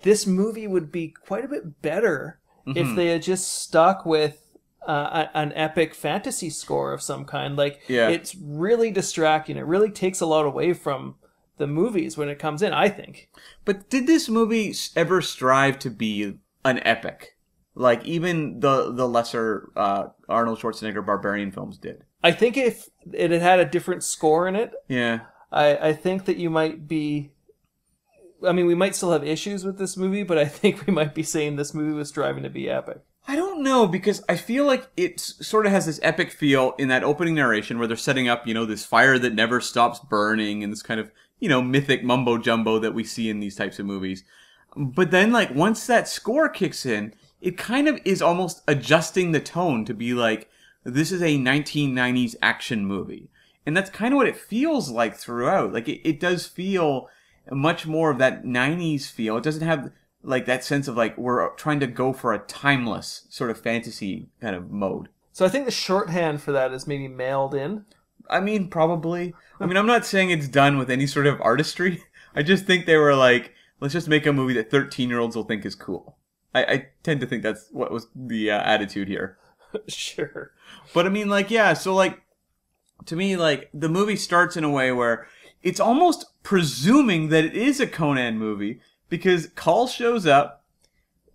this 0.03 0.25
movie 0.27 0.67
would 0.67 0.91
be 0.91 1.09
quite 1.25 1.45
a 1.45 1.49
bit 1.49 1.81
better 1.81 2.39
if 2.67 2.95
they 2.95 3.07
had 3.07 3.21
just 3.21 3.47
stuck 3.61 4.05
with 4.07 4.41
uh, 4.87 5.25
a- 5.33 5.37
an 5.37 5.53
epic 5.53 5.93
fantasy 5.93 6.49
score 6.49 6.93
of 6.93 7.01
some 7.01 7.23
kind. 7.25 7.55
Like, 7.55 7.79
Yeah. 7.87 8.09
it's 8.09 8.35
really 8.35 8.89
distracting. 8.91 9.55
It 9.57 9.65
really 9.67 9.91
takes 9.91 10.19
a 10.19 10.25
lot 10.25 10.45
away 10.47 10.73
from 10.73 11.15
the 11.57 11.67
movies 11.67 12.17
when 12.17 12.27
it 12.27 12.39
comes 12.39 12.61
in. 12.63 12.73
I 12.73 12.89
think. 12.89 13.29
But 13.65 13.89
did 13.89 14.07
this 14.07 14.27
movie 14.29 14.73
ever 14.95 15.21
strive 15.21 15.77
to 15.79 15.89
be 15.91 16.37
an 16.63 16.79
epic? 16.83 17.34
Like 17.75 18.05
even 18.05 18.61
the 18.61 18.91
the 18.91 19.07
lesser 19.07 19.69
uh, 19.75 20.07
Arnold 20.29 20.59
Schwarzenegger 20.59 21.05
barbarian 21.05 21.51
films 21.51 21.77
did. 21.77 22.03
I 22.23 22.31
think 22.31 22.57
if 22.57 22.89
it 23.13 23.31
had 23.31 23.41
had 23.41 23.59
a 23.59 23.65
different 23.65 24.03
score 24.03 24.47
in 24.47 24.55
it, 24.55 24.73
Yeah. 24.87 25.21
I, 25.51 25.89
I 25.89 25.93
think 25.93 26.25
that 26.25 26.37
you 26.37 26.49
might 26.49 26.87
be. 26.87 27.31
I 28.45 28.51
mean, 28.51 28.65
we 28.65 28.75
might 28.75 28.95
still 28.95 29.11
have 29.11 29.23
issues 29.23 29.63
with 29.63 29.77
this 29.77 29.95
movie, 29.97 30.23
but 30.23 30.37
I 30.37 30.45
think 30.59 30.85
we 30.85 30.93
might 30.93 31.13
be 31.13 31.23
saying 31.23 31.55
this 31.55 31.73
movie 31.73 31.93
was 31.93 32.09
striving 32.09 32.43
to 32.43 32.49
be 32.49 32.69
epic. 32.69 32.99
I 33.27 33.35
don't 33.35 33.63
know 33.63 33.87
because 33.87 34.23
I 34.29 34.35
feel 34.35 34.65
like 34.65 34.87
it 34.95 35.19
sort 35.19 35.65
of 35.65 35.71
has 35.71 35.87
this 35.87 35.99
epic 36.03 36.31
feel 36.31 36.75
in 36.77 36.89
that 36.89 37.03
opening 37.03 37.33
narration 37.35 37.79
where 37.79 37.87
they're 37.87 37.97
setting 37.97 38.27
up, 38.27 38.45
you 38.45 38.53
know, 38.53 38.65
this 38.65 38.85
fire 38.85 39.17
that 39.17 39.33
never 39.33 39.59
stops 39.59 39.99
burning 39.99 40.63
and 40.63 40.71
this 40.71 40.83
kind 40.83 40.99
of, 40.99 41.11
you 41.39 41.49
know, 41.49 41.61
mythic 41.61 42.03
mumbo 42.03 42.37
jumbo 42.37 42.77
that 42.79 42.93
we 42.93 43.03
see 43.03 43.29
in 43.29 43.39
these 43.39 43.55
types 43.55 43.79
of 43.79 43.85
movies. 43.87 44.23
But 44.77 45.09
then, 45.09 45.31
like, 45.31 45.55
once 45.55 45.87
that 45.87 46.07
score 46.07 46.49
kicks 46.49 46.85
in, 46.85 47.13
it 47.45 47.59
kind 47.59 47.87
of 47.87 47.99
is 48.03 48.23
almost 48.23 48.63
adjusting 48.67 49.31
the 49.31 49.39
tone 49.39 49.85
to 49.85 49.93
be 49.93 50.15
like, 50.15 50.49
this 50.83 51.11
is 51.11 51.21
a 51.21 51.37
1990s 51.37 52.35
action 52.41 52.87
movie. 52.87 53.29
And 53.67 53.77
that's 53.77 53.91
kind 53.91 54.15
of 54.15 54.17
what 54.17 54.27
it 54.27 54.35
feels 54.35 54.89
like 54.89 55.15
throughout. 55.15 55.71
Like, 55.71 55.87
it, 55.87 56.01
it 56.03 56.19
does 56.19 56.47
feel 56.47 57.07
much 57.51 57.85
more 57.85 58.09
of 58.09 58.17
that 58.17 58.45
90s 58.45 59.11
feel. 59.11 59.37
It 59.37 59.43
doesn't 59.43 59.61
have, 59.61 59.91
like, 60.23 60.47
that 60.47 60.63
sense 60.63 60.87
of, 60.87 60.97
like, 60.97 61.19
we're 61.19 61.49
trying 61.51 61.79
to 61.81 61.87
go 61.87 62.13
for 62.13 62.33
a 62.33 62.39
timeless 62.39 63.27
sort 63.29 63.51
of 63.51 63.61
fantasy 63.61 64.27
kind 64.41 64.55
of 64.55 64.71
mode. 64.71 65.09
So 65.31 65.45
I 65.45 65.49
think 65.49 65.65
the 65.65 65.71
shorthand 65.71 66.41
for 66.41 66.51
that 66.51 66.73
is 66.73 66.87
maybe 66.87 67.07
mailed 67.07 67.53
in. 67.53 67.85
I 68.27 68.39
mean, 68.39 68.69
probably. 68.69 69.35
I 69.59 69.67
mean, 69.67 69.77
I'm 69.77 69.85
not 69.85 70.03
saying 70.03 70.31
it's 70.31 70.47
done 70.47 70.79
with 70.79 70.89
any 70.89 71.05
sort 71.05 71.27
of 71.27 71.39
artistry. 71.41 72.03
I 72.35 72.41
just 72.41 72.65
think 72.65 72.87
they 72.87 72.97
were 72.97 73.13
like, 73.15 73.53
let's 73.79 73.93
just 73.93 74.07
make 74.07 74.25
a 74.25 74.33
movie 74.33 74.55
that 74.55 74.71
13 74.71 75.09
year 75.09 75.19
olds 75.19 75.35
will 75.35 75.43
think 75.43 75.63
is 75.63 75.75
cool. 75.75 76.17
I, 76.55 76.63
I 76.73 76.87
tend 77.03 77.19
to 77.19 77.27
think 77.27 77.43
that's 77.43 77.67
what 77.71 77.91
was 77.91 78.07
the 78.15 78.49
uh, 78.49 78.61
attitude 78.61 79.07
here. 79.09 79.37
sure. 79.87 80.51
But 80.93 81.05
I 81.05 81.09
mean, 81.09 81.29
like, 81.29 81.51
yeah, 81.51 81.73
so 81.73 81.93
like, 81.93 82.21
to 83.05 83.15
me, 83.15 83.35
like, 83.35 83.69
the 83.73 83.89
movie 83.89 84.15
starts 84.15 84.55
in 84.55 84.63
a 84.63 84.69
way 84.69 84.91
where 84.93 85.27
it's 85.61 85.79
almost 85.81 86.25
presuming 86.43 87.27
that 87.29 87.43
it 87.43 87.55
is 87.55 87.79
a 87.79 87.87
Conan 87.87 88.37
movie 88.37 88.79
because 89.09 89.47
Kull 89.55 89.87
shows 89.87 90.25
up 90.25 90.63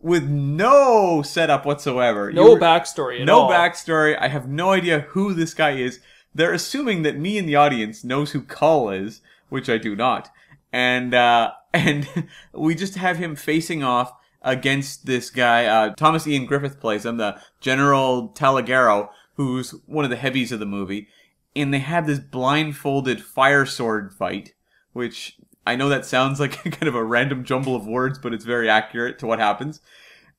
with 0.01 0.25
no 0.25 1.21
setup 1.21 1.67
whatsoever. 1.67 2.33
No 2.33 2.53
were- 2.53 2.59
backstory 2.59 3.21
at 3.21 3.27
no 3.27 3.41
all. 3.41 3.51
backstory. 3.51 4.19
I 4.19 4.29
have 4.29 4.49
no 4.49 4.73
idea 4.73 5.01
who 5.01 5.35
this 5.35 5.53
guy 5.53 5.73
is. 5.73 6.01
They're 6.35 6.55
assuming 6.55 7.03
that 7.03 7.19
me 7.19 7.37
in 7.37 7.45
the 7.45 7.57
audience 7.57 8.05
knows 8.05 8.31
who 8.33 8.41
Kull 8.41 8.89
is, 8.89 9.21
which 9.51 9.69
I 9.69 9.77
do 9.77 9.95
not. 9.95 10.31
And 10.73 11.13
uh, 11.13 11.53
and 11.75 12.09
we 12.55 12.75
just 12.75 12.95
have 12.95 13.19
him 13.19 13.37
facing 13.37 13.83
off 13.83 14.13
against 14.43 15.07
this 15.07 15.31
guy. 15.31 15.67
Uh, 15.67 15.95
Thomas 15.95 16.27
Ian 16.27 16.47
Griffith 16.47 16.81
plays 16.81 17.05
him, 17.05 17.17
the 17.17 17.41
General 17.61 18.31
Taligaro, 18.31 19.11
who's 19.35 19.71
one 19.87 20.05
of 20.05 20.11
the 20.11 20.17
heavies 20.17 20.53
of 20.53 20.61
the 20.61 20.67
movie. 20.67 21.09
And 21.55 21.75
they 21.75 21.81
have 21.81 22.07
this 22.07 22.19
blindfolded 22.19 23.23
fire 23.23 23.67
sword 23.67 24.13
fight, 24.13 24.55
which 24.93 25.37
I 25.67 25.77
know 25.77 25.89
that 25.89 26.07
sounds 26.07 26.41
like 26.41 26.53
kind 26.65 26.89
of 26.89 26.95
a 26.95 27.05
random 27.05 27.45
jumble 27.45 27.77
of 27.77 27.87
words, 27.87 28.19
but 28.19 28.33
it's 28.33 28.45
very 28.45 28.69
accurate 28.69 29.19
to 29.21 29.27
what 29.27 29.39
happens. 29.39 29.81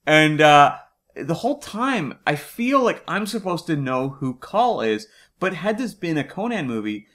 And 0.06 0.42
uh, 0.42 0.78
the 1.16 1.36
whole 1.36 1.60
time, 1.60 2.18
I 2.26 2.36
feel 2.36 2.82
like 2.82 3.04
I'm 3.08 3.26
supposed 3.26 3.68
to 3.68 3.76
know 3.76 4.10
who 4.20 4.36
Kull 4.36 4.82
is, 4.82 5.08
but 5.40 5.56
had 5.56 5.78
this 5.78 5.94
been 5.94 6.18
a 6.18 6.24
Conan 6.24 6.68
movie, 6.68 7.08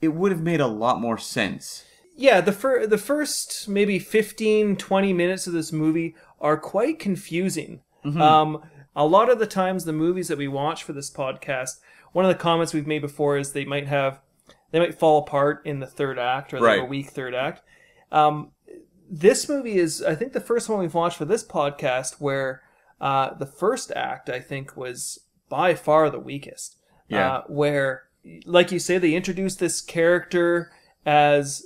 it 0.00 0.08
would 0.08 0.32
have 0.32 0.42
made 0.42 0.60
a 0.60 0.66
lot 0.66 1.00
more 1.00 1.18
sense. 1.18 1.84
Yeah, 2.16 2.40
the 2.40 2.52
fir- 2.52 2.86
the 2.86 2.98
first 2.98 3.68
maybe 3.68 3.98
15, 3.98 4.76
20 4.76 5.12
minutes 5.12 5.46
of 5.46 5.52
this 5.52 5.72
movie 5.72 6.14
are 6.40 6.56
quite 6.56 6.98
confusing. 6.98 7.80
Um, 8.20 8.62
a 8.94 9.06
lot 9.06 9.30
of 9.30 9.38
the 9.38 9.46
times, 9.46 9.84
the 9.84 9.92
movies 9.92 10.28
that 10.28 10.38
we 10.38 10.48
watch 10.48 10.84
for 10.84 10.92
this 10.92 11.10
podcast, 11.10 11.80
one 12.12 12.24
of 12.24 12.28
the 12.28 12.40
comments 12.40 12.74
we've 12.74 12.86
made 12.86 13.00
before 13.00 13.38
is 13.38 13.52
they 13.52 13.64
might 13.64 13.86
have 13.86 14.20
they 14.70 14.78
might 14.78 14.98
fall 14.98 15.18
apart 15.18 15.62
in 15.64 15.78
the 15.80 15.86
third 15.86 16.18
act 16.18 16.52
or 16.52 16.60
they 16.60 16.70
have 16.76 16.84
a 16.84 16.88
weak 16.88 17.10
third 17.10 17.34
act. 17.34 17.62
Um, 18.10 18.50
this 19.08 19.48
movie 19.48 19.78
is, 19.78 20.02
I 20.02 20.14
think, 20.14 20.32
the 20.32 20.40
first 20.40 20.68
one 20.68 20.80
we've 20.80 20.94
watched 20.94 21.18
for 21.18 21.24
this 21.24 21.44
podcast 21.44 22.20
where 22.20 22.62
uh, 23.00 23.34
the 23.34 23.46
first 23.46 23.92
act, 23.94 24.28
I 24.28 24.40
think, 24.40 24.76
was 24.76 25.20
by 25.48 25.74
far 25.74 26.10
the 26.10 26.18
weakest. 26.18 26.76
Yeah. 27.08 27.34
Uh, 27.34 27.42
where, 27.46 28.04
like 28.46 28.72
you 28.72 28.78
say, 28.78 28.98
they 28.98 29.14
introduced 29.14 29.60
this 29.60 29.80
character 29.80 30.72
as 31.06 31.64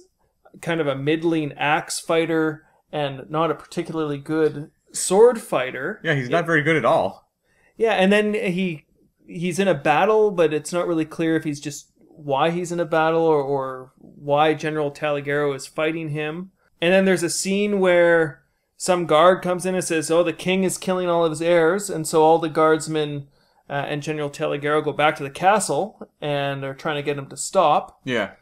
kind 0.61 0.81
of 0.81 0.87
a 0.87 0.97
middling 0.97 1.53
axe 1.55 1.99
fighter 1.99 2.66
and 2.93 3.28
not 3.30 3.51
a 3.51 3.55
particularly 3.55 4.18
good 4.18 4.70
sword 4.93 5.41
fighter. 5.41 6.01
Yeah, 6.03 6.14
he's 6.14 6.28
not 6.28 6.47
very 6.47 6.62
good 6.62 6.76
at 6.76 6.84
all. 6.84 7.30
Yeah, 7.76 7.93
and 7.93 8.12
then 8.12 8.34
he 8.34 8.86
he's 9.26 9.59
in 9.59 9.68
a 9.68 9.74
battle, 9.74 10.30
but 10.30 10.53
it's 10.53 10.72
not 10.72 10.86
really 10.86 11.05
clear 11.05 11.36
if 11.36 11.45
he's 11.45 11.61
just 11.61 11.93
why 12.09 12.51
he's 12.51 12.72
in 12.72 12.80
a 12.80 12.84
battle 12.84 13.22
or, 13.22 13.41
or 13.41 13.93
why 13.99 14.55
General 14.55 14.91
Taligaro 14.91 15.55
is 15.55 15.66
fighting 15.66 16.09
him. 16.09 16.51
And 16.80 16.93
then 16.93 17.05
there's 17.05 17.22
a 17.22 17.30
scene 17.30 17.78
where 17.78 18.43
some 18.76 19.07
guard 19.07 19.43
comes 19.43 19.66
in 19.66 19.74
and 19.74 19.84
says, 19.84 20.11
"Oh, 20.11 20.22
the 20.22 20.32
king 20.32 20.64
is 20.64 20.78
killing 20.78 21.09
all 21.09 21.24
of 21.24 21.30
his 21.30 21.43
heirs," 21.43 21.91
and 21.91 22.07
so 22.07 22.22
all 22.22 22.39
the 22.39 22.49
guardsmen 22.49 23.28
uh, 23.68 23.72
and 23.72 24.03
General 24.03 24.30
Taligaro 24.30 24.82
go 24.82 24.93
back 24.93 25.16
to 25.16 25.22
the 25.22 25.30
castle 25.30 26.09
and 26.20 26.64
are 26.64 26.74
trying 26.74 26.97
to 26.97 27.03
get 27.03 27.18
him 27.18 27.28
to 27.28 27.36
stop. 27.36 28.01
Yeah. 28.05 28.32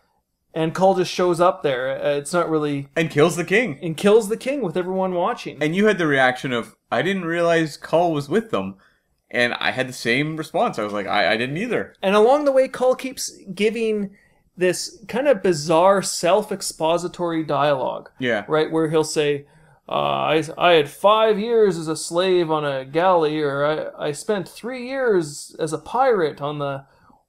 And 0.57 0.75
Kull 0.75 0.95
just 0.95 1.13
shows 1.13 1.39
up 1.41 1.63
there. 1.63 1.91
Uh, 2.03 2.17
it's 2.17 2.33
not 2.33 2.49
really 2.49 2.89
And 2.97 3.11
kills 3.11 3.37
the 3.37 3.45
king. 3.45 3.79
and 3.83 3.97
kills 3.97 4.29
the 4.31 4.37
king 4.39 4.63
with 4.63 4.77
everyone 4.77 5.13
watching. 5.15 5.59
And 5.63 5.77
you 5.77 5.87
had 5.87 5.99
the 5.99 6.07
reaction 6.07 6.53
of, 6.53 6.75
I 6.91 7.03
didn't 7.03 7.27
realize 7.27 7.77
Kull 7.77 8.13
was 8.13 8.29
with 8.29 8.51
them. 8.51 8.77
And 9.31 9.53
I 9.55 9.73
had 9.73 9.87
the 9.89 9.93
same 9.93 10.37
response. 10.37 10.79
I 10.79 10.83
was 10.85 10.93
like, 10.95 11.07
I, 11.07 11.33
I 11.33 11.37
didn't 11.37 11.59
either. 11.59 11.95
And 12.03 12.15
along 12.17 12.47
the 12.47 12.53
way, 12.53 12.69
Kull 12.69 12.95
keeps 12.95 13.37
giving 13.55 14.17
this 14.57 15.05
kind 15.09 15.29
of 15.29 15.43
bizarre 15.43 16.01
self-expository 16.51 17.45
dialogue, 17.45 18.11
Yeah. 18.19 18.45
right? 18.49 18.71
Where 18.71 18.89
he'll 18.89 19.05
say, 19.05 19.47
uh, 19.89 19.93
I, 19.93 20.43
I 20.57 20.73
had 20.73 20.89
five 20.89 21.39
years 21.39 21.77
as 21.77 21.89
a 21.89 21.97
slave 21.97 22.51
on 22.51 22.65
a 22.65 22.85
galley, 22.85 23.43
or 23.43 23.93
I, 23.99 24.09
I 24.09 24.13
spent 24.13 24.49
three 24.49 24.89
years 24.89 25.55
as 25.59 25.73
a 25.73 25.79
pirate 25.79 26.41
on 26.41 26.59
the 26.59 26.85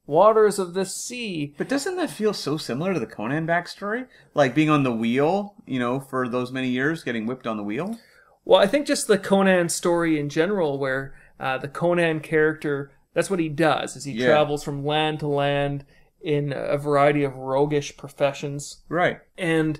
waters 0.08 0.58
of 0.58 0.74
the 0.74 0.86
sea. 0.86 1.54
But 1.58 1.70
doesn't 1.70 1.98
that 1.98 2.10
feel 2.10 2.34
so 2.34 2.58
similar 2.58 2.94
to 2.94 3.00
the 3.00 3.06
Conan 3.06 3.46
backstory? 3.46 4.08
Like 4.34 4.56
being 4.56 4.70
on 4.70 4.84
the 4.84 4.92
wheel, 4.92 5.54
you 5.66 5.78
know, 5.80 6.00
for 6.00 6.28
those 6.28 6.52
many 6.52 6.70
years, 6.70 7.04
getting 7.04 7.26
whipped 7.28 7.46
on 7.46 7.58
the 7.58 7.64
wheel? 7.64 8.00
Well, 8.46 8.60
I 8.62 8.66
think 8.68 8.88
just 8.88 9.08
the 9.08 9.18
Conan 9.20 9.70
story 9.70 10.18
in 10.20 10.30
general, 10.30 10.80
where 10.80 11.14
uh, 11.40 11.58
the 11.58 11.68
Conan 11.68 12.22
character, 12.22 12.92
that's 13.14 13.30
what 13.30 13.40
he 13.40 13.50
does, 13.50 13.96
is 13.96 14.06
he 14.06 14.14
Yeah. 14.14 14.28
travels 14.28 14.64
from 14.64 14.86
land 14.86 15.20
to 15.20 15.28
land 15.28 15.86
in 16.22 16.52
a 16.56 16.78
variety 16.78 17.24
of 17.24 17.36
roguish 17.36 17.96
professions. 17.98 18.78
Right. 18.90 19.20
and 19.38 19.80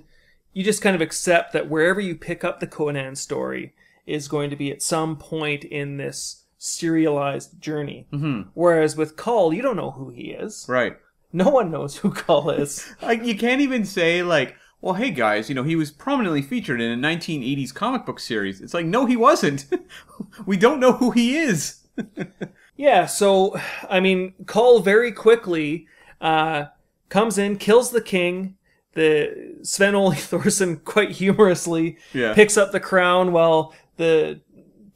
you 0.54 0.64
just 0.64 0.82
kind 0.82 0.96
of 0.96 1.02
accept 1.02 1.52
that 1.52 1.68
wherever 1.70 2.00
you 2.00 2.16
pick 2.16 2.42
up 2.42 2.58
the 2.58 2.66
Conan 2.66 3.14
story 3.14 3.74
is 4.06 4.26
going 4.26 4.50
to 4.50 4.56
be 4.56 4.72
at 4.72 4.82
some 4.82 5.16
point 5.16 5.62
in 5.62 5.98
this 5.98 6.44
serialized 6.58 7.60
journey. 7.60 8.06
Mm-hmm. 8.12 8.50
Whereas 8.54 8.96
with 8.96 9.16
Kull, 9.16 9.52
you 9.54 9.62
don't 9.62 9.76
know 9.76 9.92
who 9.92 10.10
he 10.10 10.30
is. 10.32 10.66
Right. 10.68 10.96
No 11.32 11.48
one 11.48 11.70
knows 11.70 11.96
who 11.98 12.10
Kull 12.10 12.50
is. 12.50 12.92
Like, 13.02 13.24
you 13.24 13.36
can't 13.36 13.60
even 13.60 13.84
say, 13.84 14.22
like, 14.22 14.56
well, 14.80 14.94
hey 14.94 15.10
guys, 15.10 15.48
you 15.48 15.54
know, 15.54 15.62
he 15.64 15.76
was 15.76 15.90
prominently 15.90 16.42
featured 16.42 16.80
in 16.80 16.92
a 16.92 17.08
1980s 17.08 17.74
comic 17.74 18.06
book 18.06 18.20
series. 18.20 18.60
It's 18.60 18.74
like, 18.74 18.86
no, 18.86 19.06
he 19.06 19.16
wasn't. 19.16 19.66
we 20.46 20.56
don't 20.56 20.80
know 20.80 20.92
who 20.92 21.10
he 21.10 21.36
is. 21.36 21.80
yeah, 22.76 23.06
so 23.06 23.58
I 23.88 24.00
mean, 24.00 24.34
Kull 24.46 24.80
very 24.80 25.12
quickly 25.12 25.86
uh, 26.20 26.66
comes 27.08 27.38
in, 27.38 27.56
kills 27.56 27.90
the 27.90 28.00
king. 28.00 28.56
The 28.94 29.58
Sven-Ole 29.62 30.12
Thorsen 30.12 30.82
quite 30.84 31.10
humorously 31.10 31.98
Yeah. 32.12 32.34
picks 32.34 32.56
up 32.56 32.72
the 32.72 32.80
crown 32.80 33.32
while 33.32 33.74
the 33.96 34.40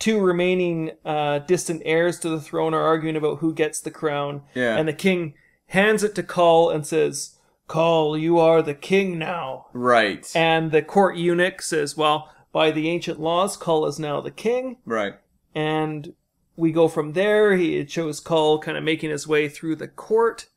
two 0.03 0.19
remaining 0.19 0.91
uh, 1.05 1.39
distant 1.39 1.81
heirs 1.85 2.19
to 2.19 2.29
the 2.29 2.41
throne 2.41 2.75
are 2.75 2.83
arguing 2.83 3.15
about 3.15 3.39
who 3.39 3.55
gets 3.55 3.79
the 3.79 3.91
crown. 3.91 4.43
Yeah. 4.53 4.77
And 4.77 4.89
the 4.89 4.93
king 4.93 5.35
hands 5.67 6.03
it 6.03 6.17
to 6.17 6.25
Kull 6.25 6.71
and 6.71 6.85
says, 6.85 7.37
Kull, 7.69 8.19
you 8.19 8.37
are 8.37 8.63
the 8.63 8.75
king 8.75 9.17
now. 9.17 9.67
Right. 9.73 10.29
And 10.35 10.73
the 10.73 10.83
court 10.83 11.17
eunuch 11.17 11.63
says, 11.63 11.97
Well, 11.97 12.29
by 12.51 12.73
the 12.73 12.89
ancient 12.89 13.21
laws, 13.21 13.57
Kull 13.57 13.87
is 13.87 14.01
now 14.01 14.21
the 14.21 14.33
king. 14.33 14.79
right. 14.85 15.15
And 15.55 16.15
we 16.57 16.73
go 16.73 16.89
from 16.89 17.13
there. 17.13 17.55
He 17.57 17.87
shows 17.87 18.19
Kull 18.19 18.59
kind 18.59 18.77
of 18.77 18.83
making 18.83 19.11
his 19.11 19.29
way 19.29 19.49
through 19.49 19.77
the 19.77 19.87
court 19.87 20.49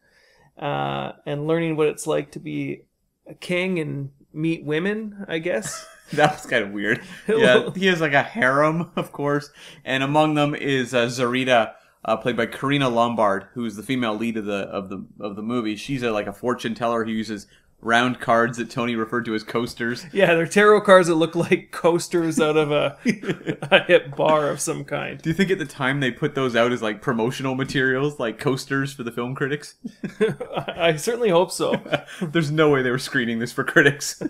uh, 0.57 1.11
and 1.23 1.45
learning 1.45 1.75
what 1.75 1.87
it's 1.87 2.07
like 2.07 2.31
to 2.31 2.39
be 2.39 2.85
a 3.27 3.35
king 3.35 3.77
and 3.77 4.09
meet 4.33 4.65
women, 4.65 5.23
I 5.27 5.37
guess. 5.37 5.85
That 6.13 6.33
was 6.33 6.45
kind 6.45 6.63
of 6.63 6.71
weird. 6.71 7.03
Yeah, 7.27 7.69
he 7.75 7.87
has 7.87 7.99
like 7.99 8.13
a 8.13 8.21
harem, 8.21 8.91
of 8.95 9.11
course, 9.11 9.51
and 9.83 10.03
among 10.03 10.35
them 10.35 10.53
is 10.53 10.93
uh, 10.93 11.07
Zarita, 11.07 11.73
uh, 12.03 12.17
played 12.17 12.37
by 12.37 12.45
Karina 12.45 12.89
Lombard, 12.89 13.47
who's 13.53 13.75
the 13.75 13.83
female 13.83 14.15
lead 14.15 14.37
of 14.37 14.45
the 14.45 14.59
of 14.67 14.89
the 14.89 15.03
of 15.19 15.35
the 15.35 15.41
movie. 15.41 15.75
She's 15.75 16.03
a, 16.03 16.11
like 16.11 16.27
a 16.27 16.33
fortune 16.33 16.75
teller 16.75 17.05
who 17.05 17.11
uses 17.11 17.47
round 17.85 18.19
cards 18.19 18.57
that 18.57 18.69
Tony 18.69 18.95
referred 18.95 19.23
to 19.25 19.35
as 19.35 19.43
coasters. 19.43 20.05
Yeah, 20.11 20.33
they're 20.33 20.47
tarot 20.47 20.81
cards 20.81 21.07
that 21.07 21.15
look 21.15 21.35
like 21.35 21.71
coasters 21.71 22.39
out 22.39 22.57
of 22.57 22.71
a, 22.71 22.97
a 23.71 23.83
hip 23.83 24.15
bar 24.15 24.49
of 24.49 24.59
some 24.59 24.83
kind. 24.83 25.21
Do 25.21 25.29
you 25.29 25.35
think 25.35 25.51
at 25.51 25.59
the 25.59 25.65
time 25.65 25.99
they 25.99 26.11
put 26.11 26.33
those 26.35 26.55
out 26.55 26.71
as 26.71 26.81
like 26.81 27.01
promotional 27.01 27.53
materials, 27.55 28.19
like 28.19 28.39
coasters 28.39 28.91
for 28.91 29.03
the 29.03 29.11
film 29.11 29.35
critics? 29.35 29.75
I 30.19 30.73
I 30.95 30.95
certainly 30.97 31.29
hope 31.29 31.51
so. 31.51 31.75
There's 32.21 32.51
no 32.51 32.69
way 32.69 32.81
they 32.81 32.91
were 32.91 32.97
screening 32.99 33.39
this 33.39 33.51
for 33.51 33.63
critics. 33.63 34.21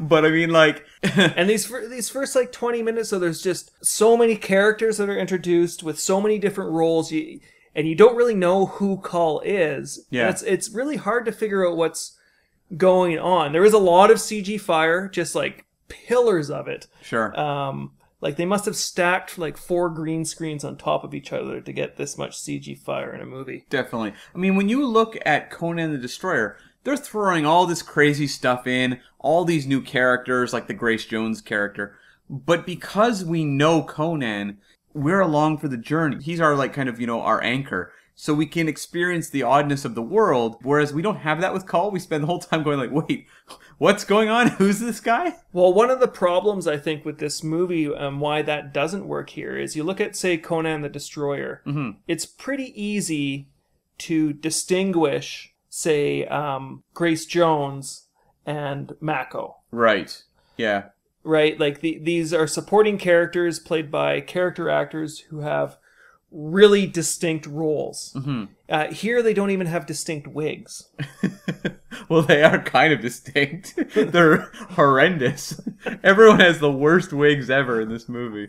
but 0.00 0.24
I 0.24 0.30
mean, 0.30 0.50
like, 0.50 0.84
And 1.02 1.48
these 1.48 1.66
fir- 1.66 1.86
these 1.88 2.08
first 2.08 2.34
like 2.34 2.50
20 2.52 2.82
minutes, 2.82 3.08
so 3.10 3.18
there's 3.18 3.42
just 3.42 3.70
so 3.84 4.16
many 4.16 4.36
characters 4.36 4.96
that 4.98 5.08
are 5.08 5.18
introduced 5.18 5.82
with 5.82 5.98
so 6.00 6.20
many 6.20 6.38
different 6.38 6.72
roles. 6.72 7.12
You 7.12 7.40
and 7.74 7.88
you 7.88 7.94
don't 7.94 8.16
really 8.16 8.34
know 8.34 8.66
who 8.66 8.98
Kull 8.98 9.40
is. 9.44 10.06
Yeah. 10.10 10.30
It's 10.30 10.42
it's 10.42 10.70
really 10.70 10.96
hard 10.96 11.26
to 11.26 11.32
figure 11.32 11.66
out 11.68 11.76
what's 11.76 12.13
going 12.76 13.18
on. 13.18 13.52
There 13.52 13.64
is 13.64 13.72
a 13.72 13.78
lot 13.78 14.10
of 14.10 14.18
CG 14.18 14.60
fire, 14.60 15.08
just 15.08 15.34
like 15.34 15.66
pillars 15.88 16.50
of 16.50 16.68
it. 16.68 16.86
sure. 17.02 17.38
Um, 17.38 17.92
like 18.20 18.36
they 18.36 18.46
must 18.46 18.64
have 18.64 18.76
stacked 18.76 19.36
like 19.36 19.58
four 19.58 19.90
green 19.90 20.24
screens 20.24 20.64
on 20.64 20.78
top 20.78 21.04
of 21.04 21.14
each 21.14 21.30
other 21.32 21.60
to 21.60 21.72
get 21.72 21.96
this 21.96 22.16
much 22.16 22.38
CG 22.38 22.78
fire 22.78 23.14
in 23.14 23.20
a 23.20 23.26
movie. 23.26 23.66
Definitely. 23.68 24.14
I 24.34 24.38
mean, 24.38 24.56
when 24.56 24.70
you 24.70 24.86
look 24.86 25.18
at 25.26 25.50
Conan 25.50 25.92
the 25.92 25.98
Destroyer, 25.98 26.56
they're 26.84 26.96
throwing 26.96 27.44
all 27.44 27.66
this 27.66 27.82
crazy 27.82 28.26
stuff 28.26 28.66
in, 28.66 29.00
all 29.18 29.44
these 29.44 29.66
new 29.66 29.82
characters, 29.82 30.52
like 30.52 30.68
the 30.68 30.74
Grace 30.74 31.04
Jones 31.04 31.40
character. 31.40 31.98
But 32.30 32.64
because 32.64 33.24
we 33.24 33.44
know 33.44 33.82
Conan, 33.82 34.58
we're 34.94 35.20
along 35.20 35.58
for 35.58 35.68
the 35.68 35.76
journey. 35.76 36.22
He's 36.22 36.40
our, 36.40 36.54
like, 36.54 36.72
kind 36.72 36.88
of, 36.88 37.00
you 37.00 37.06
know, 37.06 37.20
our 37.20 37.42
anchor. 37.42 37.92
So 38.16 38.32
we 38.32 38.46
can 38.46 38.68
experience 38.68 39.28
the 39.28 39.42
oddness 39.42 39.84
of 39.84 39.96
the 39.96 40.02
world, 40.02 40.56
whereas 40.62 40.92
we 40.92 41.02
don't 41.02 41.16
have 41.16 41.40
that 41.40 41.52
with 41.52 41.66
Kull. 41.66 41.90
We 41.90 41.98
spend 41.98 42.22
the 42.22 42.26
whole 42.28 42.38
time 42.38 42.62
going 42.62 42.78
like, 42.78 42.92
wait, 42.92 43.26
what's 43.78 44.04
going 44.04 44.28
on? 44.28 44.48
Who's 44.58 44.78
this 44.78 45.00
guy? 45.00 45.34
Well, 45.52 45.74
one 45.74 45.90
of 45.90 45.98
the 45.98 46.06
problems 46.08 46.68
I 46.68 46.76
think 46.76 47.04
with 47.04 47.18
this 47.18 47.42
movie 47.42 47.86
and 47.92 48.20
why 48.20 48.42
that 48.42 48.72
doesn't 48.72 49.08
work 49.08 49.30
here 49.30 49.56
is 49.58 49.74
you 49.74 49.82
look 49.82 50.00
at, 50.00 50.14
say, 50.14 50.36
Conan 50.38 50.82
the 50.82 50.88
Destroyer. 50.88 51.60
Mm-hmm. 51.66 51.98
It's 52.06 52.24
pretty 52.24 52.72
easy 52.80 53.48
to 53.98 54.32
distinguish, 54.32 55.52
say, 55.68 56.24
um, 56.26 56.82
Grace 56.94 57.26
Jones 57.26 58.06
and 58.46 58.92
Mako, 59.00 59.56
Right. 59.70 60.22
Yeah. 60.56 60.84
right? 61.24 61.58
Like 61.58 61.80
the, 61.80 61.98
these 62.00 62.32
are 62.32 62.46
supporting 62.46 62.96
characters 62.98 63.58
played 63.58 63.90
by 63.90 64.20
character 64.20 64.68
actors 64.70 65.18
who 65.30 65.40
have 65.40 65.78
really 66.34 66.86
distinct 66.86 67.46
roles. 67.46 68.12
Mm-hmm. 68.16 68.44
Uh, 68.68 68.92
here, 68.92 69.22
they 69.22 69.34
don't 69.34 69.50
even 69.50 69.68
have 69.68 69.86
distinct 69.86 70.26
wigs. 70.26 70.90
well, 72.08 72.22
they 72.22 72.42
are 72.42 72.60
kind 72.62 72.92
of 72.92 73.00
distinct. 73.00 73.74
They're 73.94 74.50
horrendous. 74.70 75.60
Everyone 76.02 76.40
has 76.40 76.58
the 76.58 76.72
worst 76.72 77.12
wigs 77.12 77.50
ever 77.50 77.80
in 77.80 77.88
this 77.88 78.08
movie. 78.08 78.48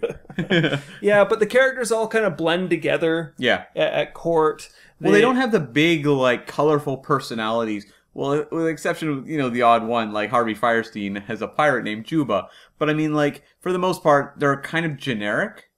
Yeah, 0.99 1.23
but 1.25 1.39
the 1.39 1.45
characters 1.45 1.91
all 1.91 2.07
kind 2.07 2.25
of 2.25 2.35
blend 2.35 2.71
together 2.71 3.35
yeah. 3.37 3.65
at, 3.75 3.93
at 3.93 4.13
court. 4.13 4.69
Well, 4.99 5.11
they 5.11 5.21
don't 5.21 5.35
have 5.35 5.51
the 5.51 5.59
big, 5.59 6.05
like, 6.05 6.47
colorful 6.47 6.97
personalities. 6.97 7.85
Well, 8.15 8.47
with 8.49 8.49
the 8.49 8.67
exception 8.67 9.09
of, 9.09 9.29
you 9.29 9.37
know, 9.37 9.49
the 9.49 9.61
odd 9.61 9.85
one, 9.85 10.13
like 10.13 10.29
Harvey 10.29 10.55
Fierstein 10.55 11.21
has 11.25 11.41
a 11.41 11.47
pirate 11.47 11.83
named 11.83 12.05
Juba. 12.05 12.47
But 12.79 12.89
I 12.89 12.93
mean, 12.93 13.13
like, 13.13 13.43
for 13.59 13.73
the 13.73 13.77
most 13.77 14.01
part, 14.01 14.35
they're 14.37 14.59
kind 14.61 14.85
of 14.85 14.97
generic. 14.97 15.69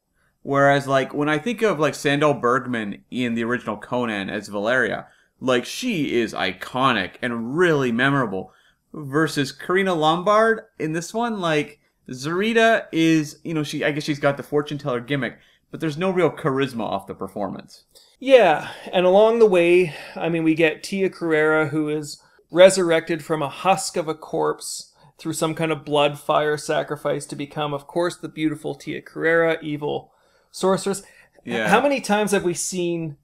Whereas, 0.48 0.88
like, 0.88 1.14
when 1.14 1.28
I 1.28 1.40
think 1.40 1.62
of, 1.62 1.78
like, 1.78 1.94
Sandahl 1.94 2.40
Bergman 2.40 3.04
in 3.12 3.36
the 3.36 3.44
original 3.44 3.76
Conan 3.76 4.30
as 4.30 4.48
Valeria, 4.48 5.08
like, 5.42 5.66
she 5.66 6.22
is 6.22 6.34
iconic 6.34 7.16
and 7.22 7.58
really 7.58 7.92
memorable. 7.92 8.54
Versus 8.94 9.52
Karina 9.52 9.94
Lombard 9.94 10.62
in 10.80 10.94
this 10.94 11.14
one, 11.14 11.42
like, 11.42 11.82
Zarita 12.10 12.86
is, 12.94 13.40
you 13.44 13.54
know, 13.54 13.64
she, 13.64 13.84
I 13.84 13.92
guess 13.92 14.06
she's 14.06 14.22
got 14.22 14.38
the 14.38 14.42
fortune 14.42 14.78
teller 14.78 15.02
gimmick, 15.02 15.38
but 15.70 15.82
there's 15.82 15.98
no 15.98 16.12
real 16.12 16.32
charisma 16.32 16.84
off 16.84 17.08
the 17.08 17.14
performance. 17.14 17.84
Yeah, 18.18 18.70
and 18.94 19.06
along 19.06 19.40
the 19.40 19.46
way, 19.46 19.94
I 20.16 20.30
mean, 20.30 20.46
we 20.46 20.56
get 20.56 20.82
Tia 20.82 21.10
Carrere, 21.10 21.68
who 21.68 21.90
is 21.90 22.24
resurrected 22.52 23.22
from 23.22 23.42
a 23.42 23.50
husk 23.50 23.98
of 23.98 24.08
a 24.08 24.16
corpse 24.16 24.94
through 25.18 25.34
some 25.34 25.56
kind 25.56 25.74
of 25.74 25.84
blood 25.84 26.18
fire 26.18 26.56
sacrifice 26.56 27.26
to 27.26 27.36
become, 27.36 27.74
of 27.74 27.86
course, 27.86 28.16
the 28.16 28.30
beautiful 28.30 28.76
Tia 28.76 29.02
Carrere, 29.02 29.60
evil 29.62 30.14
sorceress. 30.58 31.04
Yeah. 31.46 31.68
How 31.70 31.82
many 31.82 32.02
times 32.02 32.32
have 32.32 32.44
we 32.44 32.54
seen 32.54 33.18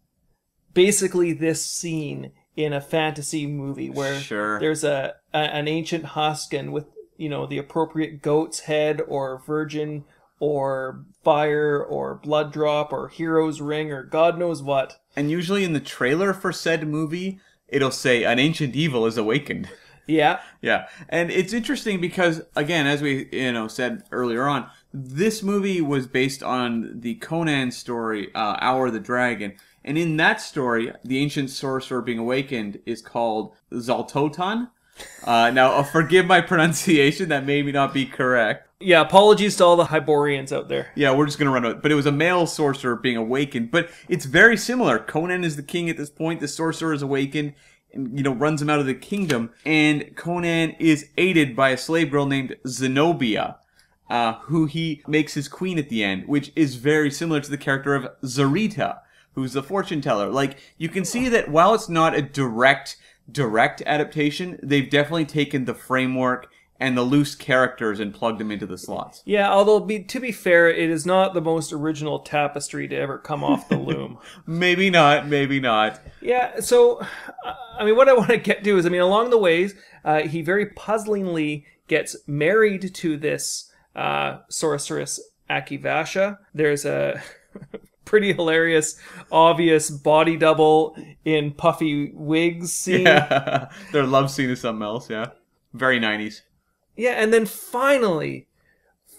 basically 0.74 1.34
this 1.34 1.66
scene 1.66 2.32
in 2.56 2.74
a 2.74 2.82
fantasy 2.82 3.48
movie 3.48 3.90
where 3.90 4.20
Sure. 4.20 4.60
there's 4.60 4.84
a, 4.84 5.16
a 5.34 5.38
an 5.38 5.68
ancient 5.68 6.06
husk 6.06 6.54
and 6.54 6.72
with 6.72 6.86
you 7.18 7.30
know 7.30 7.46
the 7.46 7.58
appropriate 7.58 8.22
goat's 8.22 8.62
head 8.62 9.02
or 9.08 9.42
virgin 9.46 10.06
or 10.40 11.06
fire 11.24 11.82
or 11.84 12.16
blood 12.16 12.52
drop 12.52 12.92
or 12.92 13.08
hero's 13.10 13.62
ring 13.62 13.92
or 13.92 14.04
god 14.04 14.38
knows 14.38 14.62
what. 14.62 15.00
And 15.16 15.32
usually 15.32 15.64
in 15.64 15.74
the 15.74 15.80
trailer 15.80 16.34
for 16.34 16.52
said 16.52 16.88
movie, 16.88 17.40
it'll 17.68 17.92
say 17.92 18.24
an 18.24 18.40
ancient 18.40 18.76
evil 18.76 19.06
is 19.06 19.18
awakened. 19.18 19.70
Yeah, 20.06 20.42
Yeah, 20.62 20.88
and 21.08 21.32
it's 21.32 21.54
interesting 21.54 22.02
because 22.02 22.42
again, 22.58 22.88
as 22.88 23.02
we 23.02 23.30
you 23.32 23.52
know 23.54 23.68
said 23.68 24.04
earlier 24.12 24.44
on, 24.48 24.70
this 24.94 25.42
movie 25.42 25.82
was 25.82 26.06
based 26.08 26.44
on 26.44 27.00
the 27.00 27.16
Conan 27.16 27.72
story, 27.72 28.30
uh, 28.36 28.58
Hour 28.62 28.88
of 28.88 28.94
the 28.94 29.00
Dragon, 29.00 29.54
and 29.84 29.98
in 29.98 30.18
that 30.18 30.40
story, 30.40 30.94
the 31.04 31.18
ancient 31.18 31.50
sorcerer 31.50 32.02
being 32.02 32.20
awakened 32.20 32.80
is 32.86 33.02
called 33.02 33.54
Xaltotun. 33.72 34.70
Uh, 35.24 35.50
now, 35.50 35.72
uh, 35.74 35.84
forgive 35.84 36.26
my 36.28 36.40
pronunciation; 36.52 37.30
that 37.30 37.46
may 37.46 37.62
not 37.64 37.94
be 37.94 38.06
correct. 38.06 38.70
yeah. 38.80 39.02
Apologies 39.02 39.56
to 39.58 39.66
all 39.66 39.76
the 39.76 39.86
Hyborians 39.86 40.54
out 40.54 40.70
there. 40.70 40.92
Yeah, 40.96 41.14
we're 41.16 41.26
just 41.26 41.40
gonna 41.40 41.52
run 41.52 41.64
with 41.64 41.78
it. 41.78 41.82
But 41.82 41.92
it 41.92 41.96
was 41.96 42.06
a 42.06 42.12
male 42.12 42.46
sorcerer 42.46 42.96
being 42.96 43.18
awakened. 43.18 43.72
But 43.72 43.90
it's 44.08 44.26
very 44.26 44.56
similar. 44.56 45.00
Conan 45.00 45.44
is 45.44 45.56
the 45.56 45.64
king 45.64 45.90
at 45.90 45.98
this 45.98 46.12
point. 46.12 46.40
The 46.40 46.48
sorcerer 46.48 46.94
is 46.94 47.02
awakened 47.02 47.54
and, 47.92 48.16
you 48.18 48.24
know, 48.24 48.34
runs 48.34 48.62
him 48.62 48.70
out 48.70 48.80
of 48.80 48.86
the 48.86 48.94
kingdom. 48.94 49.50
And 49.66 50.16
Conan 50.16 50.76
is 50.80 51.10
aided 51.18 51.56
by 51.56 51.70
a 51.70 51.78
slave 51.78 52.12
girl 52.12 52.26
named 52.26 52.56
Zenobia, 52.68 53.58
uh, 54.14 54.36
who 54.42 54.68
he 54.68 55.02
makes 55.08 55.34
his 55.34 55.48
queen 55.48 55.80
at 55.80 55.90
the 55.90 56.04
end, 56.04 56.28
which 56.28 56.52
is 56.56 56.76
very 56.76 57.10
similar 57.10 57.42
to 57.42 57.50
the 57.50 57.58
character 57.58 57.96
of 57.96 58.08
Zarita, 58.22 59.00
who's 59.34 59.54
the 59.54 59.64
fortune 59.64 60.02
teller. 60.02 60.30
Like, 60.30 60.58
you 60.78 60.88
can 60.88 61.04
see 61.04 61.28
that 61.30 61.50
while 61.50 61.74
it's 61.74 61.90
not 61.90 62.14
a 62.14 62.22
direct, 62.22 62.96
direct 63.32 63.82
adaptation, 63.88 64.60
they've 64.62 64.88
definitely 64.88 65.26
taken 65.26 65.66
the 65.66 65.74
framework 65.74 66.48
and 66.80 66.96
the 66.96 67.02
loose 67.02 67.34
characters 67.34 68.00
and 68.00 68.14
plugged 68.14 68.40
them 68.40 68.52
into 68.52 68.68
the 68.68 68.78
slots. 68.78 69.24
Yeah, 69.26 69.52
although 69.52 69.80
be, 69.80 70.04
to 70.04 70.20
be 70.20 70.32
fair, 70.32 70.70
it 70.70 70.92
is 70.92 71.08
not 71.08 71.34
the 71.34 71.42
most 71.42 71.74
original 71.74 72.20
tapestry 72.20 72.88
to 72.90 72.96
ever 72.96 73.18
come 73.18 73.44
off 73.44 73.68
the 73.68 73.80
loom. 73.80 74.20
Maybe 74.46 74.92
not, 74.92 75.28
maybe 75.28 75.60
not. 75.60 76.00
Yeah, 76.22 76.60
so 76.60 77.00
uh, 77.44 77.56
I 77.80 77.84
mean, 77.84 77.96
what 77.96 78.10
I 78.10 78.14
want 78.14 78.30
to 78.30 78.38
get 78.38 78.64
to 78.64 78.78
is, 78.78 78.86
I 78.86 78.90
mean, 78.90 79.02
along 79.02 79.32
the 79.32 79.40
ways, 79.40 79.74
uh, 80.06 80.20
he 80.20 80.44
very 80.44 80.68
puzzlingly 80.68 81.66
gets 81.88 82.16
married 82.28 82.94
to 82.94 83.18
this 83.18 83.72
uh, 83.96 84.40
sorceress 84.50 85.20
Akivasha. 85.50 86.38
There's 86.54 86.86
a 86.86 87.22
pretty 88.06 88.34
hilarious, 88.34 89.00
obvious 89.32 89.90
body 89.90 90.38
double 90.38 90.96
in 91.26 91.52
puffy 91.52 92.12
wigs 92.14 92.74
scene. 92.74 93.06
Yeah. 93.06 93.70
Their 93.92 94.06
love 94.06 94.32
scene 94.32 94.50
is 94.50 94.62
something 94.62 94.84
else, 94.84 95.10
yeah. 95.10 95.32
Very 95.74 96.00
90s. 96.00 96.42
Yeah, 96.96 97.14
and 97.14 97.34
then 97.34 97.46
finally, 97.46 98.48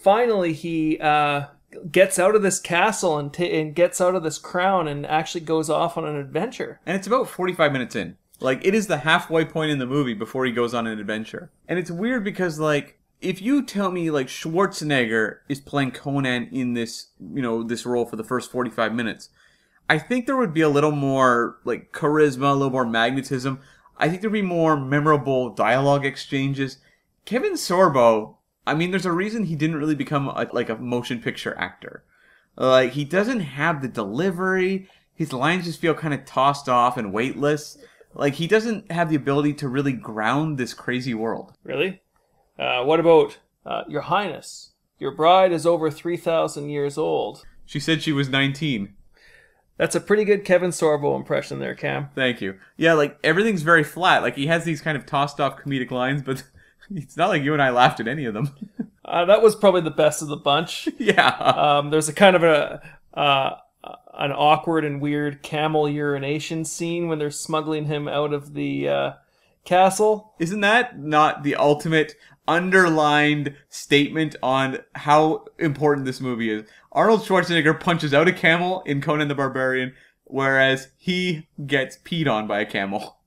finally 0.02 0.52
he 0.52 0.98
uh, 1.00 1.46
gets 1.90 2.18
out 2.18 2.34
of 2.34 2.42
this 2.42 2.60
castle 2.60 3.18
and, 3.18 3.32
ta 3.32 3.44
and 3.44 3.74
gets 3.74 4.00
out 4.00 4.14
of 4.14 4.22
this 4.22 4.38
crown 4.38 4.86
and 4.86 5.06
actually 5.06 5.40
goes 5.40 5.68
off 5.68 5.96
on 5.96 6.04
an 6.04 6.16
adventure. 6.16 6.80
And 6.86 6.96
it's 6.96 7.06
about 7.06 7.28
45 7.28 7.72
minutes 7.72 7.96
in. 7.96 8.16
Like, 8.40 8.64
it 8.64 8.74
is 8.74 8.88
the 8.88 8.98
halfway 8.98 9.44
point 9.44 9.70
in 9.70 9.78
the 9.78 9.86
movie 9.86 10.14
before 10.14 10.44
he 10.44 10.52
goes 10.52 10.74
on 10.74 10.86
an 10.86 10.98
adventure. 10.98 11.50
And 11.68 11.78
it's 11.78 11.90
weird 11.90 12.24
because, 12.24 12.58
like, 12.58 12.98
if 13.24 13.40
you 13.40 13.64
tell 13.64 13.90
me, 13.90 14.10
like, 14.10 14.28
Schwarzenegger 14.28 15.38
is 15.48 15.60
playing 15.60 15.92
Conan 15.92 16.48
in 16.52 16.74
this, 16.74 17.08
you 17.18 17.42
know, 17.42 17.62
this 17.62 17.86
role 17.86 18.04
for 18.04 18.16
the 18.16 18.24
first 18.24 18.50
45 18.50 18.94
minutes, 18.94 19.30
I 19.88 19.98
think 19.98 20.26
there 20.26 20.36
would 20.36 20.54
be 20.54 20.60
a 20.60 20.68
little 20.68 20.92
more, 20.92 21.58
like, 21.64 21.92
charisma, 21.92 22.50
a 22.50 22.54
little 22.54 22.70
more 22.70 22.86
magnetism. 22.86 23.60
I 23.98 24.08
think 24.08 24.20
there'd 24.20 24.32
be 24.32 24.42
more 24.42 24.76
memorable 24.76 25.50
dialogue 25.50 26.04
exchanges. 26.04 26.78
Kevin 27.24 27.54
Sorbo, 27.54 28.36
I 28.66 28.74
mean, 28.74 28.90
there's 28.90 29.06
a 29.06 29.12
reason 29.12 29.44
he 29.44 29.56
didn't 29.56 29.76
really 29.76 29.94
become, 29.94 30.28
a, 30.28 30.48
like, 30.52 30.68
a 30.68 30.76
motion 30.76 31.20
picture 31.20 31.56
actor. 31.58 32.04
Like, 32.56 32.92
he 32.92 33.04
doesn't 33.04 33.40
have 33.40 33.82
the 33.82 33.88
delivery. 33.88 34.88
His 35.14 35.32
lines 35.32 35.64
just 35.64 35.80
feel 35.80 35.94
kind 35.94 36.14
of 36.14 36.24
tossed 36.24 36.68
off 36.68 36.96
and 36.96 37.12
weightless. 37.12 37.78
Like, 38.14 38.34
he 38.34 38.46
doesn't 38.46 38.92
have 38.92 39.10
the 39.10 39.16
ability 39.16 39.54
to 39.54 39.68
really 39.68 39.92
ground 39.92 40.56
this 40.56 40.74
crazy 40.74 41.14
world. 41.14 41.52
Really? 41.64 42.00
Uh, 42.58 42.84
what 42.84 43.00
about 43.00 43.38
uh, 43.66 43.82
Your 43.88 44.02
Highness? 44.02 44.70
Your 44.98 45.10
bride 45.10 45.52
is 45.52 45.66
over 45.66 45.90
3,000 45.90 46.68
years 46.68 46.96
old. 46.96 47.44
She 47.66 47.80
said 47.80 48.02
she 48.02 48.12
was 48.12 48.28
19. 48.28 48.94
That's 49.76 49.96
a 49.96 50.00
pretty 50.00 50.24
good 50.24 50.44
Kevin 50.44 50.70
Sorbo 50.70 51.16
impression 51.16 51.58
there, 51.58 51.74
Cam. 51.74 52.10
Thank 52.14 52.40
you. 52.40 52.58
Yeah, 52.76 52.92
like, 52.92 53.18
everything's 53.24 53.62
very 53.62 53.82
flat. 53.82 54.22
Like, 54.22 54.36
he 54.36 54.46
has 54.46 54.64
these 54.64 54.80
kind 54.80 54.96
of 54.96 55.04
tossed 55.04 55.40
off 55.40 55.58
comedic 55.58 55.90
lines, 55.90 56.22
but 56.22 56.44
it's 56.94 57.16
not 57.16 57.28
like 57.28 57.42
you 57.42 57.52
and 57.52 57.62
I 57.62 57.70
laughed 57.70 58.00
at 58.00 58.08
any 58.08 58.24
of 58.24 58.34
them. 58.34 58.50
Uh, 59.06 59.26
that 59.26 59.42
was 59.42 59.54
probably 59.54 59.82
the 59.82 59.90
best 59.90 60.22
of 60.22 60.28
the 60.28 60.36
bunch. 60.36 60.88
yeah. 60.98 61.28
Um, 61.28 61.90
there's 61.90 62.08
a 62.08 62.12
kind 62.14 62.34
of 62.34 62.42
a 62.42 62.80
uh, 63.12 63.56
an 64.14 64.32
awkward 64.32 64.84
and 64.84 65.00
weird 65.00 65.42
camel 65.42 65.88
urination 65.88 66.64
scene 66.64 67.08
when 67.08 67.18
they're 67.18 67.30
smuggling 67.30 67.84
him 67.84 68.08
out 68.08 68.32
of 68.32 68.54
the 68.54 68.88
uh, 68.88 69.12
castle. 69.64 70.32
Isn't 70.38 70.60
that 70.60 70.98
not 70.98 71.42
the 71.42 71.56
ultimate 71.56 72.14
underlined 72.46 73.54
statement 73.68 74.36
on 74.42 74.78
how 74.94 75.46
important 75.58 76.06
this 76.06 76.20
movie 76.20 76.50
is? 76.50 76.68
Arnold 76.92 77.22
Schwarzenegger 77.22 77.78
punches 77.78 78.14
out 78.14 78.28
a 78.28 78.32
camel 78.32 78.82
in 78.86 79.00
Conan 79.00 79.28
the 79.28 79.34
Barbarian, 79.34 79.94
whereas 80.24 80.88
he 80.96 81.48
gets 81.66 81.98
peed 81.98 82.30
on 82.30 82.46
by 82.46 82.60
a 82.60 82.66
camel. 82.66 83.18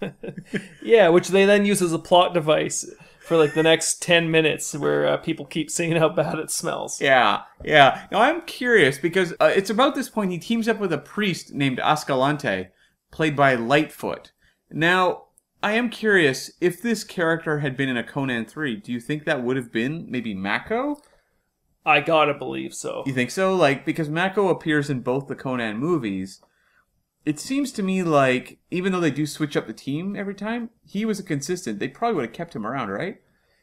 Yeah, 0.82 1.08
which 1.08 1.28
they 1.28 1.44
then 1.44 1.66
use 1.66 1.82
as 1.82 1.92
a 1.92 1.98
plot 1.98 2.32
device 2.32 2.90
for 3.20 3.36
like 3.36 3.54
the 3.54 3.62
next 3.62 4.02
10 4.02 4.30
minutes 4.30 4.74
where 4.74 5.06
uh, 5.06 5.16
people 5.18 5.44
keep 5.44 5.70
saying 5.70 5.96
how 5.96 6.08
bad 6.08 6.38
it 6.38 6.50
smells. 6.50 7.00
Yeah, 7.00 7.42
yeah. 7.64 8.06
Now 8.10 8.22
I'm 8.22 8.40
curious 8.42 8.98
because 8.98 9.34
uh, 9.40 9.52
it's 9.54 9.70
about 9.70 9.94
this 9.94 10.08
point 10.08 10.32
he 10.32 10.38
teams 10.38 10.68
up 10.68 10.80
with 10.80 10.92
a 10.92 10.98
priest 10.98 11.52
named 11.52 11.78
Ascalante, 11.80 12.68
played 13.10 13.36
by 13.36 13.56
Litefoot. 13.56 14.30
Now, 14.70 15.24
I 15.62 15.72
am 15.72 15.90
curious 15.90 16.50
if 16.60 16.80
this 16.80 17.04
character 17.04 17.58
had 17.58 17.76
been 17.76 17.88
in 17.88 17.96
a 17.96 18.04
Conan 18.04 18.46
3, 18.46 18.76
do 18.76 18.92
you 18.92 19.00
think 19.00 19.24
that 19.24 19.42
would 19.42 19.56
have 19.56 19.70
been 19.70 20.06
maybe 20.10 20.34
Mako? 20.34 20.96
I 21.84 22.00
gotta 22.00 22.34
believe 22.34 22.74
so. 22.74 23.02
You 23.06 23.12
think 23.12 23.30
so? 23.30 23.54
Like, 23.54 23.84
because 23.84 24.08
Mako 24.08 24.48
appears 24.48 24.88
in 24.90 25.00
both 25.00 25.28
the 25.28 25.34
Conan 25.34 25.76
movies, 25.78 26.40
it 27.24 27.38
seems 27.38 27.72
to 27.72 27.82
me 27.82 28.02
like, 28.02 28.58
even 28.70 28.92
though 28.92 29.00
they 29.00 29.10
do 29.10 29.26
switch 29.26 29.56
up 29.56 29.66
the 29.66 29.72
team 29.72 30.16
every 30.16 30.34
time, 30.34 30.70
he 30.86 31.04
was 31.04 31.18
a 31.20 31.22
consistent. 31.22 31.78
They 31.78 31.88
probably 31.88 32.16
would 32.16 32.24
have 32.26 32.34
kept 32.34 32.56
him 32.56 32.66
around, 32.66 32.88
right? 32.88 33.16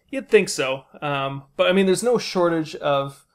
You'd 0.09 0.29
think 0.29 0.49
so. 0.49 0.83
Um, 1.01 1.43
but 1.55 1.67
I 1.67 1.73
mean, 1.73 1.85
there's 1.85 2.03
no 2.03 2.17
shortage 2.17 2.75
of 2.75 3.25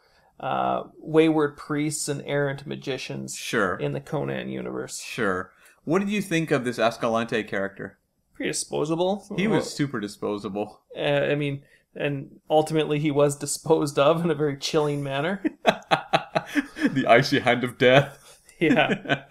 uh, 0.40 0.84
wayward 0.98 1.56
priests 1.56 2.08
and 2.08 2.22
errant 2.24 2.66
magicians 2.66 3.36
Sure. 3.36 3.76
in 3.76 3.92
the 3.92 4.00
Conan 4.00 4.48
universe. 4.48 5.00
Sure. 5.00 5.50
What 5.84 5.98
did 5.98 6.10
you 6.10 6.22
think 6.22 6.50
of 6.50 6.64
this 6.64 6.78
Ascalante 6.78 7.42
character? 7.44 7.98
Pretty 8.43 8.51
disposable. 8.51 9.24
He 9.36 9.47
was 9.47 9.72
super 9.72 10.01
disposable. 10.01 10.80
Uh, 10.97 11.01
I 11.01 11.36
mean, 11.36 11.62
and 11.95 12.40
ultimately 12.51 12.99
he 12.99 13.12
was 13.12 13.36
disposed 13.36 14.01
of 14.01 14.24
in 14.24 14.30
a 14.30 14.34
very 14.34 14.57
chilling 14.57 15.01
manner. 15.01 15.43
the 15.64 17.05
icy 17.07 17.38
hand 17.38 17.62
of 17.62 17.78
death. 17.78 18.40
yeah. 18.59 19.22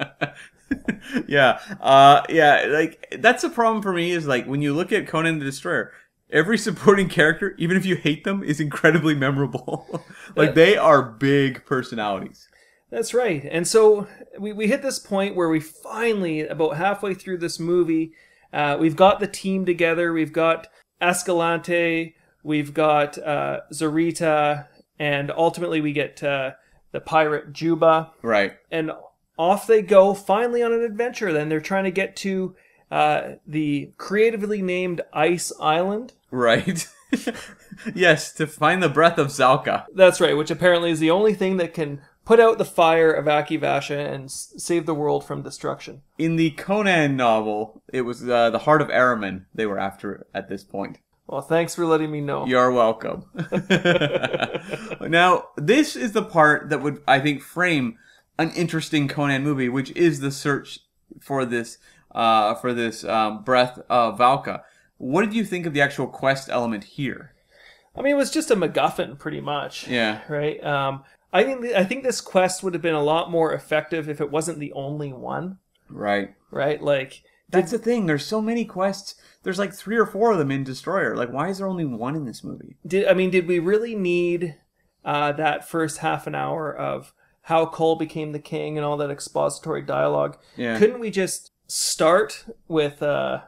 yeah. 1.28 1.60
Uh 1.82 2.22
yeah, 2.30 2.66
like 2.70 3.18
that's 3.20 3.42
the 3.42 3.50
problem 3.50 3.82
for 3.82 3.92
me 3.92 4.12
is 4.12 4.28
like 4.28 4.46
when 4.46 4.62
you 4.62 4.74
look 4.74 4.94
at 4.94 5.08
Conan 5.08 5.40
the 5.40 5.46
Destroyer, 5.46 5.92
every 6.30 6.58
supporting 6.58 7.10
character, 7.10 7.54
even 7.58 7.76
if 7.76 7.86
you 7.86 7.98
hate 7.98 8.24
them, 8.24 8.44
is 8.44 8.62
incredibly 8.62 9.14
memorable. 9.14 10.06
like 10.38 10.56
they 10.56 10.78
are 10.78 11.02
big 11.04 11.66
personalities. 11.66 12.48
That's 12.90 13.14
right. 13.14 13.46
And 13.50 13.68
so 13.68 14.08
we, 14.40 14.54
we 14.54 14.68
hit 14.68 14.82
this 14.82 15.00
point 15.00 15.36
where 15.36 15.50
we 15.50 15.60
finally, 15.60 16.42
about 16.42 16.78
halfway 16.78 17.14
through 17.14 17.40
this 17.40 17.60
movie, 17.60 18.14
uh, 18.54 18.78
we've 18.80 18.96
got 18.96 19.20
the 19.20 19.28
team 19.28 19.66
together. 19.66 20.14
We've 20.14 20.34
got 20.34 20.68
Ascalante, 21.02 22.16
we've 22.44 22.74
got 22.74 23.18
uh, 23.18 23.62
Zarita, 23.74 24.68
and 25.00 25.32
ultimately 25.32 25.82
we 25.82 25.94
get 25.94 26.22
uh, 26.24 26.52
the 26.92 27.02
pirate 27.02 27.54
Juba. 27.54 28.12
Right. 28.22 28.54
And 28.70 28.92
off 29.38 29.68
they 29.68 29.82
go, 29.82 30.14
finally 30.14 30.62
on 30.62 30.74
an 30.74 30.84
adventure. 30.84 31.34
Then 31.34 31.50
they're 31.50 31.60
trying 31.60 31.86
to 31.86 31.92
get 31.92 32.16
to 32.18 32.56
uh, 32.92 33.36
the 33.48 33.94
creatively 33.98 34.62
named 34.62 35.02
Ice 35.14 35.52
Island. 35.60 36.14
Right. 36.30 36.88
yes, 37.96 38.34
to 38.34 38.48
find 38.48 38.84
the 38.84 38.90
breath 38.90 39.18
of 39.18 39.28
Valka. 39.28 39.86
That's 39.96 40.22
right, 40.22 40.38
which 40.38 40.52
apparently 40.52 40.92
is 40.92 41.00
the 41.00 41.12
only 41.12 41.34
thing 41.34 41.58
that 41.58 41.74
can 41.74 42.02
put 42.26 42.40
out 42.40 42.58
the 42.58 42.66
fire 42.66 43.12
of 43.12 43.26
Akivasha 43.26 44.14
and 44.14 44.26
s- 44.26 44.54
save 44.58 44.86
the 44.86 44.94
world 44.96 45.24
from 45.24 45.42
destruction. 45.42 46.02
In 46.18 46.36
the 46.36 46.52
Conan 46.52 47.16
novel, 47.16 47.82
it 47.92 48.02
was 48.02 48.28
uh, 48.28 48.50
the 48.50 48.60
heart 48.60 48.82
of 48.82 48.90
Ahriman 48.90 49.46
they 49.54 49.66
were 49.66 49.80
after 49.80 50.28
at 50.34 50.50
this 50.50 50.64
point. 50.64 51.00
Well, 51.28 51.42
thanks 51.42 51.76
for 51.76 51.86
letting 51.86 52.12
me 52.12 52.20
know. 52.20 52.46
You're 52.46 52.72
welcome. 52.72 53.26
now, 55.02 55.46
this 55.56 55.96
is 55.96 56.12
the 56.12 56.24
part 56.24 56.70
that 56.70 56.82
would, 56.82 57.02
I 57.08 57.20
think, 57.20 57.42
frame 57.42 57.98
an 58.38 58.52
interesting 58.52 59.08
Conan 59.08 59.44
movie, 59.44 59.70
which 59.70 59.92
is 59.92 60.20
the 60.20 60.32
search 60.32 60.80
for 61.22 61.46
this, 61.46 61.78
uh, 62.14 62.56
for 62.56 62.74
this 62.74 63.04
um, 63.06 63.44
breath 63.44 63.80
of 63.90 64.18
Valka. 64.18 64.64
What 64.98 65.22
did 65.22 65.34
you 65.34 65.46
think 65.46 65.66
of 65.66 65.74
the 65.74 65.82
actual 65.82 66.08
quest 66.08 66.50
element 66.50 66.84
here? 66.84 67.34
I 67.96 68.02
mean, 68.02 68.14
it 68.14 68.18
was 68.18 68.32
just 68.32 68.52
a 68.52 68.56
MacGuffin, 68.56 69.18
pretty 69.20 69.42
much. 69.42 69.88
Yeah. 69.88 70.22
Right. 70.28 70.64
Um, 70.64 71.04
I 71.34 71.44
think 71.44 71.66
I 71.66 71.84
think 71.86 72.04
this 72.04 72.22
quest 72.22 72.62
would 72.64 72.74
have 72.74 72.82
been 72.82 72.94
a 72.96 73.04
lot 73.04 73.32
more 73.32 73.54
effective 73.54 74.10
if 74.10 74.20
it 74.20 74.32
wasn't 74.32 74.60
the 74.60 74.74
only 74.74 75.14
one. 75.14 75.58
Right. 75.90 76.34
Right. 76.52 76.82
Like 76.82 77.24
That's 77.50 77.72
the 77.72 77.78
thing. 77.78 78.06
There's 78.06 78.26
so 78.26 78.42
many 78.42 78.66
quests. 78.66 79.16
There's 79.44 79.60
like 79.60 79.74
three 79.74 79.98
or 79.98 80.06
four 80.06 80.32
of 80.32 80.38
them 80.38 80.52
in 80.52 80.64
Destroyer. 80.64 81.16
Like, 81.16 81.32
why 81.32 81.50
is 81.50 81.58
there 81.58 81.68
only 81.68 81.86
one 81.86 82.16
in 82.16 82.26
this 82.26 82.44
movie? 82.44 82.76
did 82.86 83.08
I 83.08 83.14
mean 83.14 83.30
did 83.30 83.48
we 83.48 83.60
really 83.60 83.96
need 83.96 84.56
uh, 85.06 85.32
that 85.34 85.68
first 85.68 86.00
half 86.00 86.28
an 86.28 86.36
hour 86.36 86.74
of 86.76 87.14
how 87.44 87.66
Kull 87.66 87.96
became 87.96 88.34
the 88.34 88.40
king 88.40 88.78
and 88.78 88.86
all 88.86 88.98
that 88.98 89.10
expository 89.10 89.82
dialogue? 89.82 90.38
Yeah. 90.58 90.78
Couldn't 90.78 91.00
we 91.00 91.10
just 91.10 91.52
start 91.68 92.46
with 92.68 93.02
uh, 93.02 93.42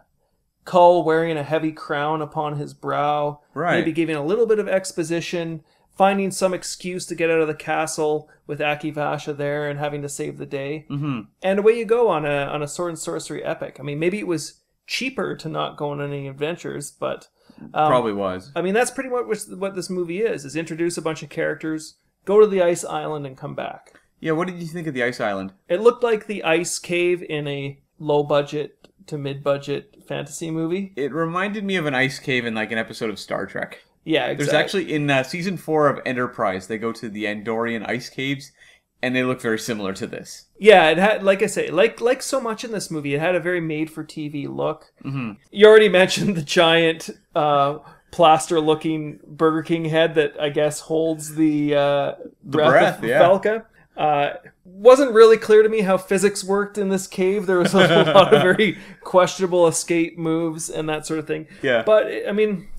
Kull 0.66 1.04
wearing 1.04 1.38
a 1.38 1.44
heavy 1.44 1.72
crown 1.72 2.22
upon 2.22 2.58
his 2.58 2.74
brow, 2.74 3.42
Right. 3.54 3.80
maybe 3.80 3.92
giving 3.92 4.16
a 4.16 4.24
little 4.26 4.46
bit 4.48 4.60
of 4.60 4.68
exposition, 4.68 5.64
finding 5.96 6.32
some 6.32 6.54
excuse 6.54 7.06
to 7.08 7.16
get 7.16 7.30
out 7.30 7.40
of 7.42 7.48
the 7.48 7.54
castle 7.54 8.30
with 8.48 8.60
Akivasha 8.60 9.36
there 9.38 9.70
and 9.70 9.80
having 9.80 10.02
to 10.02 10.10
save 10.10 10.38
the 10.38 10.46
day, 10.46 10.86
Mm-hmm. 10.90 11.22
and 11.42 11.60
away 11.60 11.74
you 11.78 11.86
go 11.86 12.10
on 12.10 12.26
a 12.26 12.46
on 12.46 12.62
a 12.64 12.68
sword 12.68 12.90
and 12.90 13.00
sorcery 13.00 13.44
epic. 13.44 13.78
I 13.80 13.84
mean, 13.84 14.00
maybe 14.00 14.20
it 14.20 14.28
was 14.28 14.62
cheaper 14.88 15.36
to 15.38 15.48
not 15.50 15.78
go 15.78 15.90
on 15.92 16.02
any 16.02 16.28
adventures, 16.28 16.92
but 16.92 17.28
um, 17.74 17.88
Probably 17.90 18.14
was. 18.14 18.52
I 18.56 18.62
mean, 18.62 18.74
that's 18.74 18.92
pretty 18.92 19.10
much 19.10 19.26
what- 19.26 19.58
what 19.60 19.76
this 19.76 19.90
movie 19.90 20.22
is: 20.22 20.44
is 20.46 20.56
introduce 20.56 20.98
a 20.98 21.02
bunch 21.02 21.24
of 21.24 21.30
characters, 21.30 21.96
go 22.26 22.40
to 22.42 22.48
the 22.48 22.62
ice 22.62 22.84
island, 22.84 23.26
and 23.26 23.38
come 23.38 23.56
back. 23.56 23.94
Yeah. 24.20 24.32
What 24.34 24.48
did 24.48 24.58
you 24.60 24.68
think 24.68 24.88
of 24.88 24.94
the 24.94 25.04
Ice 25.04 25.20
Island? 25.20 25.52
It 25.68 25.82
looked 25.82 26.02
like 26.02 26.28
the 26.28 26.44
ice 26.46 26.80
cave 26.80 27.22
in 27.22 27.46
a 27.48 27.80
low 28.00 28.24
budget 28.24 28.88
to 29.08 29.18
mid 29.18 29.44
budget 29.44 29.98
fantasy 30.08 30.50
movie. 30.50 30.94
It 30.96 31.12
reminded 31.14 31.64
me 31.66 31.76
of 31.76 31.86
an 31.86 31.94
ice 31.94 32.20
cave 32.20 32.46
in 32.46 32.56
like 32.56 32.72
an 32.72 32.78
episode 32.78 33.10
of 33.10 33.20
Star 33.20 33.46
Trek. 33.46 33.84
Yeah, 34.06 34.34
There's 34.34 34.50
actually 34.50 34.94
in 34.94 35.10
uh, 35.10 35.24
season 35.24 35.58
four 35.58 35.88
of 35.88 36.00
Enterprise, 36.06 36.68
they 36.68 36.78
go 36.78 36.92
to 36.92 37.10
the 37.10 37.24
Andorian 37.26 37.88
ice 37.88 38.10
caves, 38.10 38.52
and 39.02 39.16
they 39.16 39.24
look 39.24 39.42
very 39.42 39.60
similar 39.60 39.94
to 39.94 40.08
this. 40.08 40.46
yeah, 40.60 40.90
it 40.90 40.98
had 40.98 41.24
like 41.24 41.42
I 41.42 41.48
say, 41.48 41.70
like 41.70 42.02
like 42.02 42.22
so 42.22 42.40
much 42.42 42.64
in 42.64 42.72
this 42.72 42.90
movie, 42.92 43.14
it 43.16 43.20
had 43.20 43.36
a 43.36 43.40
very 43.40 43.62
made 43.62 43.90
for 43.92 44.04
TV 44.04 44.48
look. 44.48 44.92
Mm-hmm. 45.04 45.32
You 45.52 45.68
already 45.68 45.90
mentioned 46.02 46.36
the 46.36 46.42
giant 46.42 47.10
uh, 47.36 47.80
plaster 48.12 48.60
looking 48.60 49.20
Burger 49.26 49.64
King 49.64 49.86
head 49.86 50.16
that 50.16 50.40
I 50.40 50.50
guess 50.50 50.82
holds 50.82 51.36
the 51.36 51.76
uh, 51.76 52.14
breath, 52.44 52.70
breath, 52.70 52.98
of 53.00 53.10
yeah. 53.10 53.22
Valka. 53.22 53.66
Uh, 53.96 54.34
wasn't 54.66 55.14
really 55.14 55.38
clear 55.38 55.62
to 55.62 55.70
me 55.70 55.82
how 55.82 55.98
physics 55.98 56.44
worked 56.44 56.78
in 56.80 56.90
this 56.90 57.06
cave. 57.06 57.46
There 57.46 57.60
was 57.60 57.74
a 57.76 57.78
lot 58.14 58.34
of 58.34 58.42
very 58.42 58.78
questionable 59.02 59.68
escape 59.68 60.18
moves 60.18 60.70
and 60.70 60.90
that 60.90 61.06
sort 61.06 61.20
of 61.20 61.28
thing. 61.28 61.48
Yeah. 61.62 61.84
But 61.86 62.08
I 62.28 62.32
mean, 62.32 62.70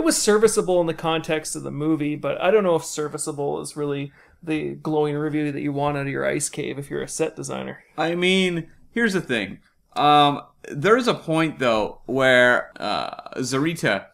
it 0.00 0.04
was 0.04 0.16
serviceable 0.16 0.80
in 0.80 0.86
the 0.86 0.94
context 0.94 1.54
of 1.54 1.62
the 1.62 1.70
movie. 1.70 2.16
But 2.16 2.40
I 2.40 2.50
don't 2.50 2.64
know 2.64 2.74
if 2.74 2.84
serviceable 2.84 3.60
is 3.60 3.76
really 3.76 4.12
the 4.42 4.70
glowing 4.76 5.14
review 5.14 5.52
that 5.52 5.60
you 5.60 5.74
want 5.74 5.98
out 5.98 6.06
of 6.06 6.08
your 6.08 6.26
ice 6.26 6.48
cave 6.48 6.78
if 6.78 6.88
you're 6.88 7.02
a 7.02 7.08
set 7.08 7.36
designer. 7.36 7.84
I 7.98 8.14
mean, 8.14 8.70
here's 8.92 9.12
the 9.12 9.20
thing. 9.20 9.58
Um, 9.94 10.40
there's 10.70 11.06
a 11.06 11.12
point 11.12 11.58
though 11.58 12.00
where 12.06 12.72
uh, 12.80 13.40
Zarita 13.40 14.06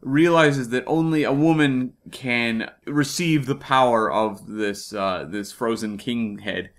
realizes 0.00 0.70
that 0.70 0.84
only 0.86 1.24
a 1.24 1.32
woman 1.32 1.92
can 2.10 2.70
receive 2.86 3.44
the 3.44 3.54
power 3.54 4.10
of 4.10 4.46
this 4.46 4.94
uh, 4.94 5.26
this 5.28 5.52
frozen 5.52 5.98
king 5.98 6.38
head, 6.38 6.70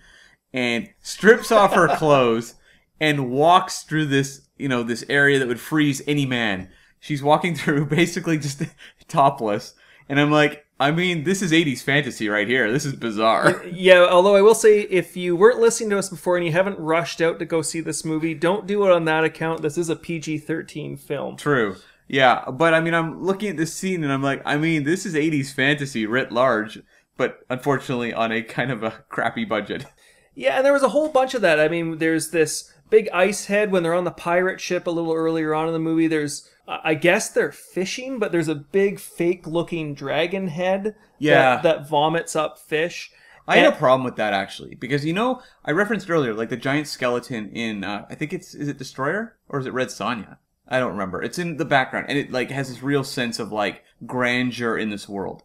and 0.51 0.89
strips 1.01 1.51
off 1.51 1.73
her 1.73 1.87
clothes 1.97 2.55
and 2.99 3.29
walks 3.29 3.83
through 3.83 4.05
this 4.07 4.47
you 4.57 4.67
know 4.67 4.81
this 4.81 5.05
area 5.07 5.37
that 5.37 5.47
would 5.47 5.59
freeze 5.59 6.01
any 6.07 6.25
man. 6.25 6.69
She's 6.99 7.23
walking 7.23 7.55
through 7.55 7.85
basically 7.87 8.37
just 8.37 8.63
topless, 9.07 9.73
and 10.07 10.19
I'm 10.19 10.31
like, 10.31 10.65
I 10.81 10.91
mean, 10.91 11.25
this 11.25 11.41
is 11.41 11.51
80s 11.51 11.83
fantasy 11.83 12.29
right 12.29 12.47
here. 12.47 12.71
This 12.71 12.85
is 12.85 12.93
bizarre. 12.93 13.63
Yeah, 13.65 14.07
although 14.09 14.35
I 14.35 14.41
will 14.41 14.55
say, 14.55 14.81
if 14.81 15.17
you 15.17 15.35
weren't 15.35 15.59
listening 15.59 15.89
to 15.89 15.97
us 15.97 16.09
before 16.09 16.37
and 16.37 16.45
you 16.45 16.53
haven't 16.53 16.79
rushed 16.79 17.21
out 17.21 17.37
to 17.39 17.45
go 17.45 17.61
see 17.61 17.81
this 17.81 18.05
movie, 18.05 18.33
don't 18.33 18.65
do 18.65 18.85
it 18.85 18.91
on 18.91 19.05
that 19.05 19.25
account. 19.25 19.61
This 19.61 19.77
is 19.77 19.89
a 19.89 19.95
PG 19.95 20.39
13 20.39 20.95
film. 20.95 21.35
True. 21.35 21.75
Yeah, 22.07 22.45
but 22.49 22.73
I 22.73 22.79
mean, 22.79 22.93
I'm 22.93 23.23
looking 23.23 23.49
at 23.49 23.57
this 23.57 23.73
scene 23.73 24.03
and 24.03 24.11
I'm 24.11 24.23
like, 24.23 24.41
I 24.45 24.57
mean, 24.57 24.83
this 24.83 25.05
is 25.05 25.13
80s 25.13 25.53
fantasy 25.53 26.05
writ 26.05 26.31
large, 26.31 26.81
but 27.17 27.39
unfortunately 27.49 28.13
on 28.13 28.31
a 28.31 28.41
kind 28.41 28.71
of 28.71 28.81
a 28.81 29.03
crappy 29.09 29.45
budget. 29.45 29.85
Yeah, 30.33 30.57
and 30.57 30.65
there 30.65 30.73
was 30.73 30.83
a 30.83 30.89
whole 30.89 31.09
bunch 31.09 31.33
of 31.33 31.41
that. 31.41 31.59
I 31.59 31.67
mean, 31.67 31.97
there's 31.97 32.31
this 32.31 32.73
big 32.89 33.09
ice 33.13 33.45
head 33.45 33.71
when 33.71 33.83
they're 33.83 33.93
on 33.93 34.05
the 34.05 34.11
pirate 34.11 34.59
ship 34.59 34.87
a 34.87 34.91
little 34.91 35.13
earlier 35.13 35.53
on 35.53 35.67
in 35.67 35.73
the 35.73 35.79
movie. 35.79 36.07
There's, 36.07 36.49
I 36.83 36.93
guess 36.93 37.29
they're 37.29 37.51
fishing, 37.51 38.19
but 38.19 38.31
there's 38.31 38.47
a 38.47 38.55
big 38.55 38.99
fake 38.99 39.47
looking 39.47 39.95
dragon 39.95 40.47
head 40.47 40.95
Yeah. 41.17 41.55
that, 41.55 41.63
that 41.63 41.89
vomits 41.89 42.35
up 42.35 42.59
fish. 42.59 43.11
I 43.47 43.57
had 43.57 43.73
a 43.73 43.75
problem 43.75 44.03
with 44.03 44.15
that 44.17 44.31
actually 44.33 44.75
because 44.75 45.03
you 45.03 45.13
know 45.13 45.41
I 45.65 45.71
referenced 45.71 46.07
earlier 46.07 46.35
like 46.35 46.49
the 46.49 46.57
giant 46.57 46.87
skeleton 46.87 47.49
in 47.49 47.83
uh, 47.83 48.05
I 48.07 48.13
think 48.13 48.31
it's 48.31 48.53
is 48.53 48.67
it 48.67 48.77
Destroyer 48.77 49.37
or 49.47 49.59
is 49.59 49.65
it 49.65 49.73
Red 49.73 49.87
Sonja? 49.87 50.37
I 50.67 50.77
don't 50.77 50.91
remember. 50.91 51.23
It's 51.23 51.39
in 51.39 51.57
the 51.57 51.65
background 51.65 52.05
and 52.09 52.17
it 52.19 52.31
like 52.31 52.51
has 52.51 52.69
this 52.69 52.83
real 52.83 53.03
sense 53.03 53.39
of 53.39 53.51
like 53.51 53.83
grandeur 54.05 54.77
in 54.77 54.91
this 54.91 55.09
world. 55.09 55.41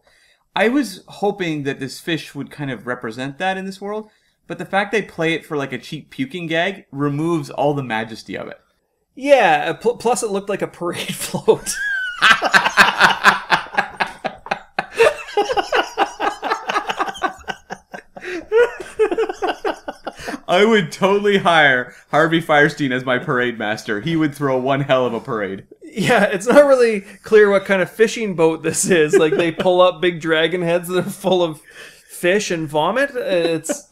I 0.55 0.69
was 0.69 1.03
hoping 1.07 1.63
that 1.63 1.79
this 1.79 1.99
fish 1.99 2.35
would 2.35 2.51
kind 2.51 2.69
of 2.69 2.85
represent 2.85 3.39
that 3.39 3.57
in 3.57 3.65
this 3.65 3.81
world, 3.81 4.11
but 4.45 4.59
the 4.59 4.65
fact 4.65 4.91
they 4.91 5.01
play 5.01 5.33
it 5.33 5.43
for 5.43 5.57
like 5.57 5.73
a 5.73 5.79
cheap 5.79 6.11
puking 6.11 6.45
gag 6.45 6.85
removes 6.91 7.49
all 7.49 7.73
the 7.73 7.83
majesty 7.83 8.37
of 8.37 8.47
it. 8.47 8.59
Yeah, 9.15 9.73
pl- 9.73 9.97
plus 9.97 10.23
it 10.23 10.29
looked 10.31 10.49
like 10.49 10.61
a 10.61 10.67
parade 10.67 11.15
float. 11.15 11.75
I 20.47 20.63
would 20.63 20.91
totally 20.91 21.37
hire 21.39 21.93
Harvey 22.11 22.41
Fierstein 22.41 22.91
as 22.91 23.03
my 23.03 23.17
parade 23.17 23.57
master. 23.57 24.01
He 24.01 24.15
would 24.15 24.35
throw 24.35 24.57
one 24.57 24.81
hell 24.81 25.05
of 25.05 25.13
a 25.13 25.19
parade. 25.19 25.65
Yeah, 25.83 26.25
it's 26.25 26.45
not 26.47 26.65
really 26.65 27.01
clear 27.01 27.49
what 27.49 27.65
kind 27.65 27.81
of 27.81 27.89
fishing 27.89 28.35
boat 28.35 28.63
this 28.63 28.85
is. 28.85 29.15
Like 29.15 29.33
they 29.33 29.51
pull 29.51 29.81
up 29.81 30.01
big 30.01 30.21
dragon 30.21 30.61
heads 30.61 30.87
that 30.89 31.07
are 31.07 31.09
full 31.09 31.41
of 31.43 31.61
fish 32.09 32.51
and 32.51 32.67
vomit. 32.67 33.11
It's, 33.15 33.87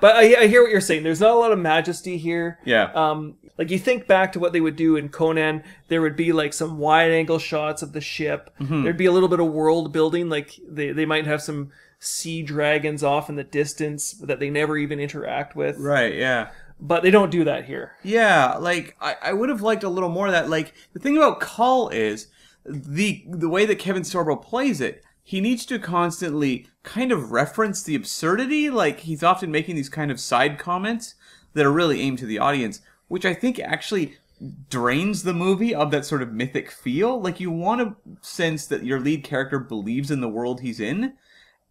but 0.00 0.16
I, 0.16 0.42
I 0.42 0.46
hear 0.48 0.62
what 0.62 0.70
you're 0.72 0.80
saying. 0.80 1.04
There's 1.04 1.20
not 1.20 1.30
a 1.32 1.38
lot 1.38 1.52
of 1.52 1.58
majesty 1.58 2.18
here. 2.18 2.58
Yeah. 2.64 2.90
Um, 2.94 3.36
like 3.56 3.70
you 3.70 3.78
think 3.78 4.06
back 4.06 4.32
to 4.32 4.40
what 4.40 4.52
they 4.52 4.60
would 4.60 4.76
do 4.76 4.96
in 4.96 5.08
Conan, 5.08 5.62
there 5.88 6.02
would 6.02 6.16
be 6.16 6.32
like 6.32 6.52
some 6.52 6.78
wide 6.78 7.10
angle 7.10 7.38
shots 7.38 7.82
of 7.82 7.92
the 7.92 8.00
ship. 8.00 8.50
Mm-hmm. 8.60 8.82
There'd 8.82 8.96
be 8.96 9.06
a 9.06 9.12
little 9.12 9.28
bit 9.28 9.40
of 9.40 9.46
world 9.52 9.92
building. 9.92 10.28
Like 10.28 10.58
they 10.68 10.90
they 10.92 11.06
might 11.06 11.26
have 11.26 11.42
some 11.42 11.70
sea 12.00 12.42
dragons 12.42 13.02
off 13.02 13.28
in 13.28 13.36
the 13.36 13.44
distance 13.44 14.12
that 14.12 14.40
they 14.40 14.50
never 14.50 14.76
even 14.76 15.00
interact 15.00 15.56
with. 15.56 15.78
right, 15.78 16.14
yeah. 16.14 16.50
But 16.80 17.02
they 17.02 17.10
don't 17.10 17.30
do 17.30 17.44
that 17.44 17.64
here. 17.66 17.92
Yeah, 18.02 18.56
like 18.56 18.96
I, 19.00 19.16
I 19.22 19.32
would 19.32 19.48
have 19.48 19.62
liked 19.62 19.84
a 19.84 19.88
little 19.88 20.08
more 20.08 20.26
of 20.26 20.32
that. 20.32 20.50
Like 20.50 20.74
the 20.92 20.98
thing 20.98 21.16
about 21.16 21.40
Kull 21.40 21.88
is 21.88 22.26
the 22.66 23.24
the 23.28 23.48
way 23.48 23.64
that 23.64 23.78
Kevin 23.78 24.02
Sorbo 24.02 24.40
plays 24.42 24.80
it. 24.80 25.02
He 25.22 25.40
needs 25.40 25.64
to 25.66 25.78
constantly 25.78 26.66
kind 26.82 27.12
of 27.12 27.30
reference 27.32 27.82
the 27.82 27.94
absurdity. 27.94 28.68
Like 28.70 29.00
he's 29.00 29.22
often 29.22 29.50
making 29.50 29.76
these 29.76 29.88
kind 29.88 30.10
of 30.10 30.20
side 30.20 30.58
comments 30.58 31.14
that 31.54 31.64
are 31.64 31.72
really 31.72 32.00
aimed 32.00 32.18
to 32.18 32.26
the 32.26 32.38
audience, 32.38 32.80
which 33.08 33.24
I 33.24 33.34
think 33.34 33.58
actually 33.58 34.16
drains 34.68 35.22
the 35.22 35.32
movie 35.32 35.74
of 35.74 35.90
that 35.90 36.04
sort 36.04 36.22
of 36.22 36.32
mythic 36.32 36.70
feel. 36.70 37.20
Like 37.20 37.40
you 37.40 37.50
want 37.50 37.80
to 37.80 37.96
sense 38.20 38.66
that 38.66 38.84
your 38.84 39.00
lead 39.00 39.24
character 39.24 39.58
believes 39.58 40.10
in 40.10 40.20
the 40.20 40.28
world 40.28 40.60
he's 40.60 40.80
in, 40.80 41.14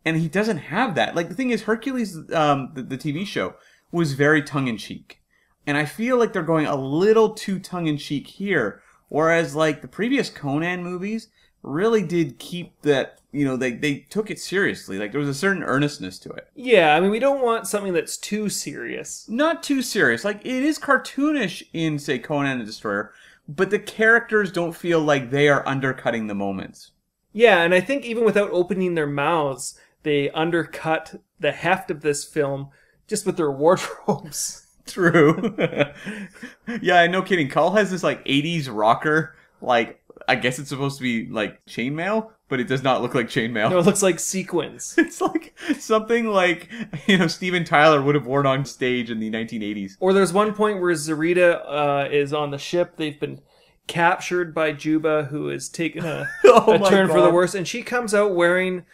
and 0.06 0.18
he 0.18 0.28
doesn't 0.28 0.58
have 0.58 0.96
that. 0.96 1.16
Like 1.16 1.30
the 1.30 1.36
thing 1.36 1.52
is, 1.52 1.64
Hercules, 1.64 2.18
um, 2.34 2.72
the, 2.74 2.84
the 2.84 2.98
TV 2.98 3.26
show, 3.26 3.56
was 3.92 4.14
very 4.14 4.42
tongue 4.42 4.68
in 4.68 4.78
cheek, 4.78 5.22
and 5.68 5.78
I 5.78 5.86
feel 5.86 6.18
like 6.18 6.34
they're 6.34 6.44
going 6.44 6.66
a 6.66 6.76
little 6.76 7.34
too 7.34 7.60
tongue 7.60 7.88
in 7.88 7.98
cheek 7.98 8.28
here. 8.28 8.82
Whereas 9.10 9.56
like 9.56 9.82
the 9.82 9.88
previous 9.88 10.30
Conan 10.30 10.84
movies 10.84 11.28
really 11.62 12.02
did 12.02 12.40
keep 12.40 12.82
that, 12.82 13.20
you 13.34 13.44
know, 13.44 13.58
they 13.58 13.72
they 13.72 14.06
took 14.10 14.30
it 14.30 14.40
seriously. 14.40 14.98
Like 15.00 15.12
there 15.12 15.20
was 15.20 15.30
a 15.30 15.34
certain 15.34 15.64
earnestness 15.64 16.20
to 16.20 16.30
it. 16.32 16.48
Yeah, 16.56 16.96
I 16.96 17.00
mean 17.00 17.10
we 17.10 17.20
don't 17.20 17.42
want 17.42 17.68
something 17.68 17.92
that's 17.92 18.16
too 18.16 18.48
serious. 18.48 19.28
Not 19.28 19.64
too 19.64 19.82
serious. 19.82 20.24
Like 20.24 20.46
it 20.46 20.64
is 20.64 20.78
cartoonish 20.78 21.64
in 21.74 21.98
say 21.98 22.20
Conan 22.20 22.60
the 22.60 22.66
Destroyer, 22.66 23.12
but 23.48 23.72
the 23.72 23.80
characters 23.80 24.52
don't 24.52 24.76
feel 24.76 25.02
like 25.02 25.32
they 25.32 25.50
are 25.50 25.68
undercutting 25.68 26.28
the 26.28 26.36
moments. 26.36 26.92
Yeah, 27.34 27.64
and 27.64 27.74
I 27.74 27.82
think 27.82 28.06
even 28.06 28.24
without 28.24 28.52
opening 28.52 28.94
their 28.94 29.08
mouths, 29.08 29.80
they 30.04 30.30
undercut 30.30 31.20
the 31.40 31.52
heft 31.52 31.90
of 31.90 32.02
this 32.02 32.24
film 32.24 32.70
just 33.08 33.26
with 33.26 33.38
their 33.38 33.52
wardrobes. 33.52 34.68
True. 34.86 35.56
yeah, 36.82 37.08
no 37.08 37.22
kidding. 37.24 37.50
Kull 37.50 37.72
has 37.72 37.90
this 37.90 38.04
like 38.04 38.24
'80s 38.26 38.68
rocker, 38.70 39.36
like 39.62 40.03
I 40.28 40.36
guess 40.36 40.60
it's 40.60 40.70
supposed 40.70 40.98
to 40.98 41.04
be 41.04 41.28
like 41.30 41.66
chainmail, 41.66 42.30
but 42.50 42.60
it 42.60 42.68
does 42.68 42.84
not 42.84 43.02
look 43.02 43.14
like 43.16 43.28
chainmail. 43.28 43.70
No, 43.72 43.80
it 43.80 43.86
looks 43.86 44.04
like 44.04 44.20
sequins. 44.20 44.96
It's 44.98 45.20
like 45.22 45.58
something 45.80 46.28
like 46.28 46.70
you 47.08 47.18
know 47.18 47.28
Steven 47.28 47.64
Tyler 47.64 48.02
would 48.02 48.16
have 48.16 48.26
worn 48.26 48.46
on 48.46 48.66
stage 48.66 49.10
in 49.12 49.20
the 49.20 49.30
1980s. 49.32 49.94
Or 50.00 50.14
there's 50.14 50.34
one 50.34 50.54
point 50.54 50.82
where 50.82 50.94
Zarita 50.94 51.62
uh, 51.68 52.10
is 52.12 52.34
on 52.34 52.52
the 52.52 52.58
ship. 52.58 52.96
They've 52.98 53.20
been 53.20 53.42
captured 53.88 54.54
by 54.54 54.72
Juba, 54.72 55.26
who 55.26 55.48
has 55.48 55.68
taken 55.70 56.06
a, 56.06 56.30
Oh 56.46 56.74
a 56.74 56.90
turn 56.90 57.08
for 57.08 57.20
the 57.20 57.28
God. 57.28 57.34
worse, 57.34 57.56
and 57.56 57.68
she 57.68 57.82
comes 57.82 58.14
out 58.14 58.34
wearing 58.36 58.86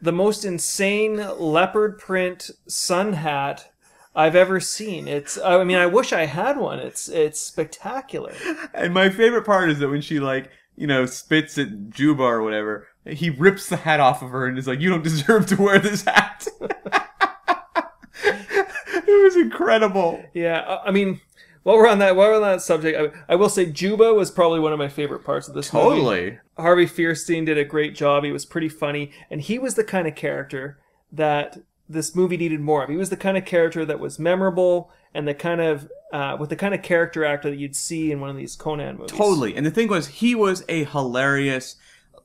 the 0.00 0.12
most 0.12 0.44
insane 0.44 1.16
leopard 1.38 1.98
print 1.98 2.50
sun 2.66 3.12
hat 3.12 3.72
I've 4.14 4.34
ever 4.36 4.58
seen. 4.60 5.06
It's 5.08 5.38
I 5.38 5.62
mean 5.64 5.78
I 5.78 5.86
wish 5.86 6.12
I 6.12 6.26
had 6.26 6.56
one. 6.58 6.80
It's 6.80 7.08
it's 7.08 7.40
spectacular. 7.40 8.34
And 8.74 8.92
my 8.92 9.08
favorite 9.10 9.46
part 9.46 9.70
is 9.70 9.78
that 9.78 9.88
when 9.88 10.00
she 10.00 10.18
like 10.20 10.50
you 10.82 10.88
know 10.88 11.06
spits 11.06 11.56
at 11.58 11.90
Juba 11.90 12.24
or 12.24 12.42
whatever, 12.42 12.88
he 13.06 13.30
rips 13.30 13.68
the 13.68 13.76
hat 13.76 14.00
off 14.00 14.20
of 14.20 14.30
her 14.30 14.46
and 14.46 14.58
is 14.58 14.66
like, 14.66 14.80
"You 14.80 14.90
don't 14.90 15.04
deserve 15.04 15.46
to 15.46 15.56
wear 15.56 15.78
this 15.78 16.02
hat." 16.02 16.46
it 18.24 19.22
was 19.24 19.36
incredible. 19.36 20.22
Yeah, 20.34 20.58
I- 20.60 20.88
I 20.88 20.90
mean 20.90 21.20
while 21.62 21.76
we're 21.76 21.86
on 21.88 22.00
that 22.00 22.16
while 22.16 22.28
we're 22.28 22.36
on 22.36 22.42
that 22.42 22.62
subject, 22.62 23.14
I, 23.28 23.32
I 23.32 23.36
will 23.36 23.48
say 23.48 23.66
Juba 23.66 24.12
was 24.12 24.32
probably 24.32 24.58
one 24.58 24.72
of 24.72 24.78
my 24.80 24.88
favorite 24.88 25.24
parts 25.24 25.46
of 25.46 25.54
this 25.54 25.72
movie. 25.72 25.88
Totally. 25.90 26.38
Harvey 26.58 26.86
Fierstein 26.86 27.46
did 27.46 27.56
a 27.56 27.64
great 27.64 27.94
job. 27.94 28.24
He 28.24 28.32
was 28.32 28.44
pretty 28.44 28.68
funny, 28.68 29.12
and 29.30 29.40
he 29.40 29.58
was 29.60 29.76
the 29.76 29.84
kind 29.84 30.08
of 30.08 30.16
character 30.16 30.80
that 31.12 31.58
this 31.88 32.16
movie 32.16 32.36
needed 32.36 32.60
more 32.60 32.82
of. 32.82 32.90
He 32.90 32.96
was 32.96 33.10
the 33.10 33.16
kind 33.16 33.36
of 33.36 33.44
character 33.44 33.84
that 33.84 34.00
was 34.00 34.18
memorable 34.18 34.90
and 35.14 35.26
the 35.28 35.34
kind 35.34 35.60
of 35.60 35.90
uh, 36.12 36.36
with 36.38 36.50
the 36.50 36.56
kind 36.56 36.74
of 36.74 36.82
character 36.82 37.24
actor 37.24 37.50
that 37.50 37.58
you'd 37.58 37.76
see 37.76 38.12
in 38.12 38.20
one 38.20 38.30
of 38.30 38.36
these 38.36 38.54
Conan 38.54 38.96
movies. 38.96 39.16
Totally. 39.16 39.56
And 39.56 39.64
the 39.64 39.70
thing 39.70 39.88
was, 39.88 40.08
he 40.08 40.34
was 40.34 40.62
a 40.68 40.84
hilarious, 40.84 41.76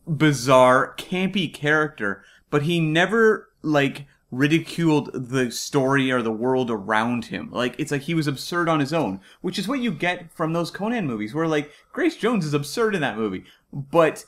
bizarre, 0.05 0.93
campy 0.97 1.53
character, 1.53 2.23
but 2.49 2.63
he 2.63 2.79
never, 2.79 3.49
like, 3.61 4.05
ridiculed 4.29 5.09
the 5.13 5.49
story 5.49 6.11
or 6.11 6.21
the 6.21 6.31
world 6.31 6.69
around 6.69 7.25
him. 7.25 7.49
Like, 7.49 7.79
it's 7.79 7.91
like 7.91 8.01
he 8.01 8.13
was 8.13 8.27
absurd 8.27 8.67
on 8.67 8.81
his 8.81 8.91
own, 8.91 9.21
which 9.39 9.57
is 9.57 9.69
what 9.69 9.79
you 9.79 9.91
get 9.91 10.33
from 10.33 10.51
those 10.51 10.69
Conan 10.69 11.07
movies, 11.07 11.33
where, 11.33 11.47
like, 11.47 11.71
Grace 11.93 12.17
Jones 12.17 12.45
is 12.45 12.53
absurd 12.53 12.93
in 12.93 13.01
that 13.01 13.17
movie, 13.17 13.45
but 13.71 14.25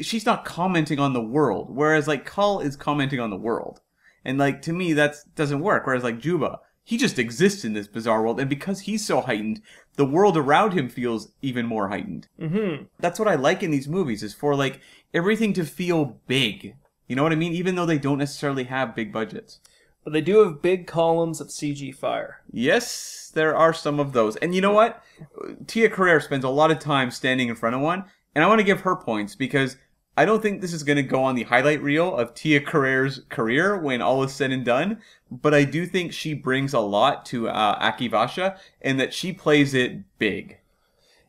she's 0.00 0.26
not 0.26 0.44
commenting 0.44 1.00
on 1.00 1.14
the 1.14 1.20
world, 1.20 1.74
whereas, 1.74 2.06
like, 2.06 2.24
Kull 2.24 2.60
is 2.60 2.76
commenting 2.76 3.18
on 3.18 3.30
the 3.30 3.36
world. 3.36 3.80
And, 4.24 4.38
like, 4.38 4.62
to 4.62 4.72
me, 4.72 4.92
that 4.92 5.16
doesn't 5.34 5.60
work, 5.60 5.84
whereas, 5.84 6.04
like, 6.04 6.20
Juba, 6.20 6.60
he 6.84 6.96
just 6.96 7.18
exists 7.18 7.64
in 7.64 7.72
this 7.72 7.86
bizarre 7.86 8.22
world, 8.22 8.40
and 8.40 8.50
because 8.50 8.80
he's 8.80 9.04
so 9.04 9.20
heightened, 9.20 9.60
the 9.96 10.04
world 10.04 10.36
around 10.36 10.72
him 10.72 10.88
feels 10.88 11.32
even 11.42 11.66
more 11.66 11.88
heightened. 11.88 12.28
Mm-hmm. 12.40 12.84
That's 12.98 13.18
what 13.18 13.28
I 13.28 13.34
like 13.34 13.62
in 13.62 13.70
these 13.70 13.88
movies 13.88 14.22
is 14.22 14.34
for 14.34 14.54
like 14.54 14.80
everything 15.12 15.52
to 15.54 15.64
feel 15.64 16.20
big. 16.26 16.74
You 17.06 17.16
know 17.16 17.22
what 17.22 17.32
I 17.32 17.36
mean? 17.36 17.52
Even 17.52 17.74
though 17.74 17.86
they 17.86 17.98
don't 17.98 18.18
necessarily 18.18 18.64
have 18.64 18.94
big 18.94 19.12
budgets. 19.12 19.60
But 20.04 20.12
they 20.12 20.20
do 20.20 20.38
have 20.38 20.62
big 20.62 20.86
columns 20.86 21.40
of 21.40 21.48
CG 21.48 21.94
fire. 21.94 22.42
Yes, 22.50 23.30
there 23.34 23.54
are 23.54 23.74
some 23.74 24.00
of 24.00 24.12
those. 24.12 24.36
And 24.36 24.54
you 24.54 24.60
know 24.60 24.72
what? 24.72 25.02
Tia 25.66 25.90
Carrere 25.90 26.20
spends 26.20 26.44
a 26.44 26.48
lot 26.48 26.70
of 26.70 26.78
time 26.78 27.10
standing 27.10 27.48
in 27.48 27.56
front 27.56 27.76
of 27.76 27.82
one, 27.82 28.04
and 28.34 28.42
I 28.42 28.46
want 28.46 28.60
to 28.60 28.64
give 28.64 28.80
her 28.80 28.96
points 28.96 29.34
because 29.34 29.76
I 30.20 30.26
don't 30.26 30.42
think 30.42 30.60
this 30.60 30.74
is 30.74 30.82
going 30.82 30.96
to 30.96 31.02
go 31.02 31.24
on 31.24 31.34
the 31.34 31.44
highlight 31.44 31.82
reel 31.82 32.14
of 32.14 32.34
Tia 32.34 32.60
Carrere's 32.60 33.22
career 33.30 33.78
when 33.78 34.02
all 34.02 34.22
is 34.22 34.34
said 34.34 34.50
and 34.50 34.62
done, 34.62 35.00
but 35.30 35.54
I 35.54 35.64
do 35.64 35.86
think 35.86 36.12
she 36.12 36.34
brings 36.34 36.74
a 36.74 36.80
lot 36.80 37.24
to 37.26 37.48
uh, 37.48 37.80
Akivasha 37.80 38.58
and 38.82 39.00
that 39.00 39.14
she 39.14 39.32
plays 39.32 39.72
it 39.72 40.02
big. 40.18 40.58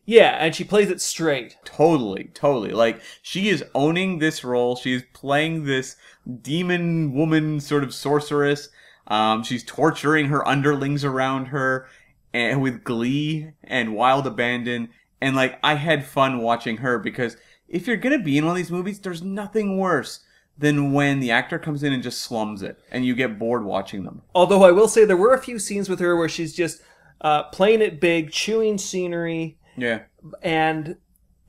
Yeah, 0.04 0.32
and 0.32 0.54
she 0.54 0.66
plays 0.66 0.89
it 0.89 1.00
straight. 1.00 1.56
Totally, 1.64 2.32
totally. 2.34 2.72
Like 2.72 3.00
she 3.22 3.48
is 3.48 3.64
owning 3.74 4.20
this 4.20 4.44
role. 4.44 4.76
She 4.76 4.92
is 4.92 5.04
playing 5.14 5.64
this 5.64 5.96
demon 6.42 7.14
woman 7.14 7.62
sort 7.62 7.86
of 7.86 7.94
sorceress. 7.94 8.68
Um, 9.08 9.42
she's 9.44 9.64
torturing 9.64 10.26
her 10.26 10.46
underlings 10.46 11.06
around 11.06 11.46
her, 11.46 11.88
and 12.34 12.62
with 12.62 12.84
glee 12.84 13.54
and 13.64 13.96
wild 13.96 14.28
abandon. 14.28 14.89
And 15.22 15.34
like 15.34 15.60
I 15.64 15.76
had 15.76 16.06
fun 16.06 16.39
watching 16.39 16.78
her 16.78 17.00
because 17.00 17.38
if 17.72 17.88
you're 17.88 17.98
gonna 17.98 18.20
be 18.20 18.38
in 18.38 18.46
one 18.46 18.52
of 18.52 18.58
these 18.58 18.72
movies, 18.72 19.00
there's 19.00 19.22
nothing 19.24 19.78
worse 19.78 20.20
than 20.58 20.94
when 20.94 21.20
the 21.20 21.32
actor 21.32 21.58
comes 21.58 21.82
in 21.82 21.94
and 21.94 22.04
just 22.04 22.22
slums 22.22 22.62
it, 22.62 22.78
and 22.92 23.06
you 23.06 23.16
get 23.16 23.40
bored 23.40 23.64
watching 23.64 24.04
them. 24.04 24.22
Although 24.36 24.64
I 24.64 24.72
will 24.72 24.88
say 24.88 25.06
there 25.06 25.18
were 25.18 25.34
a 25.34 25.42
few 25.42 25.58
scenes 25.58 25.90
with 25.90 26.00
her 26.00 26.16
where 26.16 26.30
she's 26.30 26.54
just 26.54 26.82
uh, 27.22 27.44
playing 27.44 27.82
it 27.82 28.00
big, 28.02 28.32
chewing 28.32 28.78
scenery, 28.78 29.58
Yeah. 29.78 30.02
and 30.44 30.98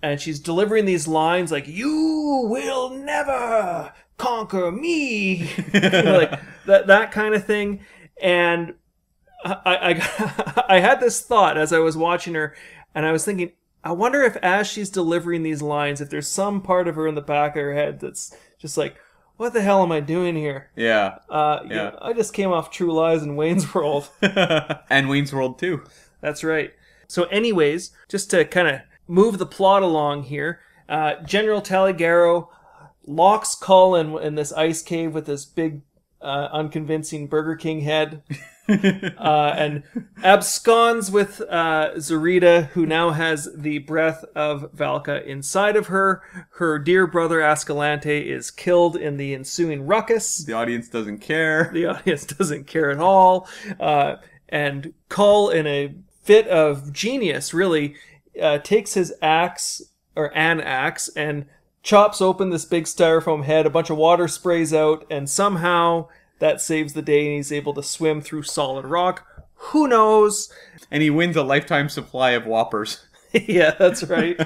and 0.03 0.21
she's 0.21 0.41
delivering 0.41 0.85
these 0.85 1.07
lines 1.09 1.53
like 1.53 1.67
"You 1.69 2.47
will 2.51 2.91
never 2.91 3.93
conquer 4.17 4.71
me," 4.73 5.51
You 5.75 5.81
know, 5.81 6.19
like 6.19 6.41
that 6.67 6.87
that 6.87 7.13
kind 7.13 7.35
of 7.35 7.45
thing. 7.45 7.81
And 8.23 8.75
I, 9.45 9.57
I 9.67 10.65
I 10.77 10.81
had 10.81 11.01
this 11.01 11.21
thought 11.21 11.59
as 11.59 11.73
I 11.73 11.79
was 11.81 11.97
watching 11.97 12.35
her, 12.35 12.55
and 12.95 13.05
I 13.05 13.13
was 13.13 13.25
thinking, 13.25 13.53
I 13.85 13.93
wonder 13.93 14.23
if 14.23 14.37
as 14.37 14.67
she's 14.67 14.91
delivering 14.91 15.43
these 15.43 15.63
lines, 15.63 16.01
if 16.01 16.11
there's 16.11 16.29
some 16.29 16.61
part 16.61 16.87
of 16.89 16.95
her 16.97 17.07
in 17.07 17.15
the 17.15 17.21
back 17.21 17.57
of 17.57 17.63
her 17.63 17.75
head 17.75 18.01
that's 18.01 18.35
just 18.59 18.77
like, 18.79 18.97
"What 19.37 19.53
the 19.53 19.61
hell 19.63 19.83
am 19.83 19.91
I 19.93 20.01
doing 20.01 20.37
here?" 20.37 20.71
Yeah. 20.77 21.19
Uh, 21.29 21.61
you 21.65 21.71
Yeah. 21.71 21.77
know, 21.91 21.99
I 22.01 22.13
just 22.13 22.33
came 22.33 22.53
off 22.53 22.71
True 22.71 22.93
Lies 22.93 23.23
and 23.23 23.37
Wayne's 23.37 23.75
World. 23.75 24.09
and 24.23 25.09
Wayne's 25.09 25.33
World 25.33 25.59
too. 25.59 25.83
That's 26.21 26.45
right. 26.45 26.73
So, 27.09 27.25
anyways, 27.25 27.91
just 28.09 28.31
to 28.31 28.45
kind 28.45 28.69
of 28.69 28.81
move 29.09 29.39
the 29.39 29.47
plot 29.47 29.83
along 29.83 30.25
here, 30.25 30.61
uh, 30.89 31.15
General 31.25 31.61
Taligaro 31.61 32.49
locks 33.07 33.55
Kull 33.57 33.97
in, 33.97 34.17
in 34.19 34.37
this 34.37 34.53
ice 34.53 34.81
cave 34.83 35.13
with 35.13 35.27
this 35.27 35.45
big, 35.45 35.83
uh, 36.21 36.49
unconvincing 36.53 37.27
Burger 37.27 37.57
King 37.57 37.81
head. 37.81 38.23
uh, 38.69 39.55
and 39.57 39.83
absconds 40.23 41.11
with 41.11 41.41
uh, 41.49 41.91
Zarita, 41.97 42.69
who 42.69 42.87
now 42.87 43.11
has 43.11 43.49
the 43.55 43.79
breath 43.79 44.25
of 44.35 44.73
Valka 44.73 45.25
inside 45.27 45.77
of 45.77 45.89
her. 45.89 46.23
Her 46.57 46.79
dear 46.79 47.07
brother 47.07 47.43
Ascalante 47.43 48.31
is 48.31 48.51
killed 48.51 48.97
in 48.97 49.17
the 49.17 49.35
ensuing 49.35 49.87
ruckus 49.87 50.39
The 50.39 50.53
audience 50.53 50.89
doesn't 50.89 51.19
care. 51.19 51.71
the 51.75 51.87
audience 51.87 52.25
doesn't 52.25 52.67
care 52.67 52.91
at 52.91 53.01
all. 53.01 53.49
Uh, 53.81 54.17
and 54.49 54.93
Kull, 55.09 55.51
in 55.51 55.67
a 55.67 55.95
fit 56.23 56.47
of 56.47 56.93
genius, 56.93 57.53
really 57.53 57.97
uh, 58.41 58.59
takes 58.59 58.95
his 58.95 59.13
axe 59.21 59.83
or 60.15 60.37
an 60.37 60.61
axe 60.61 61.09
and 61.17 61.47
chops 61.83 62.21
open 62.21 62.51
this 62.51 62.65
big 62.65 62.85
styrofoam 62.85 63.45
head. 63.45 63.67
A 63.67 63.71
bunch 63.71 63.91
of 63.91 63.97
water 63.97 64.29
sprays 64.29 64.73
out, 64.73 65.05
and 65.11 65.29
somehow 65.29 66.09
that 66.43 66.61
saves 66.61 66.93
the 66.93 67.03
day, 67.03 67.27
and 67.27 67.37
he's 67.37 67.53
able 67.53 67.73
to 67.73 67.85
swim 67.85 68.21
through 68.21 68.43
solid 68.43 68.85
rock. 68.85 69.25
Who 69.55 69.87
knows? 69.87 70.53
And 70.91 71.01
he 71.01 71.09
wins 71.09 71.37
a 71.37 71.45
lifetime 71.45 71.89
supply 71.89 72.33
of 72.33 72.47
Whoppers. 72.47 73.07
yeah, 73.33 73.77
that's 73.79 74.03
right. 74.03 74.37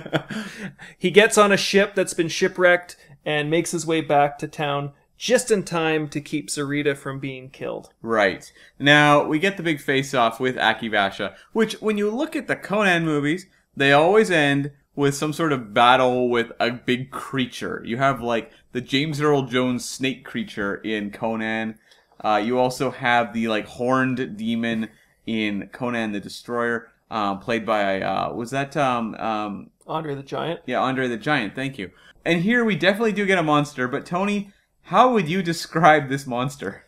he 0.99 1.11
gets 1.11 1.39
on 1.39 1.53
a 1.53 1.57
ship 1.57 1.95
that's 1.95 2.13
been 2.13 2.29
shipwrecked 2.29 2.97
and 3.25 3.51
makes 3.51 3.71
his 3.71 3.87
way 3.87 4.03
back 4.03 4.37
to 4.41 4.47
town 4.47 4.93
just 5.17 5.51
in 5.51 5.63
time 5.63 6.07
to 6.11 6.21
keep 6.21 6.51
Zarita 6.51 6.95
from 6.95 7.19
being 7.19 7.49
killed. 7.49 7.89
Right. 8.03 8.53
Now, 8.79 9.25
we 9.25 9.39
get 9.39 9.57
the 9.57 9.63
big 9.63 9.81
face 9.81 10.13
off 10.13 10.39
with 10.39 10.57
Akivasha, 10.57 11.35
which, 11.55 11.81
when 11.81 11.97
you 11.97 12.11
look 12.11 12.37
at 12.37 12.47
the 12.47 12.57
Conan 12.57 13.07
movies, 13.07 13.47
they 13.75 13.95
always 13.95 14.31
end 14.31 14.73
with 14.95 15.15
some 15.15 15.33
sort 15.33 15.55
of 15.55 15.73
battle 15.73 16.29
with 16.29 16.53
a 16.61 16.73
big 16.73 17.11
creature. 17.11 17.83
You 17.87 17.97
have, 17.97 18.21
like, 18.21 18.53
the 18.73 18.83
James 18.83 19.19
Earl 19.19 19.47
Jones 19.47 19.89
snake 19.89 20.27
creature 20.27 20.75
in 20.75 21.11
Conan. 21.11 21.79
Uh, 22.25 22.41
you 22.43 22.59
also 22.59 22.91
have 22.91 23.33
the, 23.33 23.49
like, 23.49 23.67
horned 23.67 24.37
demon 24.37 24.89
in 25.27 25.69
Conan 25.73 26.13
the 26.13 26.21
Destroyer, 26.21 26.89
uh, 27.11 27.37
played 27.37 27.67
by, 27.67 28.01
uh, 28.01 28.33
was 28.33 28.51
that, 28.51 28.77
um, 28.77 29.15
um, 29.17 29.71
Andre 29.87 30.15
the 30.15 30.23
Giant. 30.23 30.61
yeah, 30.67 30.81
Andre 30.81 31.09
the 31.09 31.17
Giant, 31.17 31.55
thank 31.55 31.79
you. 31.79 31.91
And 32.25 32.43
here 32.43 32.65
we 32.65 32.75
definitely 32.77 33.13
do 33.13 33.27
get 33.27 33.39
a 33.39 33.43
monster, 33.43 33.87
but 33.87 34.07
Tony, 34.07 34.51
how 34.83 35.13
would 35.13 35.29
you 35.29 35.43
describe 35.53 36.09
this 36.09 36.27
monster? 36.27 36.85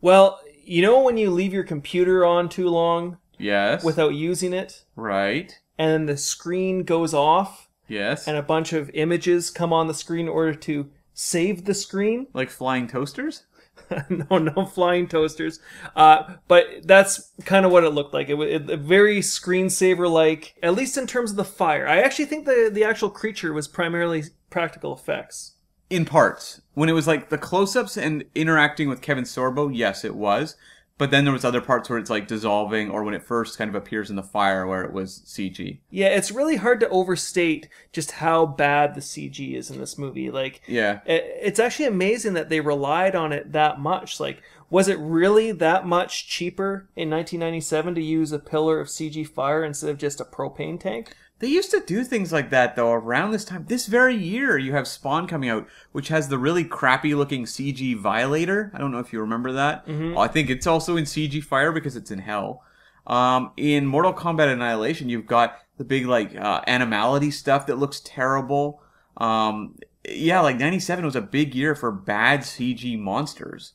Well, 0.00 0.40
you 0.64 0.82
know 0.82 1.00
when 1.02 1.16
you 1.16 1.30
leave 1.30 1.52
your 1.52 1.64
computer 1.64 2.24
on 2.24 2.48
too 2.48 2.68
long 2.68 3.18
Yes. 3.38 3.82
without 3.84 4.14
using 4.14 4.52
it, 4.52 4.84
Right. 4.96 5.58
and 5.78 5.90
then 5.90 6.06
the 6.06 6.16
screen 6.16 6.84
goes 6.84 7.12
off, 7.12 7.68
Yes. 7.88 8.28
and 8.28 8.36
a 8.36 8.42
bunch 8.42 8.72
of 8.72 8.90
images 8.94 9.50
come 9.50 9.72
on 9.72 9.88
the 9.88 9.94
screen 9.94 10.26
in 10.26 10.32
order 10.32 10.54
to 10.54 10.88
save 11.14 11.64
the 11.64 11.74
screen? 11.74 12.28
like 12.32 12.48
flying 12.50 12.86
toasters? 12.86 13.44
no, 14.08 14.38
no 14.38 14.66
flying 14.66 15.08
toasters. 15.08 15.60
Uh, 15.94 16.34
but 16.48 16.66
that's 16.84 17.32
kind 17.44 17.64
of 17.66 17.72
what 17.72 17.84
it 17.84 17.90
looked 17.90 18.14
like. 18.14 18.28
It 18.28 18.34
was 18.34 18.48
very 18.80 19.20
screensaver 19.20 20.10
like, 20.10 20.54
at 20.62 20.74
least 20.74 20.96
in 20.96 21.06
terms 21.06 21.30
of 21.30 21.36
the 21.36 21.44
fire. 21.44 21.86
I 21.86 22.00
actually 22.00 22.26
think 22.26 22.46
the, 22.46 22.70
the 22.72 22.84
actual 22.84 23.10
creature 23.10 23.52
was 23.52 23.68
primarily 23.68 24.24
practical 24.50 24.94
effects. 24.94 25.54
In 25.90 26.04
parts. 26.04 26.62
When 26.74 26.88
it 26.88 26.92
was 26.92 27.06
like 27.06 27.28
the 27.28 27.38
close 27.38 27.76
ups 27.76 27.96
and 27.96 28.24
interacting 28.34 28.88
with 28.88 29.02
Kevin 29.02 29.24
Sorbo, 29.24 29.70
yes, 29.72 30.04
it 30.04 30.14
was. 30.14 30.56
But 30.98 31.10
then 31.10 31.24
there 31.24 31.32
was 31.32 31.44
other 31.44 31.60
parts 31.60 31.88
where 31.90 31.98
it's 31.98 32.10
like 32.10 32.28
dissolving, 32.28 32.90
or 32.90 33.02
when 33.02 33.14
it 33.14 33.22
first 33.24 33.58
kind 33.58 33.68
of 33.68 33.74
appears 33.74 34.08
in 34.10 34.16
the 34.16 34.22
fire, 34.22 34.66
where 34.66 34.82
it 34.84 34.92
was 34.92 35.22
CG. 35.26 35.80
Yeah, 35.90 36.08
it's 36.08 36.30
really 36.30 36.56
hard 36.56 36.80
to 36.80 36.88
overstate 36.90 37.68
just 37.92 38.12
how 38.12 38.46
bad 38.46 38.94
the 38.94 39.00
CG 39.00 39.54
is 39.56 39.70
in 39.70 39.78
this 39.78 39.98
movie. 39.98 40.30
Like, 40.30 40.60
Yeah. 40.66 41.00
it- 41.06 41.38
it's 41.42 41.58
actually 41.58 41.86
amazing 41.86 42.34
that 42.34 42.50
they 42.50 42.60
relied 42.60 43.16
on 43.16 43.32
it 43.32 43.52
that 43.52 43.80
much. 43.80 44.20
Like, 44.20 44.42
was 44.70 44.86
it 44.88 44.98
really 44.98 45.50
that 45.52 45.86
much 45.86 46.28
cheaper 46.28 46.88
in 46.94 47.10
1997 47.10 47.94
to 47.94 48.02
use 48.02 48.30
a 48.32 48.38
pillar 48.38 48.78
of 48.80 48.88
CG 48.88 49.24
fire 49.24 49.64
instead 49.64 49.90
of 49.90 49.98
just 49.98 50.20
a 50.20 50.24
propane 50.24 50.78
tank? 50.78 51.14
They 51.42 51.48
used 51.48 51.72
to 51.72 51.80
do 51.80 52.04
things 52.04 52.32
like 52.32 52.50
that 52.50 52.76
though 52.76 52.92
around 52.92 53.32
this 53.32 53.44
time. 53.44 53.64
This 53.66 53.86
very 53.86 54.14
year, 54.14 54.56
you 54.56 54.74
have 54.74 54.86
Spawn 54.86 55.26
coming 55.26 55.50
out, 55.50 55.66
which 55.90 56.06
has 56.06 56.28
the 56.28 56.38
really 56.38 56.62
crappy 56.62 57.16
looking 57.16 57.46
CG 57.46 57.98
Violator. 57.98 58.70
I 58.72 58.78
don't 58.78 58.92
know 58.92 59.00
if 59.00 59.12
you 59.12 59.20
remember 59.20 59.50
that. 59.50 59.84
I 60.16 60.28
think 60.28 60.48
it's 60.50 60.68
also 60.68 60.96
in 60.96 61.02
CG 61.02 61.42
Fire 61.42 61.72
because 61.72 61.96
it's 61.96 62.12
in 62.12 62.20
Hell. 62.20 62.62
Um, 63.08 63.50
in 63.56 63.86
Mortal 63.86 64.14
Kombat 64.14 64.52
Annihilation, 64.52 65.08
you've 65.08 65.26
got 65.26 65.58
the 65.78 65.84
big 65.84 66.06
like 66.06 66.36
uh, 66.36 66.60
animality 66.68 67.32
stuff 67.32 67.66
that 67.66 67.76
looks 67.76 67.98
terrible. 67.98 68.80
Um, 69.16 69.74
yeah, 70.08 70.42
like 70.42 70.58
'97 70.58 71.04
was 71.04 71.16
a 71.16 71.20
big 71.20 71.56
year 71.56 71.74
for 71.74 71.90
bad 71.90 72.42
CG 72.42 72.96
monsters. 72.96 73.72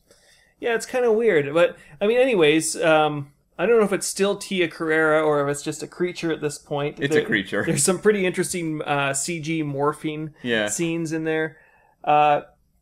Yeah, 0.61 0.73
it's 0.73 0.85
kind 0.85 1.03
of 1.03 1.15
weird. 1.15 1.53
But, 1.53 1.75
I 1.99 2.07
mean, 2.07 2.17
anyways, 2.17 2.81
um, 2.81 3.33
I 3.57 3.65
don't 3.65 3.77
know 3.79 3.85
if 3.85 3.93
it's 3.93 4.07
still 4.07 4.35
Tia 4.35 4.67
Carrere 4.67 5.19
or 5.21 5.47
if 5.47 5.51
it's 5.51 5.63
just 5.63 5.81
a 5.83 5.87
creature 5.87 6.31
at 6.31 6.41
this 6.41 6.57
point. 6.57 6.99
It's 6.99 7.15
a 7.15 7.23
creature. 7.25 7.63
There's 7.65 7.83
some 7.83 7.99
pretty 7.99 8.25
interesting 8.25 8.81
uh, 8.83 9.09
CG 9.11 9.65
morphine 9.65 10.33
Yeah. 10.43 10.67
scenes 10.67 11.11
in 11.11 11.23
there. 11.23 11.57
Uh, 12.03 12.41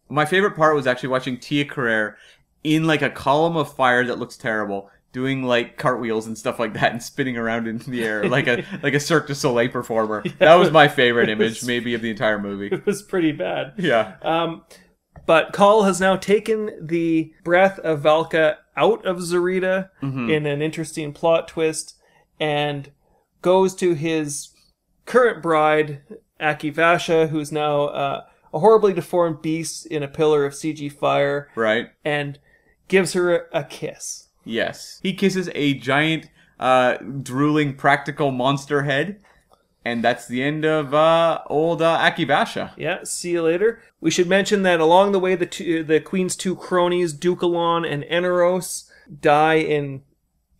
My 0.10 0.26
favorite 0.26 0.56
part 0.56 0.76
was 0.76 0.86
actually 0.88 1.10
watching 1.10 1.38
Tia 1.40 1.66
Carrere 1.66 2.18
in 2.64 2.86
like 2.86 3.02
a 3.02 3.10
column 3.10 3.56
of 3.56 3.74
fire 3.74 4.04
that 4.06 4.20
looks 4.20 4.36
terrible, 4.38 4.90
doing 5.14 5.44
like 5.44 5.78
cartwheels 5.78 6.28
and 6.28 6.38
stuff 6.38 6.60
like 6.60 6.74
that, 6.74 6.92
and 6.92 7.02
spinning 7.02 7.38
around 7.38 7.68
in 7.68 7.78
the 7.78 8.04
air 8.04 8.28
like 8.28 8.48
a 8.48 8.66
like 8.84 8.94
a 8.94 9.00
Cirque 9.00 9.28
du 9.28 9.36
Soleil 9.36 9.70
performer. 9.70 10.24
that 10.40 10.56
was 10.56 10.72
my 10.72 10.88
favorite 10.88 11.30
image, 11.36 11.64
maybe 11.64 11.94
of 11.94 12.02
the 12.02 12.10
entire 12.12 12.38
movie. 12.40 12.68
it 12.68 12.86
was 12.86 13.02
pretty 13.02 13.32
bad. 13.32 13.74
Yeah, 13.78 14.16
Um, 14.22 14.64
but 15.26 15.54
Kull 15.54 15.84
has 15.84 16.00
now 16.02 16.18
taken 16.18 16.72
the 16.86 17.32
breath 17.44 17.80
of 17.80 18.02
Valka 18.02 18.58
out 18.78 19.06
of 19.06 19.18
Zarita 19.18 19.90
in 20.30 20.46
an 20.46 20.62
interesting 20.62 21.14
plot 21.14 21.48
twist 21.48 21.96
and 22.40 22.92
goes 23.42 23.76
to 23.76 23.94
his 23.94 24.50
current 25.06 25.42
bride, 25.42 26.02
Akivasha, 26.40 27.30
who's 27.30 27.52
now 27.52 27.84
uh, 27.86 28.26
a 28.54 28.60
horribly 28.60 28.94
deformed 28.94 29.42
beast 29.42 29.86
in 29.86 30.04
a 30.04 30.08
pillar 30.08 30.46
of 30.46 30.54
CG 30.54 30.92
fire, 30.92 31.50
right. 31.56 31.90
and 32.04 32.40
gives 32.88 33.14
her 33.14 33.48
a 33.54 33.64
kiss. 33.64 34.30
Yes, 34.44 35.00
he 35.02 35.14
kisses 35.14 35.50
a 35.56 35.74
giant, 35.76 36.30
uh, 36.60 36.98
drooling 36.98 37.76
practical 37.76 38.32
monster 38.32 38.84
head, 38.84 39.20
and 39.86 40.04
that's 40.04 40.28
the 40.28 40.42
end 40.42 40.66
of 40.66 40.94
uh, 40.94 41.42
old 41.46 41.82
uh, 41.82 42.00
Akivasha. 42.00 42.72
Yeah, 42.76 43.04
see 43.04 43.32
you 43.32 43.44
later. 43.44 43.82
We 44.02 44.10
should 44.10 44.28
mention 44.28 44.64
that 44.64 44.80
along 44.80 45.12
the 45.12 45.20
way, 45.20 45.36
the 45.36 45.46
two, 45.46 45.84
the 45.84 46.00
Queen's 46.00 46.36
two 46.36 46.56
cronies, 46.56 47.14
Ducalon 47.14 47.90
and 47.90 48.04
Enaros, 48.04 48.90
die 49.22 49.56
in, 49.60 50.02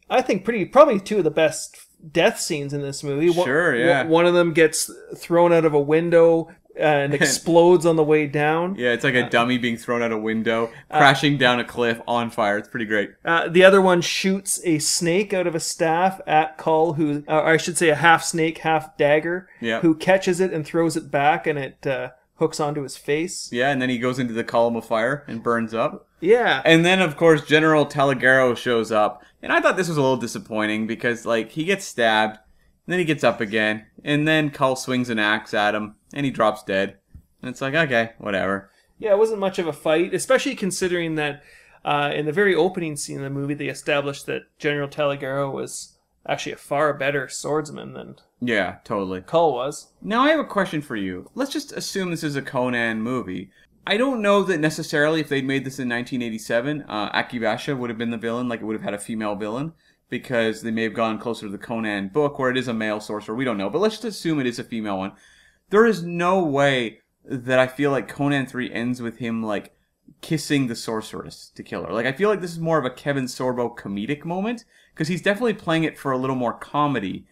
I 0.10 0.22
think, 0.22 0.46
pretty 0.46 0.66
probably 0.66 1.00
two 1.00 1.18
of 1.18 1.24
the 1.24 1.32
best 1.32 1.78
death 2.12 2.40
scenes 2.40 2.72
in 2.72 2.82
this 2.82 3.04
movie. 3.04 3.34
Sure, 3.34 3.76
yeah. 3.76 4.04
One, 4.04 4.12
one 4.12 4.26
of 4.28 4.36
them 4.36 4.54
gets 4.54 4.92
thrown 5.18 5.52
out 5.52 5.66
of 5.66 5.74
a 5.74 5.80
window 5.82 6.50
and 6.78 7.14
explodes 7.22 7.86
on 7.86 7.96
the 7.96 8.04
way 8.04 8.28
down. 8.28 8.76
Yeah, 8.76 8.92
it's 8.94 9.04
like 9.04 9.16
a 9.16 9.30
dummy 9.30 9.58
being 9.58 9.78
thrown 9.78 10.02
out 10.02 10.12
a 10.12 10.18
window, 10.18 10.72
crashing 10.90 11.38
down 11.38 11.60
a 11.60 11.64
cliff 11.66 12.02
on 12.08 12.30
fire. 12.30 12.58
It's 12.58 12.68
pretty 12.70 12.86
great. 12.86 13.12
Uh, 13.24 13.48
the 13.48 13.64
other 13.64 13.82
one 13.82 14.02
shoots 14.02 14.60
a 14.64 14.80
snake 14.80 15.34
out 15.34 15.48
of 15.48 15.56
a 15.56 15.60
staff 15.60 16.20
at 16.28 16.58
Kull, 16.58 16.94
who, 16.94 17.24
uh, 17.28 17.40
or 17.42 17.48
I 17.50 17.58
should 17.58 17.78
say, 17.78 17.90
a 17.90 17.96
half 17.96 18.24
snake, 18.24 18.60
half 18.60 18.98
dagger, 18.98 19.48
Yeah. 19.62 19.80
who 19.82 19.96
catches 19.96 20.40
it 20.40 20.52
and 20.54 20.66
throws 20.66 20.96
it 20.98 21.10
back, 21.12 21.48
and 21.48 21.58
it 21.60 21.86
uh, 21.88 22.10
hooks 22.36 22.60
onto 22.60 22.82
his 22.84 22.98
face. 22.98 23.50
Yeah, 23.52 23.70
and 23.72 23.82
then 23.82 23.90
he 23.90 23.98
goes 23.98 24.20
into 24.20 24.34
the 24.34 24.44
column 24.44 24.76
of 24.76 24.86
fire 24.86 25.24
and 25.28 25.42
burns 25.42 25.74
up. 25.74 26.08
Yeah, 26.22 26.62
And 26.66 26.84
then, 26.84 27.02
of 27.02 27.18
course, 27.18 27.46
General 27.46 27.86
Taligaro 27.86 28.58
shows 28.58 28.92
up. 28.92 29.22
And 29.44 29.52
I 29.54 29.62
thought 29.62 29.78
this 29.78 29.88
was 29.90 29.98
a 29.98 30.02
little 30.02 30.18
disappointing 30.18 30.88
because, 30.88 31.24
like, 31.24 31.52
he 31.52 31.66
gets 31.66 31.86
stabbed, 31.86 32.40
and 32.86 32.92
then 32.92 33.00
he 33.00 33.06
gets 33.06 33.24
up 33.24 33.42
again, 33.42 33.86
and 34.04 34.28
then 34.28 34.52
Kull 34.52 34.76
swings 34.76 35.10
an 35.10 35.20
axe 35.20 35.54
at 35.54 35.76
him, 35.76 35.96
and 36.14 36.26
he 36.26 36.32
drops 36.32 36.64
dead. 36.64 36.98
And 37.42 37.50
it's 37.50 37.62
like, 37.62 37.74
okay, 37.74 38.14
whatever. 38.18 38.70
Yeah, 38.98 39.12
it 39.12 39.18
wasn't 39.18 39.40
much 39.40 39.60
of 39.60 39.68
a 39.68 39.74
fight, 39.74 40.14
especially 40.14 40.56
considering 40.56 41.16
that 41.16 41.44
uh, 41.84 42.12
in 42.14 42.26
the 42.26 42.32
very 42.32 42.56
opening 42.56 42.96
scene 42.96 43.18
of 43.18 43.24
the 43.24 43.30
movie, 43.30 43.54
they 43.54 43.68
established 43.68 44.26
that 44.26 44.44
General 44.58 44.88
Taligaro 44.88 45.52
was 45.52 45.98
actually 46.28 46.54
a 46.54 46.58
far 46.58 46.94
better 46.94 47.28
swordsman 47.28 47.94
than 47.94 48.16
Yeah, 48.40 48.78
totally. 48.84 49.22
Kull 49.22 49.54
was. 49.54 49.92
Now, 50.02 50.24
I 50.24 50.30
have 50.30 50.40
a 50.40 50.46
question 50.46 50.82
for 50.82 50.96
you. 50.96 51.30
Let's 51.36 51.52
just 51.52 51.72
assume 51.72 52.10
this 52.10 52.24
is 52.24 52.36
a 52.36 52.42
Conan 52.42 53.02
movie. 53.02 53.52
I 53.88 53.98
don't 53.98 54.22
know 54.22 54.42
that 54.44 54.60
necessarily 54.60 55.22
if 55.22 55.30
they'd 55.30 55.46
made 55.46 55.64
this 55.64 55.78
in 55.78 55.88
1987, 55.90 56.86
uh, 56.88 57.12
Akivasha 57.12 57.78
would 57.78 57.92
have 57.92 58.00
been 58.00 58.10
the 58.10 58.18
villain, 58.18 58.50
like 58.50 58.62
it 58.62 58.66
would 58.66 58.76
have 58.76 58.82
had 58.82 58.96
a 58.96 59.00
female 59.00 59.36
villain, 59.36 59.74
because 60.10 60.62
they 60.62 60.72
may 60.72 60.84
have 60.84 60.94
gone 60.94 61.20
closer 61.20 61.46
to 61.46 61.52
the 61.52 61.58
Conan 61.58 62.10
book 62.10 62.38
where 62.38 62.52
it 62.52 62.58
is 62.58 62.68
a 62.68 62.74
male 62.74 63.00
sorcerer. 63.00 63.36
We 63.36 63.46
don't 63.46 63.58
know, 63.58 63.70
but 63.70 63.80
let's 63.80 63.96
just 63.96 64.06
assume 64.06 64.40
it 64.40 64.48
is 64.48 64.60
a 64.60 64.64
female 64.64 64.98
one. 64.98 65.14
There 65.70 65.86
is 65.86 66.04
no 66.04 66.44
way 66.44 67.00
that 67.24 67.60
I 67.60 67.68
feel 67.68 67.92
like 67.92 68.08
Conan 68.08 68.46
3 68.46 68.72
ends 68.72 69.02
with 69.02 69.18
him, 69.18 69.42
like, 69.42 69.74
kissing 70.22 70.68
the 70.68 70.76
sorceress 70.76 71.52
to 71.56 71.64
kill 71.64 71.84
her. 71.84 71.92
Like, 71.92 72.06
I 72.06 72.12
feel 72.12 72.30
like 72.30 72.42
this 72.42 72.52
is 72.52 72.60
more 72.60 72.78
of 72.78 72.86
a 72.86 72.92
Kevin 72.92 73.26
Sorbo 73.26 73.76
comedic 73.76 74.26
moment, 74.26 74.64
because 74.94 75.08
he's 75.08 75.22
definitely 75.22 75.54
playing 75.54 75.84
it 75.84 75.98
for 75.98 76.12
a 76.12 76.18
little 76.18 76.36
more 76.36 76.54
comedy 76.54 77.26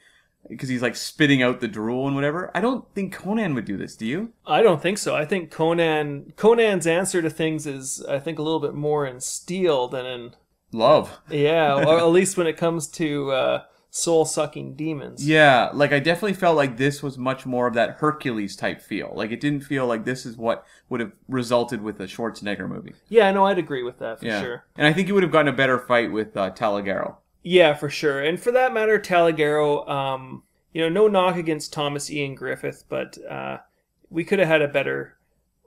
because 0.49 0.67
he's 0.69 0.81
like 0.81 0.95
spitting 0.95 1.41
out 1.41 1.61
the 1.61 1.67
drool 1.67 2.05
and 2.05 2.15
whatever. 2.15 2.51
I 2.53 2.61
don't 2.61 2.85
think 2.93 3.13
Conan 3.13 3.55
would 3.55 3.65
do 3.65 3.77
this. 3.77 3.95
Do 3.95 4.05
you? 4.05 4.33
I 4.45 4.61
don't 4.61 4.81
think 4.81 4.97
so. 4.97 5.15
I 5.15 5.25
think 5.25 5.51
Conan 5.51 6.33
Conan's 6.35 6.85
answer 6.85 7.21
to 7.21 7.29
things 7.29 7.65
is, 7.65 8.03
I 8.07 8.19
think, 8.19 8.39
a 8.39 8.41
little 8.41 8.59
bit 8.59 8.73
more 8.73 9.05
in 9.05 9.21
steel 9.21 9.87
than 9.87 10.05
in 10.05 10.35
Love. 10.73 11.19
yeah, 11.29 11.75
or 11.75 11.97
at 11.99 12.05
least 12.07 12.37
when 12.37 12.47
it 12.47 12.57
comes 12.57 12.87
to 12.87 13.31
uh, 13.31 13.63
soul 13.89 14.25
sucking 14.25 14.75
demons. 14.75 15.27
Yeah, 15.27 15.69
like 15.73 15.93
I 15.93 15.99
definitely 15.99 16.33
felt 16.33 16.57
like 16.57 16.77
this 16.77 17.03
was 17.03 17.17
much 17.17 17.45
more 17.45 17.67
of 17.67 17.73
that 17.75 17.97
Hercules 17.99 18.55
type 18.55 18.81
feel. 18.81 19.11
Like 19.15 19.31
it 19.31 19.39
didn't 19.39 19.61
feel 19.61 19.85
like 19.85 20.03
this 20.03 20.25
is 20.25 20.35
what 20.37 20.65
would 20.89 20.99
have 20.99 21.11
resulted 21.27 21.81
with 21.81 21.99
a 21.99 22.05
Schwarzenegger 22.05 22.67
movie. 22.67 22.93
Yeah, 23.09 23.31
no, 23.31 23.45
I'd 23.45 23.59
agree 23.59 23.83
with 23.83 23.99
that 23.99 24.19
for 24.19 24.25
Yeah, 24.25 24.41
sure. 24.41 24.65
and 24.75 24.87
I 24.87 24.93
think 24.93 25.07
you 25.07 25.13
would 25.13 25.23
have 25.23 25.31
gotten 25.31 25.47
a 25.53 25.55
better 25.55 25.77
fight 25.79 26.11
with 26.11 26.35
uh, 26.35 26.49
Taligaro. 26.51 27.17
Yeah, 27.43 27.73
for 27.75 27.89
sure. 27.89 28.21
And 28.23 28.39
for 28.39 28.51
that 28.51 28.73
matter, 28.73 28.97
Taligaro, 28.97 29.87
um, 29.89 30.43
you 30.73 30.81
know, 30.81 30.89
no 30.89 31.07
knock 31.07 31.35
against 31.35 31.71
Thomas 31.73 32.09
Ian 32.09 32.35
Griffith, 32.35 32.85
but 32.89 33.17
uh, 33.29 33.57
we 34.09 34.23
could 34.23 34.39
have 34.39 34.47
had 34.47 34.61
a 34.61 34.67
better 34.67 35.17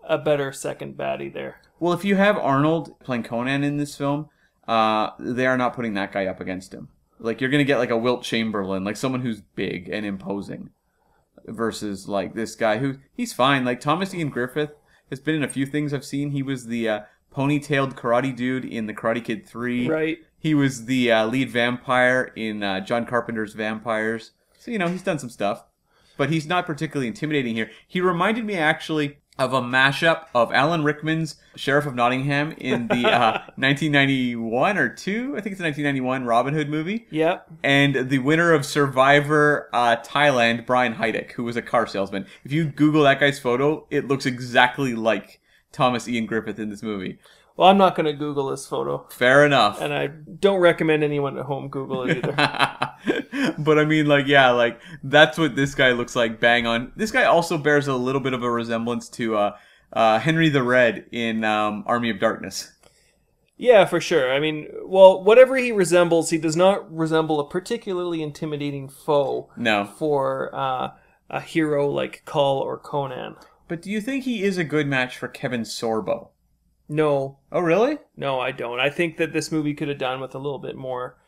a 0.09 0.19
better 0.19 0.53
second 0.53 0.97
baddie 0.97 1.33
there. 1.33 1.61
Well, 1.81 1.93
if 1.93 2.05
you 2.05 2.17
have 2.17 2.39
Arnold 2.39 2.99
playing 3.01 3.25
Conan 3.25 3.63
in 3.65 3.77
this 3.77 3.97
film, 3.97 4.29
uh, 4.67 5.11
they 5.19 5.47
are 5.47 5.57
not 5.57 5.75
putting 5.75 5.95
that 5.95 6.13
guy 6.13 6.27
up 6.27 6.41
against 6.41 6.75
him. 6.75 6.89
Like 7.19 7.41
you're 7.41 7.51
gonna 7.51 7.65
get 7.65 7.79
like 7.79 7.91
a 7.91 7.97
Wilt 7.97 8.23
Chamberlain, 8.23 8.85
like 8.85 8.97
someone 8.97 9.23
who's 9.23 9.41
big 9.41 9.89
and 9.89 10.05
imposing, 10.05 10.71
versus 11.47 12.09
like 12.09 12.35
this 12.35 12.55
guy 12.55 12.79
who 12.79 12.97
he's 13.15 13.33
fine. 13.33 13.65
Like 13.65 13.81
Thomas 13.81 14.13
Ian 14.15 14.29
Griffith 14.29 14.73
has 15.11 15.21
been 15.21 15.35
in 15.35 15.43
a 15.45 15.49
few 15.49 15.67
things 15.67 15.95
I've 15.95 16.05
seen. 16.05 16.31
He 16.31 16.43
was 16.43 16.67
the 16.67 16.89
uh, 16.89 17.01
ponytailed 17.35 17.95
karate 17.95 18.35
dude 18.35 18.65
in 18.65 18.87
the 18.87 18.95
Karate 18.95 19.25
Kid 19.25 19.47
Three. 19.47 19.89
Right. 19.89 20.19
He 20.39 20.55
was 20.55 20.85
the 20.85 21.11
uh, 21.11 21.27
lead 21.27 21.51
vampire 21.51 22.33
in 22.37 22.63
uh, 22.63 22.81
John 22.81 23.07
Carpenter's 23.07 23.55
Vampires. 23.55 24.33
So 24.59 24.71
you 24.71 24.79
know 24.79 24.89
he's 24.89 25.03
done 25.03 25.19
some 25.19 25.31
stuff, 25.31 25.65
but 26.17 26.31
he's 26.31 26.47
not 26.47 26.67
particularly 26.67 27.09
intimidating 27.09 27.55
here. 27.55 27.71
He 27.87 28.01
reminded 28.01 28.45
me 28.45 28.55
actually 28.55 29.19
of 29.39 29.53
a 29.53 29.61
mashup 29.61 30.25
of 30.35 30.51
Alan 30.53 30.83
Rickman's 30.83 31.37
Sheriff 31.57 31.85
of 31.87 31.95
Nottingham 31.95 32.53
in 32.59 32.89
the 32.89 33.07
uh, 33.07 33.33
1991 33.57 34.79
or 34.79 34.89
two, 34.89 35.35
I 35.37 35.41
think 35.41 35.53
it's 35.53 35.61
a 35.61 35.65
1991 35.65 36.25
Robin 36.25 36.55
Hood 36.55 36.69
movie, 36.69 37.07
Yep. 37.11 37.47
and 37.63 38.09
the 38.09 38.19
winner 38.19 38.53
of 38.53 38.65
Survivor 38.65 39.69
uh, 39.73 39.97
Thailand, 39.97 40.67
Brian 40.67 40.95
Heidik, 40.95 41.33
who 41.33 41.45
was 41.45 41.57
a 41.57 41.63
car 41.63 41.87
salesman. 41.87 42.27
If 42.45 42.53
you 42.53 42.65
Google 42.65 43.03
that 43.05 43.21
guy's 43.21 43.39
photo, 43.39 43.87
it 43.91 44.09
looks 44.09 44.27
exactly 44.27 44.95
like 44.95 45.41
Thomas 45.73 46.09
Ian 46.09 46.27
Griffith 46.27 46.59
in 46.59 46.71
this 46.71 46.83
movie. 46.83 47.19
Well, 47.57 47.69
I'm 47.69 47.79
not 47.79 47.95
going 47.97 48.05
to 48.07 48.13
Google 48.13 48.49
this 48.51 48.67
photo, 48.67 49.07
Fair 49.11 49.47
enough. 49.47 49.81
and 49.81 49.93
I 49.95 50.09
don't 50.09 50.61
recommend 50.61 51.03
anyone 51.03 51.39
at 51.39 51.47
home 51.47 51.69
Google 51.69 52.03
it 52.03 52.19
either. 52.19 52.33
but 53.59 53.79
I 53.79 53.85
mean, 53.85 54.07
like, 54.07 54.27
yeah, 54.27 54.51
like 54.51 54.79
that's 55.03 55.39
what 55.39 55.57
this 55.57 55.75
guy 55.75 55.93
looks 55.93 56.15
like. 56.15 56.39
Bang 56.39 56.67
on. 56.67 56.93
This 56.97 57.11
guy 57.11 57.25
also 57.25 57.57
bears 57.59 57.89
a 57.89 57.95
little 57.95 58.21
bit 58.21 58.35
of 58.35 58.43
a 58.43 58.51
resemblance 58.51 59.09
to 59.11 59.37
uh, 59.37 59.57
uh, 59.93 60.19
Henry 60.19 60.49
the 60.51 60.63
Red 60.63 61.07
in 61.13 61.45
um, 61.45 61.83
Army 61.87 62.11
of 62.11 62.19
Darkness. 62.19 62.73
yeah, 63.57 63.87
for 63.87 64.01
sure. 64.03 64.31
I 64.35 64.39
mean, 64.39 64.69
well, 64.85 65.25
whatever 65.25 65.57
he 65.57 65.73
resembles, 65.73 66.29
he 66.29 66.37
does 66.39 66.57
not 66.57 66.95
resemble 66.95 67.41
a 67.41 67.49
particularly 67.49 68.23
intimidating 68.23 68.87
foe 68.91 69.49
No, 69.57 69.87
for 69.99 70.55
uh, 70.55 70.91
a 71.31 71.41
hero 71.41 71.89
like 71.89 72.23
Kull 72.27 72.59
or 72.59 72.77
Conan. 72.79 73.37
but 73.67 73.81
do 73.81 73.91
you 73.91 74.03
think 74.03 74.25
he 74.25 74.43
is 74.45 74.59
a 74.59 74.65
good 74.65 74.87
match 74.87 75.17
for 75.17 75.27
Kevin 75.29 75.63
Sorbo? 75.63 76.29
No, 76.89 77.39
Oh, 77.51 77.61
really? 77.61 77.99
no, 78.17 78.39
I 78.41 78.53
don't. 78.53 78.79
I 78.81 78.91
think 78.91 79.17
that 79.17 79.33
this 79.33 79.51
movie 79.51 79.75
could 79.75 79.89
have 79.89 79.99
done 79.99 80.21
with 80.21 80.35
a 80.35 80.39
little 80.39 80.59
bit 80.59 80.77
more, 80.77 81.19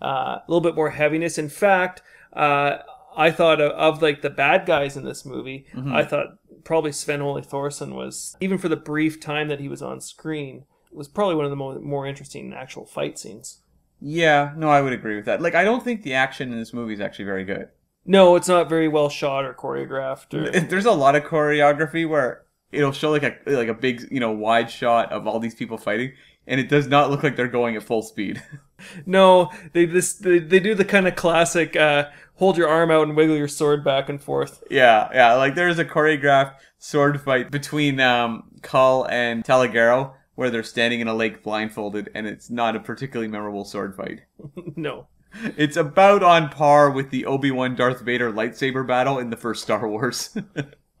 uh, 0.00 0.38
a 0.38 0.44
little 0.48 0.60
bit 0.60 0.74
more 0.76 0.90
heaviness. 0.90 1.38
In 1.38 1.48
fact, 1.48 2.02
uh, 2.32 2.78
I 3.16 3.30
thought 3.32 3.60
of, 3.60 3.72
of 3.72 4.02
like 4.02 4.22
the 4.22 4.30
bad 4.30 4.64
guys 4.66 4.96
in 4.96 5.04
this 5.04 5.24
movie. 5.24 5.66
I 5.90 6.04
thought 6.04 6.38
probably 6.64 6.92
Sven-Ole 6.92 7.40
Thorsen 7.42 7.94
was 7.94 8.36
even 8.40 8.58
for 8.58 8.68
the 8.68 8.76
brief 8.76 9.20
time 9.20 9.48
that 9.48 9.58
he 9.60 9.68
was 9.68 9.82
on 9.82 10.00
screen 10.00 10.64
was 10.92 11.08
probably 11.08 11.34
one 11.34 11.44
of 11.44 11.50
the 11.50 11.56
more, 11.56 11.78
more 11.80 12.06
interesting 12.06 12.52
actual 12.54 12.86
fight 12.86 13.18
scenes. 13.18 13.60
Yeah, 14.00 14.52
no, 14.56 14.68
I 14.68 14.80
would 14.80 14.92
agree 14.92 15.16
with 15.16 15.24
that. 15.24 15.42
Like, 15.42 15.54
I 15.56 15.64
don't 15.64 15.82
think 15.82 16.02
the 16.02 16.14
action 16.14 16.52
in 16.52 16.58
this 16.58 16.72
movie 16.72 16.94
is 16.94 17.00
actually 17.00 17.24
very 17.24 17.44
good. 17.44 17.68
No, 18.06 18.36
it's 18.36 18.48
not 18.48 18.68
very 18.68 18.86
well 18.88 19.08
shot 19.08 19.44
or 19.44 19.52
choreographed. 19.52 20.32
Or, 20.32 20.60
There's 20.68 20.86
a 20.86 20.92
lot 20.92 21.16
of 21.16 21.24
choreography 21.24 22.08
where 22.08 22.42
it'll 22.72 22.92
show 22.92 23.10
like 23.10 23.22
a 23.22 23.36
like 23.46 23.68
a 23.68 23.74
big 23.74 24.06
you 24.10 24.20
know 24.20 24.30
wide 24.30 24.70
shot 24.70 25.12
of 25.12 25.26
all 25.26 25.38
these 25.38 25.54
people 25.54 25.78
fighting, 25.78 26.12
and 26.46 26.60
it 26.60 26.68
does 26.68 26.86
not 26.86 27.10
look 27.10 27.22
like 27.22 27.36
they're 27.36 27.48
going 27.48 27.76
at 27.76 27.82
full 27.82 28.02
speed. 28.02 28.42
no, 29.06 29.50
they 29.72 29.84
this 29.84 30.14
they, 30.14 30.38
they 30.38 30.60
do 30.60 30.74
the 30.74 30.84
kind 30.84 31.08
of 31.08 31.16
classic 31.16 31.76
uh, 31.76 32.08
hold 32.34 32.56
your 32.56 32.68
arm 32.68 32.90
out 32.90 33.06
and 33.06 33.16
wiggle 33.16 33.36
your 33.36 33.48
sword 33.48 33.84
back 33.84 34.08
and 34.08 34.22
forth. 34.22 34.62
yeah, 34.70 35.08
yeah. 35.12 35.34
Like 35.34 35.54
there's 35.54 35.78
a 35.78 35.84
choreographed 35.84 36.54
sword 36.78 37.20
fight 37.20 37.50
between 37.50 38.00
um, 38.00 38.44
Kull 38.62 39.06
and 39.08 39.44
Taligaro 39.44 40.14
where 40.38 40.50
they're 40.50 40.62
standing 40.62 41.00
in 41.00 41.08
a 41.08 41.14
lake 41.14 41.42
blindfolded, 41.42 42.08
and 42.14 42.24
it's 42.24 42.48
not 42.48 42.76
a 42.76 42.80
particularly 42.80 43.26
memorable 43.26 43.64
sword 43.64 43.96
fight. 43.96 44.20
no. 44.76 45.08
It's 45.56 45.76
about 45.76 46.22
on 46.22 46.48
par 46.48 46.90
with 46.90 47.10
the 47.10 47.26
Obi 47.26 47.50
Wan 47.50 47.74
Darth 47.74 48.00
Vader 48.00 48.32
lightsaber 48.32 48.86
battle 48.86 49.18
in 49.18 49.30
the 49.30 49.36
first 49.36 49.62
Star 49.62 49.86
Wars. 49.86 50.36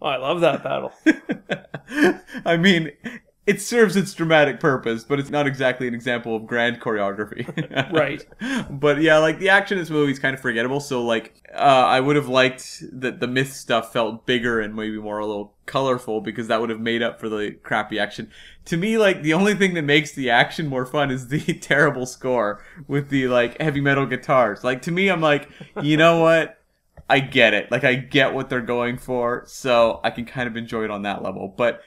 Oh, 0.00 0.06
I 0.06 0.16
love 0.16 0.40
that 0.42 0.62
battle. 0.62 0.92
I 2.44 2.56
mean, 2.56 2.92
it 3.46 3.62
serves 3.62 3.96
its 3.96 4.12
dramatic 4.12 4.60
purpose, 4.60 5.04
but 5.04 5.18
it's 5.18 5.30
not 5.30 5.46
exactly 5.46 5.88
an 5.88 5.94
example 5.94 6.36
of 6.36 6.46
grand 6.46 6.80
choreography. 6.80 7.46
Right. 7.92 8.24
But 8.70 9.00
yeah, 9.00 9.18
like 9.18 9.38
the 9.38 9.48
action 9.48 9.78
in 9.78 9.82
this 9.82 9.90
movie 9.90 10.12
is 10.12 10.18
kind 10.18 10.34
of 10.34 10.40
forgettable. 10.40 10.80
So 10.80 11.02
like, 11.02 11.42
uh, 11.54 11.56
I 11.56 12.00
would 12.00 12.16
have 12.16 12.28
liked 12.28 12.82
that 12.92 13.20
the 13.20 13.26
myth 13.26 13.52
stuff 13.54 13.92
felt 13.92 14.26
bigger 14.26 14.60
and 14.60 14.74
maybe 14.76 14.98
more 14.98 15.18
a 15.18 15.26
little 15.26 15.54
colorful 15.64 16.20
because 16.20 16.48
that 16.48 16.60
would 16.60 16.70
have 16.70 16.80
made 16.80 17.02
up 17.02 17.18
for 17.18 17.28
the 17.28 17.52
crappy 17.62 17.98
action. 17.98 18.30
To 18.66 18.76
me, 18.76 18.98
like 18.98 19.22
the 19.22 19.32
only 19.32 19.54
thing 19.54 19.74
that 19.74 19.82
makes 19.82 20.12
the 20.12 20.28
action 20.30 20.66
more 20.66 20.84
fun 20.84 21.10
is 21.10 21.28
the 21.28 21.40
terrible 21.60 22.04
score 22.04 22.62
with 22.86 23.08
the 23.08 23.28
like 23.28 23.60
heavy 23.60 23.80
metal 23.80 24.04
guitars. 24.06 24.62
Like 24.62 24.82
to 24.82 24.92
me, 24.92 25.08
I'm 25.08 25.22
like, 25.22 25.48
you 25.80 25.96
know 25.96 26.20
what? 26.20 26.57
I 27.08 27.20
get 27.20 27.54
it. 27.54 27.70
Like 27.70 27.84
I 27.84 27.94
get 27.94 28.34
what 28.34 28.48
they're 28.48 28.60
going 28.60 28.98
for, 28.98 29.44
so 29.46 30.00
I 30.04 30.10
can 30.10 30.24
kind 30.24 30.48
of 30.48 30.56
enjoy 30.56 30.84
it 30.84 30.90
on 30.90 31.02
that 31.02 31.22
level. 31.22 31.52
But 31.56 31.82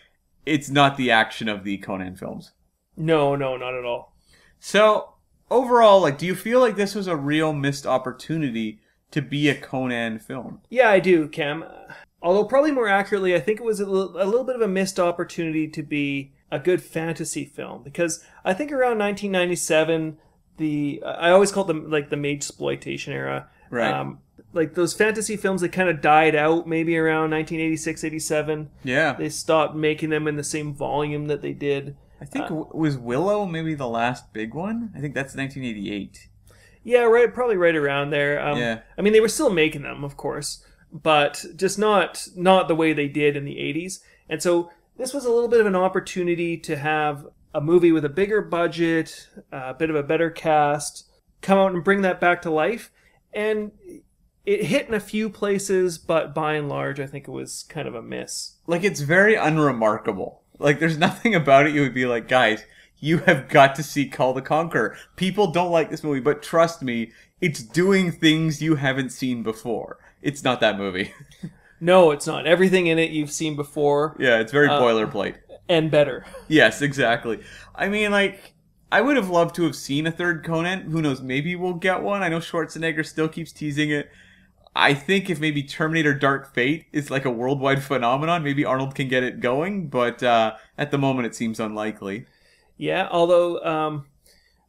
it's 0.45 0.69
not 0.69 0.97
the 0.97 1.11
action 1.11 1.47
of 1.47 1.63
the 1.63 1.77
Conan 1.77 2.15
films. 2.15 2.51
No, 2.97 3.35
no, 3.35 3.57
not 3.57 3.75
at 3.75 3.85
all. 3.85 4.15
So 4.59 5.13
overall, 5.49 6.01
like, 6.01 6.17
do 6.17 6.25
you 6.25 6.35
feel 6.35 6.59
like 6.59 6.75
this 6.75 6.95
was 6.95 7.07
a 7.07 7.15
real 7.15 7.53
missed 7.53 7.85
opportunity 7.85 8.79
to 9.11 9.21
be 9.21 9.49
a 9.49 9.55
Conan 9.55 10.19
film? 10.19 10.61
Yeah, 10.69 10.89
I 10.89 10.99
do, 10.99 11.27
Cam. 11.27 11.65
Although 12.21 12.45
probably 12.45 12.71
more 12.71 12.87
accurately, 12.87 13.35
I 13.35 13.39
think 13.39 13.59
it 13.59 13.65
was 13.65 13.79
a 13.79 13.85
little, 13.85 14.21
a 14.21 14.25
little 14.25 14.43
bit 14.43 14.55
of 14.55 14.61
a 14.61 14.67
missed 14.67 14.99
opportunity 14.99 15.67
to 15.67 15.83
be 15.83 16.31
a 16.51 16.59
good 16.59 16.83
fantasy 16.83 17.45
film 17.45 17.81
because 17.81 18.23
I 18.43 18.53
think 18.53 18.71
around 18.71 18.99
1997, 18.99 20.17
the 20.57 21.01
I 21.05 21.31
always 21.31 21.51
called 21.51 21.67
them 21.67 21.89
like 21.89 22.09
the 22.09 22.17
mage 22.17 22.37
exploitation 22.37 23.13
era. 23.13 23.49
Right. 23.69 23.91
Um, 23.91 24.19
like 24.53 24.73
those 24.75 24.93
fantasy 24.93 25.37
films, 25.37 25.61
that 25.61 25.69
kind 25.69 25.89
of 25.89 26.01
died 26.01 26.35
out 26.35 26.67
maybe 26.67 26.97
around 26.97 27.31
1986, 27.31 28.03
87. 28.03 28.69
Yeah, 28.83 29.13
They 29.13 29.29
stopped 29.29 29.75
making 29.75 30.09
them 30.09 30.27
in 30.27 30.35
the 30.35 30.43
same 30.43 30.73
volume 30.73 31.27
that 31.27 31.41
they 31.41 31.53
did. 31.53 31.95
I 32.21 32.25
think 32.25 32.47
w 32.47 32.67
was 32.73 32.97
Willow 32.97 33.45
maybe 33.45 33.73
the 33.73 33.87
last 33.87 34.31
big 34.31 34.53
one. 34.53 34.91
I 34.95 34.99
think 34.99 35.15
that's 35.15 35.35
1988. 35.35 36.27
Yeah, 36.83 37.01
right. 37.01 37.33
Probably 37.33 37.57
right 37.57 37.75
around 37.75 38.09
there. 38.11 38.39
Um, 38.45 38.57
Yeah. 38.57 38.79
I 38.97 39.01
mean, 39.01 39.13
they 39.13 39.19
were 39.19 39.27
still 39.27 39.49
making 39.49 39.83
them, 39.83 40.03
of 40.03 40.17
course, 40.17 40.63
but 40.91 41.45
just 41.55 41.79
not 41.79 42.27
not 42.35 42.67
the 42.67 42.75
way 42.75 42.93
they 42.93 43.07
did 43.07 43.35
in 43.35 43.45
the 43.45 43.57
'80s. 43.57 43.99
And 44.29 44.41
so 44.41 44.69
this 44.97 45.13
was 45.13 45.25
a 45.25 45.31
little 45.31 45.49
bit 45.49 45.61
of 45.61 45.65
an 45.65 45.75
opportunity 45.75 46.57
to 46.57 46.75
have 46.77 47.25
a 47.53 47.61
movie 47.61 47.91
with 47.91 48.05
a 48.05 48.09
bigger 48.09 48.41
budget, 48.41 49.27
a 49.51 49.73
bit 49.73 49.89
of 49.89 49.95
a 49.95 50.03
better 50.03 50.29
cast, 50.29 51.09
come 51.41 51.57
out 51.57 51.73
and 51.73 51.83
bring 51.83 52.01
that 52.03 52.19
back 52.21 52.41
to 52.43 52.51
life. 52.51 52.91
And 53.33 53.71
it 54.45 54.65
hit 54.65 54.87
in 54.87 54.93
a 54.93 54.99
few 54.99 55.29
places, 55.29 55.97
but 55.97 56.33
by 56.33 56.53
and 56.53 56.67
large, 56.69 56.99
I 56.99 57.07
think 57.07 57.27
it 57.27 57.31
was 57.31 57.65
kind 57.69 57.87
of 57.87 57.95
a 57.95 58.01
miss. 58.01 58.55
Like 58.67 58.83
it's 58.83 59.01
very 59.01 59.35
unremarkable. 59.35 60.41
Like 60.59 60.79
there's 60.79 60.97
nothing 61.07 61.35
about 61.35 61.67
it 61.67 61.73
you 61.73 61.81
would 61.81 61.93
be 61.93 62.05
like, 62.05 62.27
guys, 62.27 62.63
you 62.99 63.19
have 63.19 63.49
got 63.49 63.75
to 63.75 63.83
see 63.83 64.07
Kull 64.07 64.33
the 64.33 64.41
Conqueror. 64.41 64.95
People 65.15 65.51
don't 65.51 65.71
like 65.71 65.89
this 65.89 66.03
movie, 66.03 66.19
but 66.19 66.43
trust 66.43 66.81
me, 66.81 67.11
it's 67.39 67.63
doing 67.63 68.11
things 68.11 68.61
you 68.61 68.75
haven't 68.75 69.09
seen 69.09 69.41
before. 69.43 69.97
It's 70.21 70.43
not 70.43 70.59
that 70.59 70.77
movie. 70.77 71.13
No, 71.83 72.11
it's 72.11 72.27
not. 72.27 72.45
Everything 72.45 72.85
in 72.85 72.99
it 72.99 73.09
you've 73.09 73.31
seen 73.31 73.55
before 73.55 74.15
yeah, 74.19 74.37
it's 74.39 74.51
very 74.51 74.67
uh, 74.67 74.79
boilerplate. 74.79 75.37
and 75.67 75.89
better. 75.89 76.25
Yes, 76.47 76.83
exactly. 76.83 77.39
I 77.73 77.89
mean, 77.89 78.11
like, 78.11 78.53
I 78.91 79.01
would 79.01 79.15
have 79.15 79.31
loved 79.31 79.55
to 79.55 79.63
have 79.63 79.75
seen 79.75 80.05
a 80.05 80.11
third 80.11 80.43
Conan. 80.43 80.81
Who 80.91 81.01
knows? 81.01 81.21
Maybe 81.21 81.55
we'll 81.55 81.73
get 81.73 82.03
one. 82.03 82.21
I 82.21 82.29
know 82.29 82.37
Schwarzenegger 82.37 83.03
still 83.03 83.27
keeps 83.27 83.51
teasing 83.51 83.89
it. 83.89 84.11
I 84.75 84.93
think 84.93 85.29
if 85.29 85.39
maybe 85.39 85.63
Terminator 85.63 86.13
Dark 86.13 86.53
Fate 86.53 86.85
is 86.91 87.11
like 87.11 87.25
a 87.25 87.31
worldwide 87.31 87.83
phenomenon, 87.83 88.43
maybe 88.43 88.65
Arnold 88.65 88.95
can 88.95 89.07
get 89.07 89.23
it 89.23 89.39
going, 89.39 89.87
but 89.87 90.23
uh, 90.23 90.55
at 90.77 90.91
the 90.91 90.97
moment 90.97 91.27
it 91.27 91.35
seems 91.35 91.59
unlikely. 91.59 92.25
Yeah, 92.77 93.07
although, 93.11 93.63
um, 93.63 94.05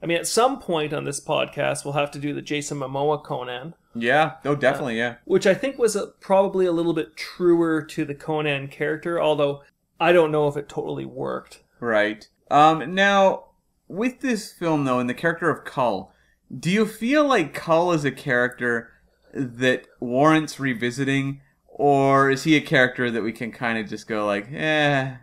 I 0.03 0.07
mean, 0.07 0.19
at 0.19 0.27
some 0.27 0.59
point 0.59 0.93
on 0.93 1.05
this 1.05 1.21
podcast, 1.21 1.85
we'll 1.85 1.95
have 1.95 2.11
to 2.11 2.19
do 2.19 2.35
the 2.35 2.43
Jason 2.43 2.79
Momoa 2.79 3.23
Conan, 3.23 3.75
Yeah, 3.95 4.35
no, 4.45 4.55
definitely, 4.55 4.99
yeah. 4.99 5.17
which 5.25 5.47
I 5.47 5.55
think 5.55 5.79
was 5.79 5.97
a, 5.97 6.09
probably 6.21 6.67
a 6.67 6.73
little 6.73 6.93
bit 6.93 7.17
truer 7.17 7.83
to 7.83 8.05
the 8.05 8.15
Conan 8.15 8.69
character, 8.69 9.21
although 9.21 9.63
I 9.99 10.13
don't 10.13 10.33
know 10.33 10.49
if 10.49 10.57
it 10.57 10.69
totally 10.69 11.07
worked. 11.07 11.63
Right. 11.81 12.29
Um, 12.51 12.95
now, 12.95 13.45
with 13.89 14.21
this 14.21 14.53
film, 14.53 14.85
though, 14.85 14.99
and 14.99 15.09
the 15.09 15.15
character 15.15 15.49
of 15.49 15.65
Kull, 15.65 16.13
do 16.55 16.71
you 16.71 16.85
feel 16.85 17.27
like 17.27 17.55
Kull 17.55 17.93
is 17.93 18.05
a 18.05 18.11
character 18.11 18.92
that 19.33 19.87
warrants 20.01 20.61
revisiting, 20.61 21.41
or 21.67 22.31
is 22.31 22.45
he 22.45 22.57
a 22.57 22.61
character 22.61 23.11
that 23.11 23.23
we 23.23 23.33
can 23.33 23.53
kind 23.53 23.79
of 23.79 23.89
just 23.89 24.07
go 24.07 24.27
like, 24.27 24.53
eh, 24.53 25.15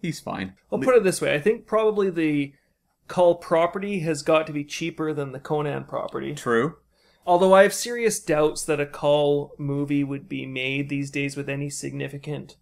he's 0.00 0.20
fine? 0.20 0.54
I'll 0.70 0.78
put 0.78 0.96
it 0.96 1.04
this 1.04 1.20
way 1.20 1.34
I 1.34 1.40
think 1.40 1.66
probably 1.66 2.10
the 2.10 2.54
Kull 3.08 3.34
property 3.34 4.00
has 4.00 4.22
got 4.22 4.46
to 4.46 4.52
be 4.52 4.64
cheaper 4.64 5.12
than 5.12 5.32
the 5.32 5.40
Conan 5.40 5.84
property. 5.84 6.34
True. 6.34 6.76
Although 7.24 7.54
I 7.54 7.62
have 7.62 7.74
serious 7.74 8.18
doubts 8.18 8.64
that 8.64 8.80
a 8.80 8.86
Kull 8.86 9.52
movie 9.56 10.02
would 10.02 10.28
be 10.28 10.44
made 10.44 10.88
these 10.88 11.10
days 11.10 11.36
with 11.36 11.48
any 11.48 11.70
significant 11.70 12.56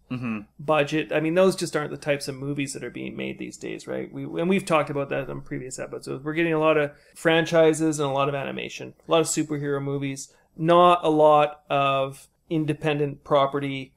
budget. 0.59 1.11
I 1.11 1.19
mean, 1.19 1.33
those 1.33 1.55
just 1.55 1.75
aren't 1.75 1.89
the 1.89 1.97
types 1.97 2.27
of 2.27 2.35
movies 2.35 2.73
that 2.73 2.83
are 2.83 2.91
being 2.91 3.15
made 3.15 3.39
these 3.39 3.57
days, 3.57 3.87
right? 3.87 4.11
We 4.13 4.23
and 4.23 4.49
we've 4.49 4.65
talked 4.65 4.91
about 4.91 5.09
that 5.09 5.29
on 5.29 5.41
previous 5.41 5.79
episodes. 5.79 6.23
We're 6.23 6.33
getting 6.33 6.53
a 6.53 6.59
lot 6.59 6.77
of 6.77 6.91
franchises 7.15 7.99
and 7.99 8.09
a 8.09 8.13
lot 8.13 8.29
of 8.29 8.35
animation, 8.35 8.93
a 9.07 9.11
lot 9.11 9.21
of 9.21 9.27
superhero 9.27 9.81
movies, 9.81 10.31
not 10.57 11.03
a 11.03 11.09
lot 11.09 11.63
of 11.69 12.27
independent 12.49 13.23
property, 13.23 13.93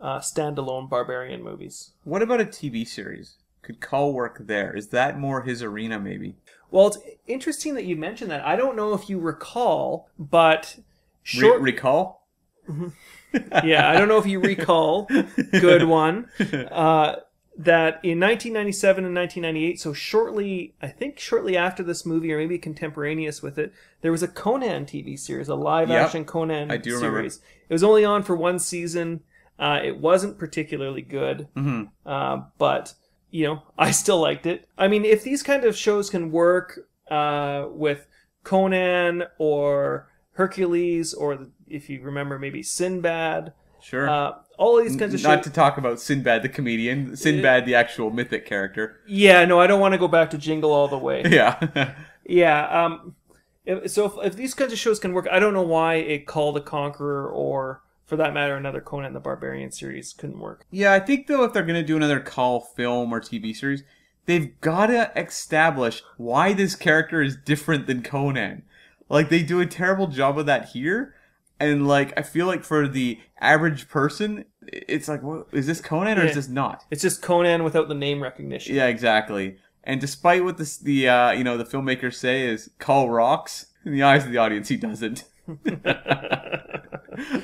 uh, 0.00 0.18
standalone 0.18 0.88
barbarian 0.88 1.42
movies. 1.42 1.92
What 2.04 2.22
about 2.22 2.40
a 2.40 2.44
TV 2.44 2.86
series? 2.86 3.36
Could 3.62 3.80
Kull 3.80 4.14
work 4.14 4.46
there? 4.46 4.74
Is 4.74 4.88
that 4.88 5.18
more 5.18 5.42
his 5.42 5.62
arena, 5.62 5.98
maybe? 5.98 6.36
Well, 6.70 6.86
it's 6.86 6.98
interesting 7.26 7.74
that 7.74 7.84
you 7.84 7.96
mentioned 7.96 8.30
that. 8.30 8.44
I 8.44 8.56
don't 8.56 8.76
know 8.76 8.94
if 8.94 9.10
you 9.10 9.18
recall, 9.18 10.08
but 10.18 10.76
Re- 10.78 10.84
short 11.24 11.60
recall? 11.60 12.26
yeah, 13.64 13.90
I 13.90 13.96
don't 13.96 14.08
know 14.08 14.18
if 14.18 14.26
you 14.26 14.40
recall, 14.40 15.08
good 15.52 15.84
one, 15.84 16.28
uh, 16.70 17.16
that 17.58 17.94
in 18.04 18.20
1997 18.20 19.04
and 19.04 19.14
1998, 19.14 19.80
so 19.80 19.92
shortly, 19.92 20.74
I 20.80 20.86
think 20.86 21.18
shortly 21.18 21.56
after 21.56 21.82
this 21.82 22.06
movie, 22.06 22.32
or 22.32 22.38
maybe 22.38 22.56
contemporaneous 22.56 23.42
with 23.42 23.58
it, 23.58 23.72
there 24.00 24.12
was 24.12 24.22
a 24.22 24.28
Conan 24.28 24.86
TV 24.86 25.18
series, 25.18 25.48
a 25.48 25.56
live 25.56 25.88
Yep, 25.90 26.04
action 26.04 26.24
Conan 26.24 26.70
I 26.70 26.76
do 26.76 26.94
remember. 26.94 27.18
series. 27.18 27.40
It 27.68 27.72
was 27.72 27.82
only 27.82 28.04
on 28.04 28.22
for 28.22 28.36
one 28.36 28.60
season. 28.60 29.20
Uh, 29.58 29.80
it 29.82 29.98
wasn't 29.98 30.38
particularly 30.38 31.02
good, 31.02 31.48
hmm 31.54 31.84
uh, 32.06 32.42
but 32.58 32.94
you 33.30 33.44
know, 33.44 33.62
I 33.78 33.90
still 33.90 34.20
liked 34.20 34.46
it. 34.46 34.68
I 34.78 34.86
mean, 34.86 35.04
if 35.04 35.24
these 35.24 35.42
kind 35.42 35.64
of 35.64 35.76
shows 35.76 36.10
can 36.10 36.30
work 36.30 36.78
uh, 37.10 37.66
with 37.70 38.06
Conan 38.44 39.24
or 39.38 40.08
Hercules, 40.34 41.12
or 41.12 41.48
if 41.66 41.90
you 41.90 42.00
remember, 42.02 42.38
maybe 42.38 42.62
Sinbad. 42.62 43.52
Sure. 43.80 44.08
Uh, 44.08 44.32
all 44.58 44.78
of 44.78 44.84
these 44.84 44.96
kinds 44.96 45.14
of 45.14 45.22
Not 45.22 45.36
shows. 45.38 45.44
to 45.44 45.50
talk 45.50 45.78
about 45.78 46.00
Sinbad 46.00 46.42
the 46.42 46.48
comedian, 46.48 47.14
Sinbad 47.16 47.64
the 47.64 47.74
actual 47.76 48.10
mythic 48.10 48.44
character. 48.44 49.00
yeah, 49.06 49.44
no, 49.44 49.60
I 49.60 49.66
don't 49.68 49.80
want 49.80 49.92
to 49.92 49.98
go 49.98 50.08
back 50.08 50.30
to 50.30 50.38
Jingle 50.38 50.72
all 50.72 50.88
the 50.88 50.98
way. 50.98 51.22
Yeah. 51.30 51.94
yeah. 52.24 52.84
Um. 52.84 53.14
If, 53.64 53.90
so 53.90 54.06
if, 54.20 54.26
if 54.28 54.36
these 54.36 54.54
kinds 54.54 54.72
of 54.72 54.78
shows 54.78 54.98
can 54.98 55.12
work, 55.12 55.28
I 55.30 55.38
don't 55.38 55.52
know 55.54 55.62
why 55.62 55.94
a 55.96 56.18
Kull 56.20 56.52
the 56.52 56.60
Conqueror 56.60 57.28
or, 57.28 57.82
for 58.06 58.16
that 58.16 58.32
matter, 58.32 58.56
another 58.56 58.80
Conan 58.80 59.12
the 59.12 59.20
Barbarian 59.20 59.70
series 59.70 60.12
couldn't 60.14 60.38
work. 60.40 60.64
yeah, 60.70 60.92
I 60.94 61.00
think 61.00 61.26
though 61.26 61.44
if 61.44 61.52
they're 61.52 61.62
gonna 61.64 61.82
do 61.82 61.96
another 61.96 62.18
Kull 62.20 62.60
film 62.60 63.12
or 63.12 63.20
TV 63.20 63.54
series, 63.54 63.84
they've 64.26 64.58
gotta 64.60 65.12
establish 65.16 66.02
why 66.16 66.52
this 66.54 66.74
character 66.74 67.20
is 67.22 67.36
different 67.36 67.86
than 67.86 68.02
Conan. 68.02 68.62
Like 69.10 69.28
they 69.28 69.42
do 69.42 69.60
a 69.60 69.66
terrible 69.66 70.06
job 70.06 70.38
of 70.38 70.46
that 70.46 70.70
here, 70.70 71.14
and 71.60 71.86
like 71.88 72.12
I 72.18 72.22
feel 72.22 72.46
like 72.46 72.64
for 72.64 72.86
the 72.88 73.18
average 73.40 73.88
person, 73.88 74.44
it's 74.66 75.08
like, 75.08 75.22
what 75.22 75.46
is 75.52 75.66
this 75.66 75.80
Conan 75.80 76.18
or 76.18 76.22
Yeah. 76.24 76.30
is 76.30 76.34
this 76.36 76.48
not? 76.48 76.84
It's 76.90 77.02
just 77.02 77.22
Conan 77.22 77.64
without 77.64 77.88
the 77.88 77.94
name 77.94 78.22
recognition. 78.22 78.74
Yeah, 78.74 78.86
exactly. 78.86 79.56
And 79.84 80.00
despite 80.00 80.44
what 80.44 80.58
this, 80.58 80.76
the 80.76 81.08
uh, 81.08 81.30
you 81.32 81.44
know 81.44 81.56
the 81.56 81.64
filmmakers 81.64 82.14
say 82.14 82.46
is 82.46 82.70
Kull 82.78 83.10
rocks 83.10 83.66
in 83.84 83.92
the 83.92 84.02
eyes 84.02 84.24
of 84.24 84.32
the 84.32 84.38
audience, 84.38 84.68
he 84.68 84.76
doesn't. 84.76 85.24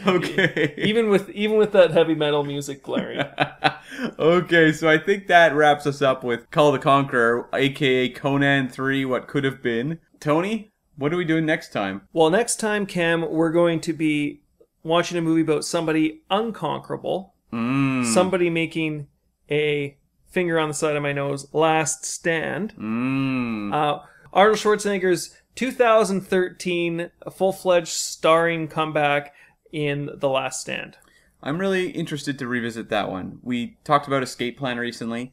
okay. 0.07 0.75
Even 0.79 1.09
with 1.09 1.31
even 1.31 1.57
with 1.57 1.73
that 1.73 1.91
heavy 1.93 2.15
metal 2.15 2.45
music 2.45 2.83
glaring. 2.83 3.25
okay, 4.19 4.73
so 4.73 4.89
I 4.89 4.99
think 4.99 5.27
that 5.29 5.55
wraps 5.55 5.87
us 5.87 6.03
up 6.03 6.25
with 6.25 6.51
Kull 6.51 6.73
the 6.73 6.79
Conqueror, 6.79 7.49
aka 7.55 8.09
Conan 8.11 8.69
3, 8.69 9.05
What 9.05 9.29
Could 9.29 9.45
Have 9.45 9.63
Been. 9.63 9.99
Tony, 10.21 10.73
what 10.97 11.13
are 11.13 11.17
we 11.17 11.25
doing 11.25 11.45
next 11.47 11.73
time? 11.73 12.03
well, 12.13 12.31
next 12.31 12.57
time, 12.57 12.87
Cam, 12.87 13.29
we're 13.31 13.51
going 13.53 13.81
to 13.81 13.93
be 13.93 14.41
watching 14.83 15.17
a 15.19 15.21
movie 15.23 15.41
about 15.43 15.65
somebody 15.65 16.23
unconquerable, 16.31 17.35
Mmm. 17.53 18.05
somebody 18.05 18.51
making 18.51 19.07
a 19.51 19.97
finger 20.29 20.59
on 20.59 20.69
the 20.69 20.75
side 20.75 20.97
of 20.97 21.03
my 21.03 21.13
nose 21.13 21.47
last 21.53 22.05
stand. 22.05 22.75
Mmm. 22.77 23.73
Uh, 23.73 24.01
Arnold 24.33 24.59
Schwarzenegger's 24.59 25.37
2013 25.55 27.11
full-fledged 27.33 27.89
starring 27.89 28.69
comeback 28.69 29.33
in 29.73 30.11
The 30.17 30.29
Last 30.29 30.61
Stand. 30.61 30.97
I'm 31.43 31.59
really 31.59 31.91
interested 31.91 32.39
to 32.39 32.47
revisit 32.47 32.89
that 32.89 33.11
one. 33.11 33.39
We 33.43 33.77
talked 33.85 34.07
about 34.07 34.23
Escape 34.23 34.59
Plan 34.59 34.79
recently, 34.79 35.33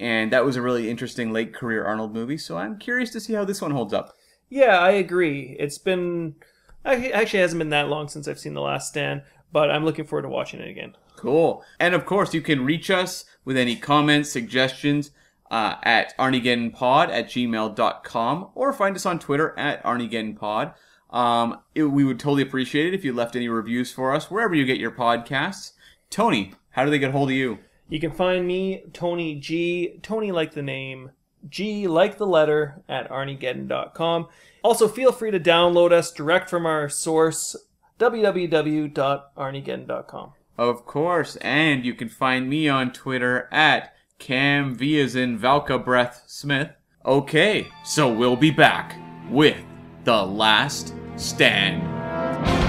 and 0.00 0.32
that 0.32 0.44
was 0.44 0.56
a 0.56 0.62
really 0.62 0.90
interesting 0.90 1.32
late 1.32 1.54
career 1.54 1.84
Arnold 1.84 2.12
movie, 2.12 2.36
so 2.38 2.56
I'm 2.58 2.78
curious 2.78 3.10
to 3.10 3.20
see 3.20 3.32
how 3.34 3.44
this 3.44 3.62
one 3.62 3.70
holds 3.70 3.94
up. 3.94 4.14
Yeah, 4.52 4.78
I 4.80 4.90
agree. 4.90 5.56
It's 5.58 5.78
been 5.78 6.34
actually 6.84 7.14
actually 7.14 7.40
hasn't 7.40 7.58
been 7.58 7.70
that 7.70 7.88
long 7.88 8.08
since 8.08 8.28
I've 8.28 8.38
seen 8.38 8.52
The 8.52 8.60
Last 8.60 8.88
Stand, 8.88 9.22
but 9.50 9.70
I'm 9.70 9.82
looking 9.82 10.04
forward 10.04 10.24
to 10.24 10.28
watching 10.28 10.60
it 10.60 10.68
again. 10.68 10.94
Cool. 11.16 11.64
And 11.80 11.94
of 11.94 12.04
course, 12.04 12.34
you 12.34 12.42
can 12.42 12.62
reach 12.62 12.90
us 12.90 13.24
with 13.46 13.56
any 13.56 13.76
comments, 13.76 14.30
suggestions 14.30 15.10
uh, 15.50 15.76
at 15.84 16.14
arniegeddonpod 16.18 17.08
at 17.08 17.28
gmail.com 17.28 18.50
or 18.54 18.72
find 18.74 18.94
us 18.94 19.06
on 19.06 19.18
Twitter 19.18 19.58
at 19.58 19.82
arniegeddonpod. 19.84 20.74
Um, 21.08 21.60
it, 21.74 21.84
we 21.84 22.04
would 22.04 22.20
totally 22.20 22.42
appreciate 22.42 22.88
it 22.88 22.94
if 22.94 23.06
you 23.06 23.14
left 23.14 23.34
any 23.34 23.48
reviews 23.48 23.90
for 23.90 24.14
us 24.14 24.30
wherever 24.30 24.54
you 24.54 24.66
get 24.66 24.76
your 24.76 24.92
podcasts. 24.92 25.72
Tony, 26.10 26.52
how 26.72 26.84
do 26.84 26.90
they 26.90 26.98
get 26.98 27.12
hold 27.12 27.30
of 27.30 27.34
you? 27.34 27.58
You 27.88 28.00
can 28.00 28.12
find 28.12 28.46
me, 28.46 28.84
Tony 28.92 29.34
G, 29.34 29.98
Tony 30.02 30.30
like 30.30 30.52
the 30.52 30.62
name, 30.62 31.12
G 31.48 31.86
like 31.86 32.18
the 32.18 32.26
letter, 32.26 32.82
at 32.88 33.08
arniegeddon.com. 33.10 34.28
Also, 34.62 34.88
feel 34.88 35.12
free 35.12 35.30
to 35.30 35.40
download 35.40 35.92
us 35.92 36.10
direct 36.12 36.48
from 36.48 36.64
our 36.66 36.88
source, 36.88 37.54
www.arniegeddon.com. 37.98 40.32
Of 40.58 40.86
course, 40.86 41.36
and 41.36 41.84
you 41.84 41.94
can 41.94 42.08
find 42.08 42.48
me 42.48 42.68
on 42.68 42.92
Twitter 42.92 43.48
at 43.50 43.94
Cam 44.18 44.74
V 44.74 45.00
as 45.00 45.16
in 45.16 45.38
Valka 45.38 45.82
Breath 45.82 46.24
Smith. 46.26 46.68
Okay, 47.04 47.68
so 47.84 48.12
we'll 48.12 48.36
be 48.36 48.52
back 48.52 48.96
with 49.30 49.56
The 50.04 50.24
Last 50.24 50.94
Stand. 51.16 52.61